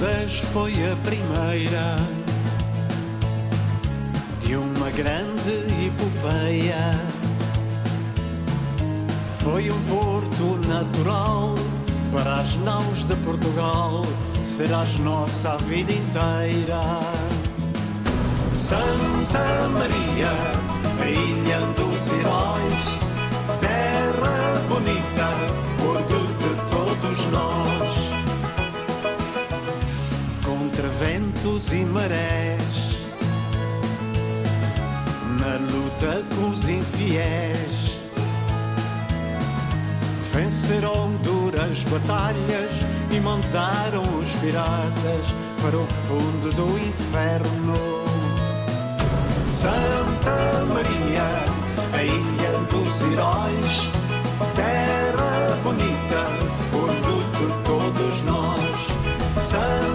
[0.00, 1.96] Todas foi a primeira
[4.40, 5.50] de uma grande
[5.86, 6.92] epopeia.
[9.42, 11.54] Foi um porto natural
[12.12, 14.02] para as naus de Portugal,
[14.44, 16.80] serás nossa a vida inteira.
[18.54, 20.32] Santa Maria,
[21.02, 22.84] a ilha dos heróis,
[23.60, 25.19] terra bonita,
[31.68, 32.64] e marés.
[35.38, 37.98] Na luta com os infiéis,
[40.32, 42.70] venceram duras batalhas
[43.12, 45.26] e mandaram os piratas
[45.62, 48.04] para o fundo do inferno.
[49.50, 51.28] Santa Maria,
[51.92, 53.90] a ilha dos heróis,
[54.56, 56.22] terra bonita,
[56.72, 59.44] orgulho de todos nós.
[59.44, 59.89] Santa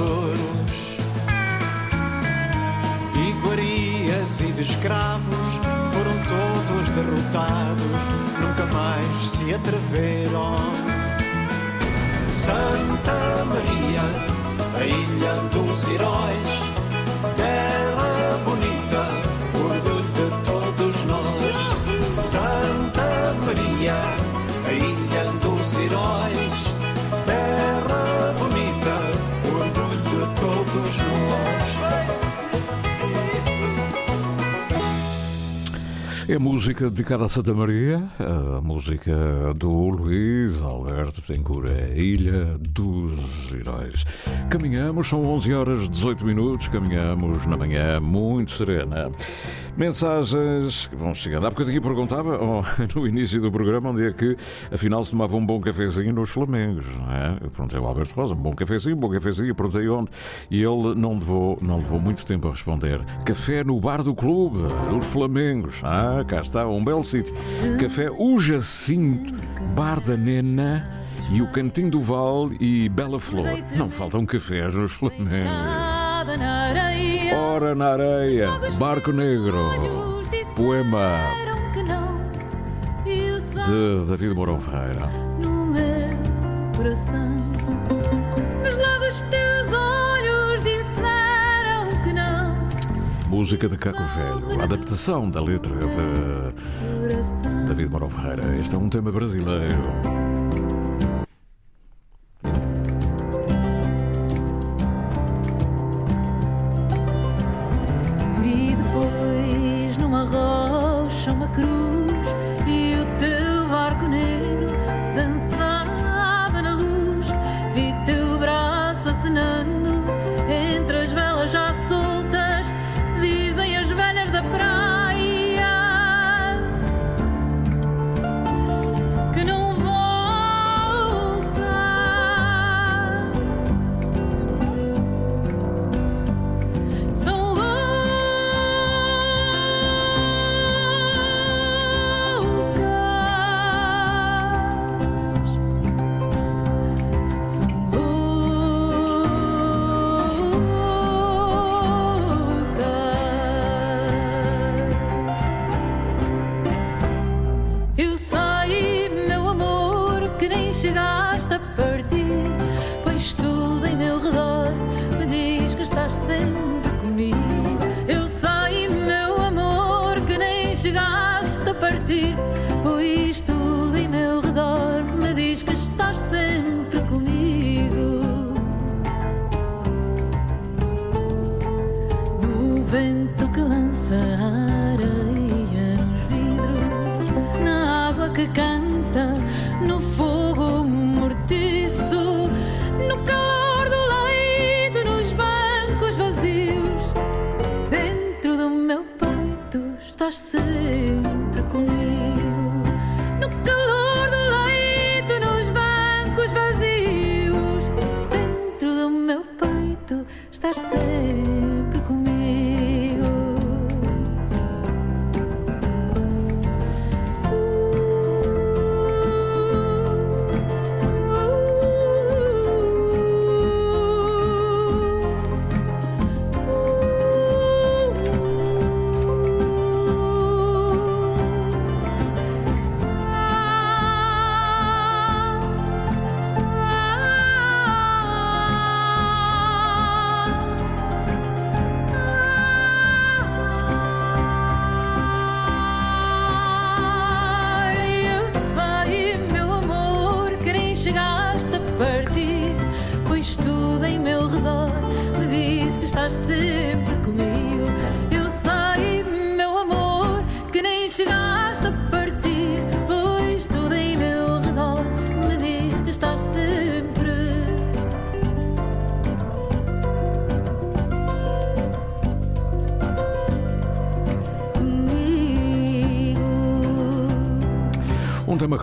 [0.00, 0.96] tesouros,
[3.28, 5.36] iguarias e de escravos.
[5.92, 8.02] Foram todos derrotados,
[8.40, 10.56] nunca mais se atreveram.
[12.32, 14.02] Santa Maria,
[14.78, 16.69] a ilha dos heróis,
[36.30, 39.12] É música dedicada a Santa Maria, a música
[39.56, 44.04] do Luís Alberto Betancourt, é Ilha dos Heróis.
[44.48, 49.10] Caminhamos, são 11 horas 18 minutos, caminhamos na manhã muito serena.
[49.76, 51.46] Mensagens que vão chegando.
[51.46, 52.62] Há bocadinho perguntava oh,
[52.94, 54.36] no início do programa onde é que
[54.70, 57.38] afinal se tomava um bom cafezinho nos Flamengos, não é?
[57.40, 60.10] Eu perguntei ao Alberto Rosa, um bom cafezinho, um bom cafezinho, perguntei onde
[60.50, 63.00] e ele não levou, não levou muito tempo a responder.
[63.24, 65.80] Café no bar do clube, dos Flamengos.
[65.82, 67.34] Ah, cá está, um belo sítio.
[67.80, 69.34] Café O Jacinto,
[69.74, 71.00] Bar da Nena
[71.32, 73.46] e o Cantinho do Val e Bela Flor.
[73.76, 75.50] Não faltam cafés nos Flamengos.
[77.32, 78.48] Ora na areia,
[78.78, 79.56] Barco Negro,
[80.56, 81.20] poema
[83.04, 85.06] de David Mourão Ferreira.
[85.38, 86.10] no meu
[86.76, 87.34] coração.
[88.62, 92.54] Mas logo os teus olhos disseram que não.
[93.28, 98.56] Música de Caco Velho, adaptação da letra de David Mourão Ferreira.
[98.58, 99.78] Este é um tema brasileiro.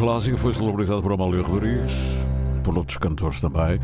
[0.07, 1.91] Clássico foi celebrizado por Amália Rodrigues,
[2.63, 3.77] por outros cantores também.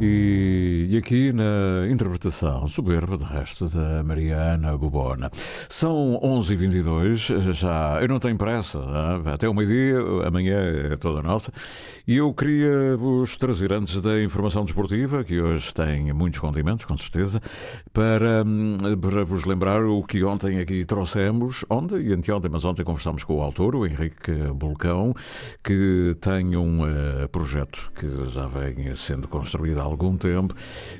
[0.00, 5.30] E, e aqui na interpretação soberba, de resto, da Mariana Bobona.
[5.68, 7.98] São 11h22, já.
[8.00, 10.56] Eu não tenho pressa, ah, até o meio-dia, amanhã
[10.92, 11.52] é toda nossa.
[12.08, 16.96] E eu queria vos trazer, antes da informação desportiva, que hoje tem muitos condimentos, com
[16.96, 17.38] certeza,
[17.92, 22.84] para, hum, para vos lembrar o que ontem aqui trouxemos, ontem e anteontem, mas ontem
[22.84, 25.14] conversámos com o autor, o Henrique Bulcão,
[25.62, 30.54] que tem um eh, projeto que já vem sendo construído há algum tempo,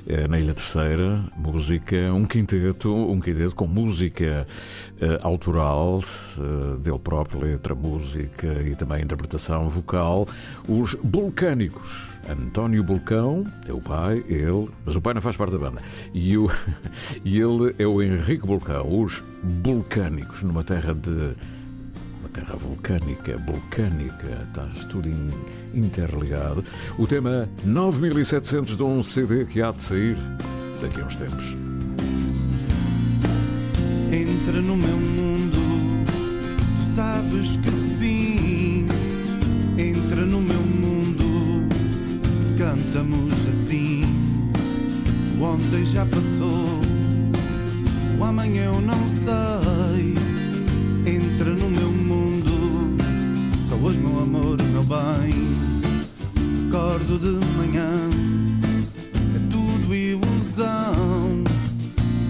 [0.05, 4.45] eh, na Ilha Terceira, música, um quinteto, um quinteto com música
[4.99, 6.01] eh, autoral,
[6.81, 10.27] dele próprio, letra, música e também interpretação vocal,
[10.67, 12.10] os Vulcânicos.
[12.29, 15.81] António Bulcão é o pai, ele, mas o pai não faz parte da banda.
[16.13, 16.49] E, o,
[17.25, 19.21] e ele é o Henrique Bulcão, os
[19.63, 21.35] Vulcânicos, numa terra de
[22.19, 25.29] uma terra vulcânica, vulcânica, está tudo in-
[25.73, 26.63] interligado.
[26.97, 30.17] O tema 9700 de um CD que há de sair
[30.81, 31.55] daqui a uns tempos.
[34.11, 35.57] Entra no meu mundo,
[36.05, 38.20] tu sabes que sim.
[42.71, 44.01] Cantamos assim.
[45.37, 46.79] O ontem já passou,
[48.17, 50.13] o amanhã eu não sei.
[51.05, 52.95] Entra no meu mundo,
[53.67, 55.51] só hoje meu amor, meu bem.
[56.69, 57.89] Acordo de manhã,
[59.35, 61.43] é tudo ilusão.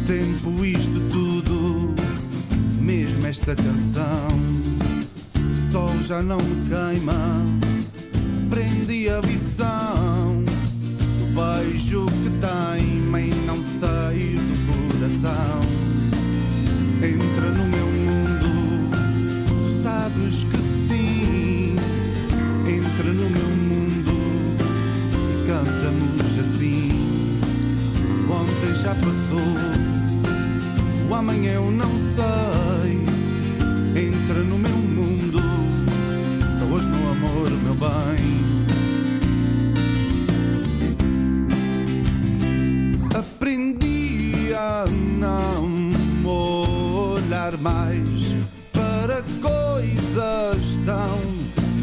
[0.08, 1.94] Tempo, isto tudo,
[2.80, 4.40] mesmo esta canção.
[5.36, 7.46] O sol já não me queima,
[8.52, 15.62] prendi a visão do beijo que teima em não sair do coração.
[17.02, 18.92] Entra no meu mundo,
[19.48, 21.78] tu sabes que sim.
[22.68, 24.12] Entra no meu mundo
[25.32, 27.40] e cantamos assim.
[28.30, 29.48] Ontem já passou,
[31.10, 32.51] o amanhã eu não sei.
[50.12, 51.20] Coisas tão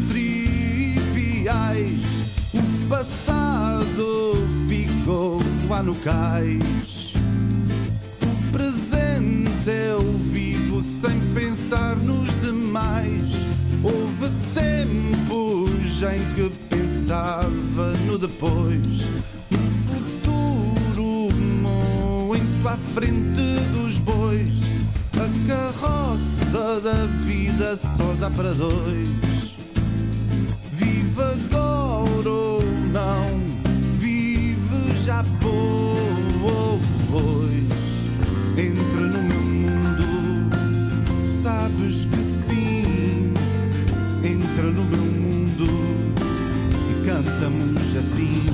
[0.07, 1.89] triviais.
[2.53, 4.33] O passado
[4.67, 7.13] ficou lá no cais.
[8.21, 10.01] O presente eu
[10.31, 13.47] vivo sem pensar nos demais.
[13.83, 19.09] Houve tempos em que pensava no depois.
[19.49, 19.57] No
[19.87, 23.58] futuro muito à frente
[25.47, 29.09] carroça da vida só dá para dois.
[30.73, 33.39] Vive agora ou não,
[33.97, 35.79] vive já pois.
[38.57, 40.49] Entra no meu mundo,
[41.41, 43.33] sabes que sim.
[44.23, 45.65] Entra no meu mundo
[46.89, 48.45] e cantamos assim.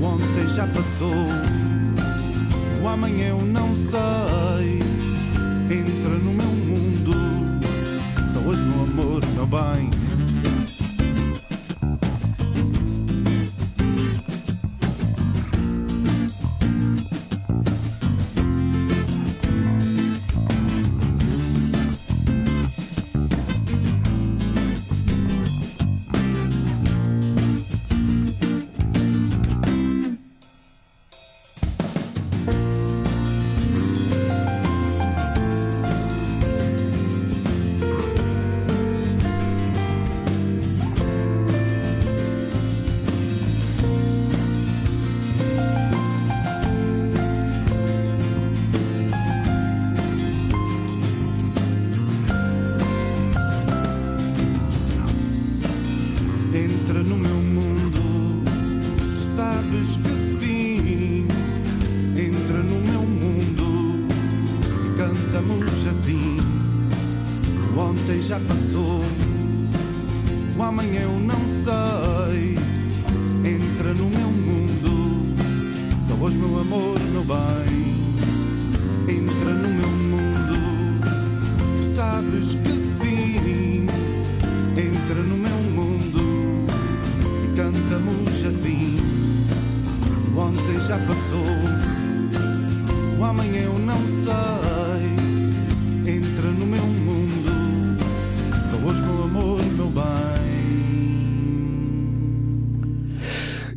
[0.00, 1.26] O ontem já passou,
[2.82, 4.83] o amanhã eu não sei
[5.70, 7.12] entra no meu mundo.
[8.32, 10.03] Só hoje, meu amor, meu bem.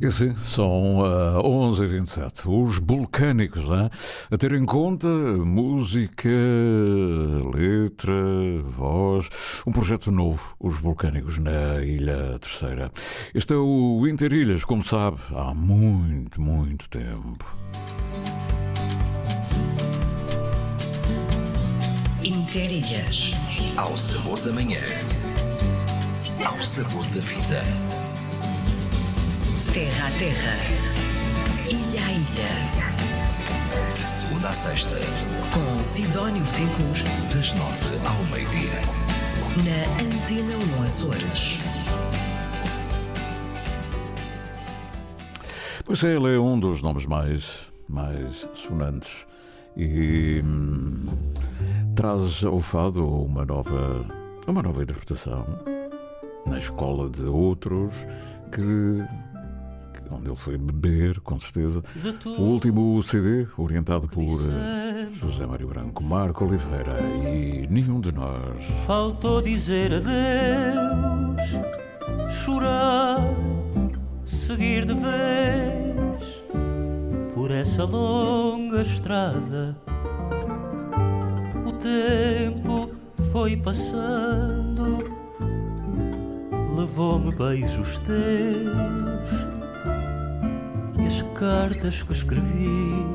[0.07, 2.45] E sim, são uh, 11h27.
[2.45, 3.89] Os vulcânicos, né?
[4.31, 6.29] a ter em conta música,
[7.53, 8.13] letra,
[8.63, 9.27] voz.
[9.67, 12.89] Um projeto novo, os vulcânicos na Ilha Terceira.
[13.35, 17.45] Este é o Interilhas, como sabe, há muito, muito tempo.
[22.23, 23.33] Interilhas.
[23.75, 24.79] Ao sabor da manhã.
[26.45, 27.96] Ao sabor da vida.
[29.73, 30.55] Terra a terra.
[31.69, 33.93] Ilha a ilha.
[33.93, 34.95] De segunda a sexta,
[35.53, 37.03] Com Sidónio Betancourt.
[37.33, 38.79] das nove ao meio-dia.
[39.65, 41.63] Na Antena 1 Açores.
[45.85, 49.25] Pois é, ele é um dos nomes mais, mais sonantes
[49.75, 51.05] e hum,
[51.95, 54.05] traz ao fado uma nova,
[54.47, 55.45] uma nova interpretação
[56.45, 57.93] na escola de outros
[58.51, 59.07] que, que-
[60.11, 61.83] onde ele foi beber, com certeza.
[62.25, 68.63] O último CD, orientado por eh, José Mário Branco, Marco Oliveira e nenhum de nós.
[68.85, 71.41] Faltou dizer adeus,
[72.43, 73.19] chorar,
[74.25, 76.43] seguir de vez
[77.33, 79.77] por essa longa estrada.
[81.65, 82.91] O tempo
[83.31, 84.97] foi passando,
[86.75, 89.56] levou-me beijos teus
[90.99, 93.05] e as cartas que escrevi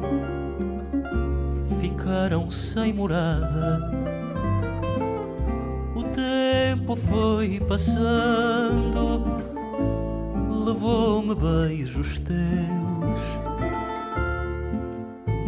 [1.80, 3.90] ficaram sem morada.
[5.94, 9.24] O tempo foi passando,
[10.64, 13.20] levou-me beijos teus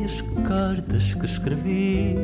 [0.01, 2.17] e as cartas que escrevi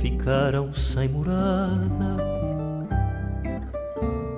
[0.00, 2.32] ficaram sem morada.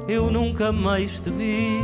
[0.07, 1.81] Eu nunca mais te vi,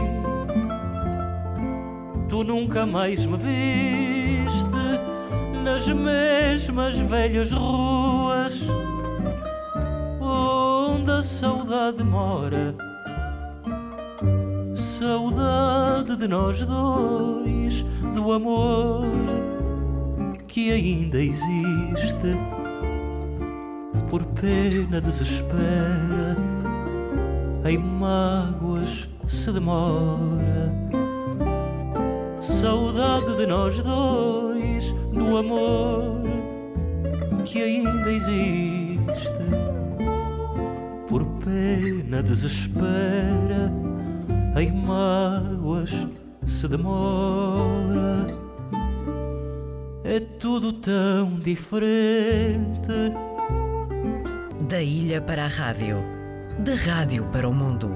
[2.31, 4.71] tu nunca mais me viste
[5.65, 8.69] nas mesmas velhas ruas
[10.21, 12.75] onde a saudade mora.
[14.77, 17.83] Saudade de nós dois,
[18.15, 19.07] do amor
[20.47, 22.37] que ainda existe.
[24.09, 26.37] Por pena desespera,
[27.65, 31.00] em mágoas se demora.
[32.41, 36.23] Saudade de nós dois, do amor
[37.45, 39.01] que ainda existe.
[41.09, 43.73] Por pena desespera,
[44.57, 46.07] em mágoas
[46.47, 48.27] se demora.
[50.05, 52.91] É tudo tão diferente.
[54.69, 55.99] Da ilha para a rádio.
[56.59, 57.91] Da rádio para o mundo.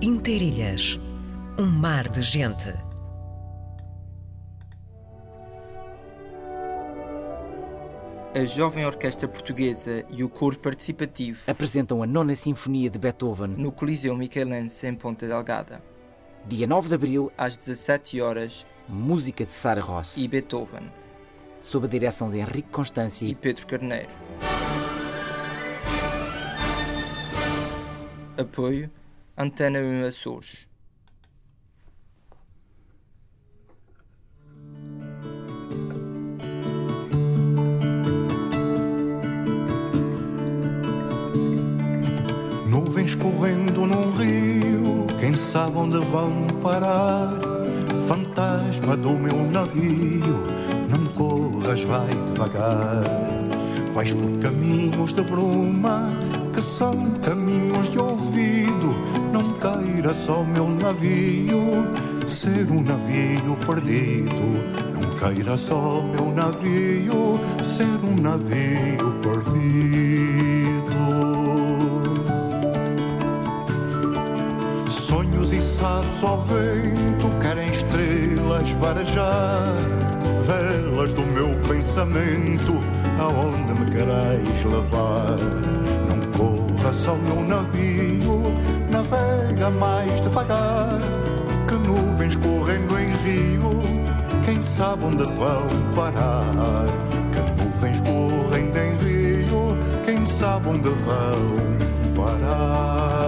[0.00, 0.98] Interilhas.
[1.58, 2.72] Um mar de gente.
[8.32, 13.72] A jovem orquestra portuguesa e o coro participativo apresentam a nona Sinfonia de Beethoven no
[13.72, 15.82] Coliseu Michelense em Ponta Delgada.
[16.46, 20.92] Dia 9 de Abril, às 17 horas, música de Sara Ross e Beethoven,
[21.60, 24.10] sob a direção de Henrique Constância e Pedro Carneiro.
[28.38, 28.88] Apoio
[29.36, 30.69] Antena 1 Açores.
[43.20, 47.34] Nuvens correndo num rio, quem sabe onde vão parar?
[48.06, 50.46] Fantasma do meu navio,
[50.88, 53.04] não corras, vai devagar.
[53.92, 56.10] Vais por caminhos de bruma,
[56.52, 58.94] que são caminhos de ouvido.
[59.32, 61.88] Não queira só meu navio
[62.26, 64.30] ser um navio perdido.
[64.94, 70.99] Não queira só meu navio ser um navio perdido.
[76.22, 79.74] Ao vento querem estrelas varejar.
[80.42, 82.74] velas do meu pensamento,
[83.18, 85.38] aonde me quereis levar.
[86.06, 88.42] Não corra só meu navio,
[88.90, 91.00] navega mais devagar,
[91.66, 93.80] que nuvens correndo em rio,
[94.44, 96.84] quem sabe onde vão parar.
[97.32, 103.19] Que nuvens correndo em rio, quem sabe onde vão parar.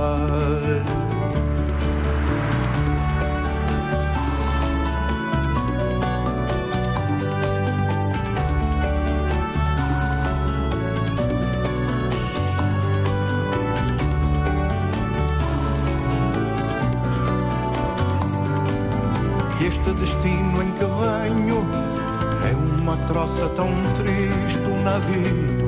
[23.13, 25.59] Troça tão triste, um navio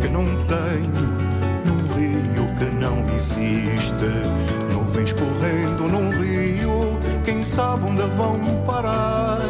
[0.00, 1.06] que não tenho,
[1.66, 4.10] num rio que não existe.
[4.72, 9.40] Nuvens correndo num rio, quem sabe onde vão parar?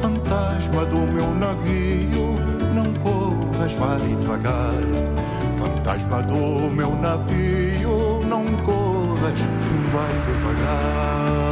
[0.00, 2.36] Fantasma do meu navio,
[2.74, 4.80] não corras, vai devagar.
[5.58, 9.40] Fantasma do meu navio, não corras,
[9.92, 11.48] vai devagar.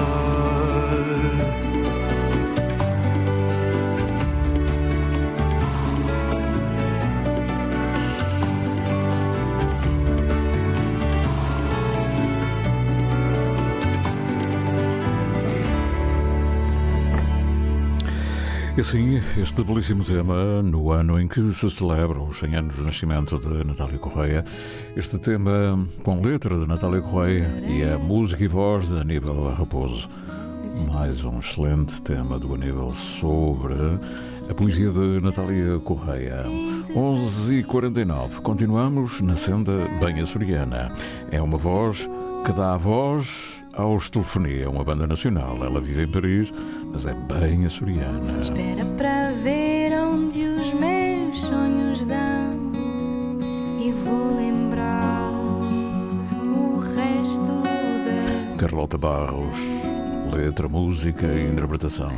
[18.86, 23.36] Assim, este belíssimo tema, no ano em que se celebra os 100 anos do nascimento
[23.36, 24.44] de Natália Correia,
[24.94, 30.08] este tema com letra de Natália Correia e a música e voz de Aníbal Raposo.
[30.86, 33.74] Mais um excelente tema do Aníbal sobre
[34.48, 36.44] a poesia de Natália Correia.
[36.94, 40.92] 11h49, continuamos na senda bem açoriana.
[41.32, 42.08] É uma voz
[42.44, 45.56] que dá a voz aos Telefonia, uma banda nacional.
[45.62, 46.52] Ela vive em Paris,
[46.96, 48.40] mas é bem açoriana.
[48.40, 52.72] Espera para ver onde os meus sonhos dão
[53.78, 55.30] e vou lembrar
[56.42, 59.58] o resto da Carlota Barros,
[60.32, 62.08] letra, música e interpretação.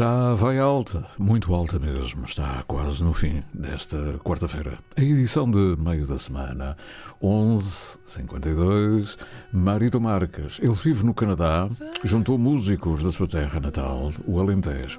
[0.00, 2.24] Já vai alta, muito alta mesmo.
[2.24, 4.78] Está quase no fim desta quarta-feira.
[4.96, 6.74] A edição de meio da semana,
[7.22, 9.18] 11:52.
[9.52, 10.58] Marito Marques.
[10.58, 11.68] Ele vive no Canadá,
[12.02, 14.98] juntou músicos da sua terra natal, o Alentejo.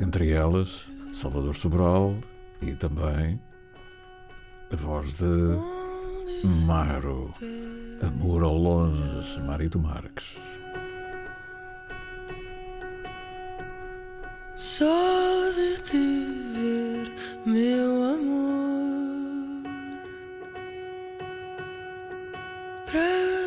[0.00, 2.14] Entre elas, Salvador Sobral
[2.62, 3.38] e também
[4.72, 5.58] a voz de
[6.64, 7.34] Maro.
[8.00, 10.32] Amor ao longe, Marito Marques.
[14.62, 15.96] Só de te
[16.52, 17.10] ver,
[17.46, 19.62] meu amor,
[22.84, 23.39] para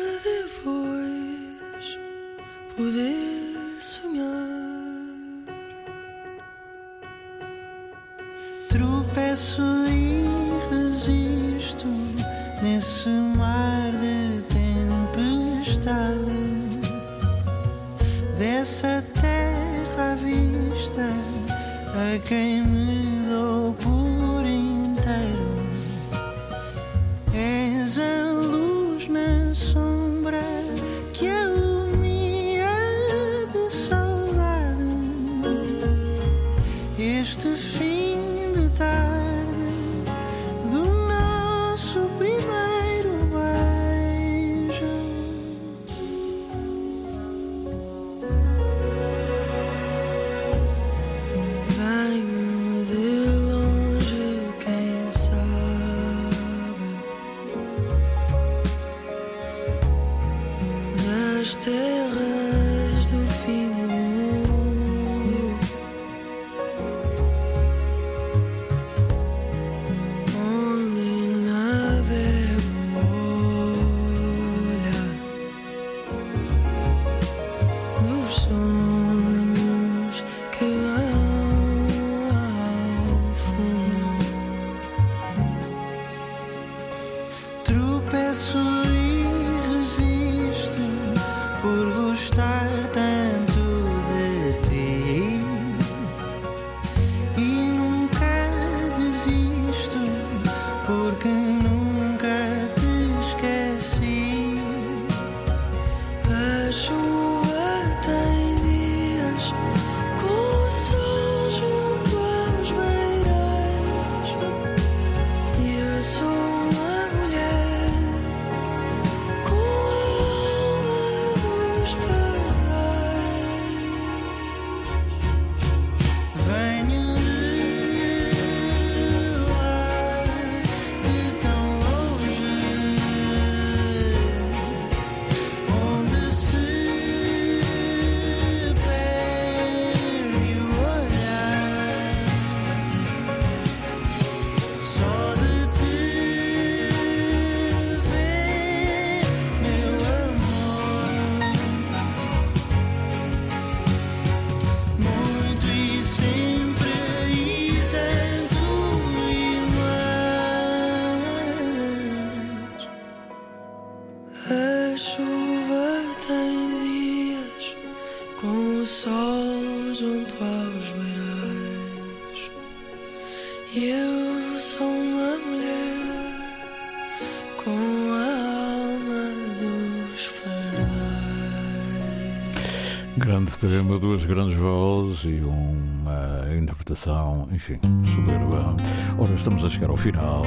[183.58, 187.78] tema, duas grandes vozes e uma interpretação, enfim,
[188.14, 188.76] soberba.
[189.18, 190.42] Ora, estamos a chegar ao final.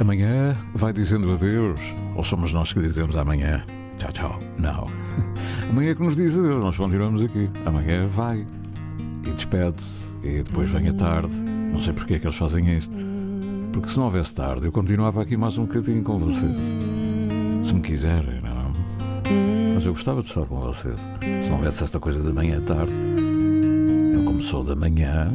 [0.00, 1.80] Amanhã vai dizendo adeus,
[2.16, 3.62] ou somos nós que dizemos amanhã?
[3.98, 4.38] Tchau, tchau.
[4.58, 4.86] Não.
[5.70, 7.48] Amanhã é que nos diz adeus, nós continuamos aqui.
[7.64, 8.46] Amanhã vai
[9.26, 9.84] e despede,
[10.22, 11.34] e depois vem a tarde.
[11.72, 12.96] Não sei porque é que eles fazem isto.
[13.72, 16.74] Porque se não houvesse tarde, eu continuava aqui mais um bocadinho com vocês.
[17.62, 18.51] Se me quiserem, não?
[19.74, 20.98] Mas eu gostava de estar com vocês.
[21.42, 22.92] Se não houvesse esta coisa de manhã à tarde,
[24.14, 25.30] eu como sou da manhã,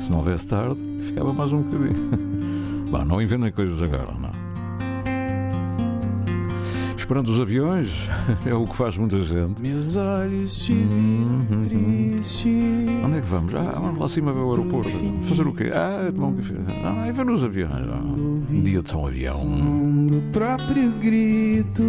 [0.00, 2.10] se não houvesse tarde, ficava mais um bocadinho.
[2.90, 4.30] Bom, não inventem coisas agora, não.
[6.96, 8.08] Esperando os aviões,
[8.46, 9.60] é o que faz muita gente.
[9.60, 12.48] Meus olhos te viram triste.
[13.04, 13.54] Onde é que vamos?
[13.54, 14.90] Ah, vamos lá acima ver o aeroporto.
[15.26, 15.70] Fazer o quê?
[15.74, 16.54] Ah, tomar um café.
[16.82, 17.86] Não, é ver os aviões.
[17.86, 18.42] não.
[18.50, 20.06] Um dia de São Avião.
[20.06, 21.82] do próprio grito.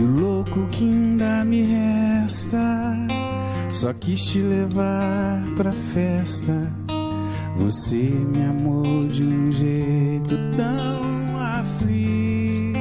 [0.00, 2.96] E o louco que ainda me resta,
[3.70, 6.72] só quis te levar pra festa.
[7.58, 12.80] Você me amou de um jeito tão aflito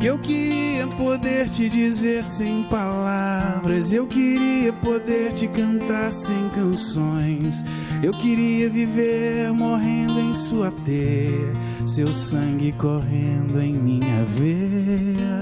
[0.00, 0.53] que eu queria
[0.96, 3.92] poder te dizer sem palavras.
[3.92, 7.64] Eu queria poder te cantar sem canções.
[8.02, 11.52] Eu queria viver morrendo em sua teia,
[11.86, 15.40] seu sangue correndo em minha veia,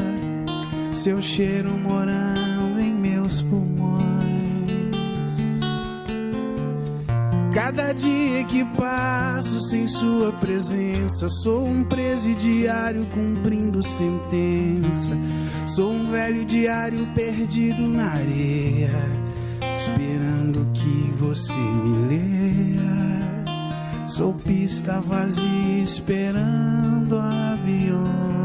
[0.94, 4.11] seu cheiro morando em meus pulmões.
[7.52, 15.12] Cada dia que passo sem sua presença, sou um presidiário cumprindo sentença.
[15.66, 18.90] Sou um velho diário perdido na areia,
[19.76, 24.06] esperando que você me leia.
[24.06, 28.41] Sou pista vazia esperando aviões.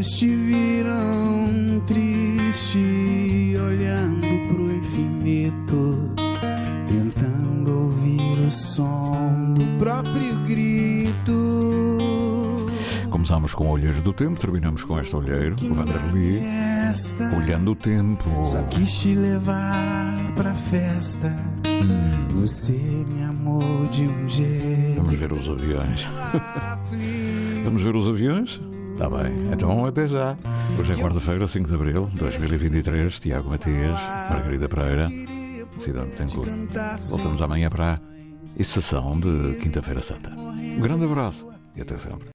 [0.00, 6.10] Olhos te viram triste, olhando pro infinito,
[6.88, 11.36] tentando ouvir o som do próprio grito.
[13.10, 16.40] Começámos com Olheiros do Tempo, terminamos com esta olheiro, o Vanderly,
[17.36, 18.42] olhando o tempo.
[18.42, 21.30] Só quis te levar pra festa.
[22.30, 24.96] Você me amou de um jeito.
[25.04, 26.08] Vamos ver os aviões.
[27.64, 28.60] Vamos ver os aviões?
[29.00, 29.50] Está bem.
[29.50, 30.36] Então até já.
[30.78, 33.18] Hoje é quarta-feira, 5 de abril de 2023.
[33.18, 33.98] Tiago Matias,
[34.28, 35.08] Margarida Pereira,
[35.78, 36.50] Cidade Tencourt.
[37.08, 37.98] Voltamos amanhã para a
[38.60, 40.30] exceção de Quinta-feira Santa.
[40.38, 42.28] Um grande abraço e até sempre.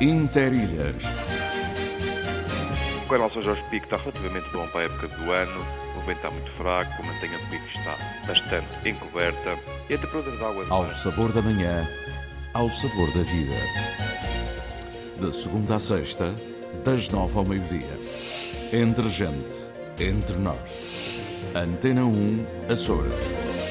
[0.00, 1.27] Interilhas.
[3.08, 5.66] O canal São Jorge Pico está relativamente bom para a época do ano,
[5.96, 9.58] o vento está muito fraco, a mantenha do pico está bastante encoberta
[9.88, 10.70] e a temperatura das águas...
[10.70, 11.88] Ao sabor da manhã,
[12.52, 13.54] ao sabor da vida.
[15.18, 16.34] De segunda a sexta,
[16.84, 17.98] das nove ao meio-dia.
[18.74, 19.64] Entre gente,
[19.98, 20.58] entre nós.
[21.54, 23.14] Antena 1, Açores.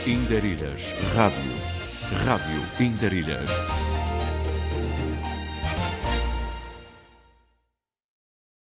[0.08, 1.54] Interilhas, Rádio.
[2.26, 3.87] Rádio Interilhas.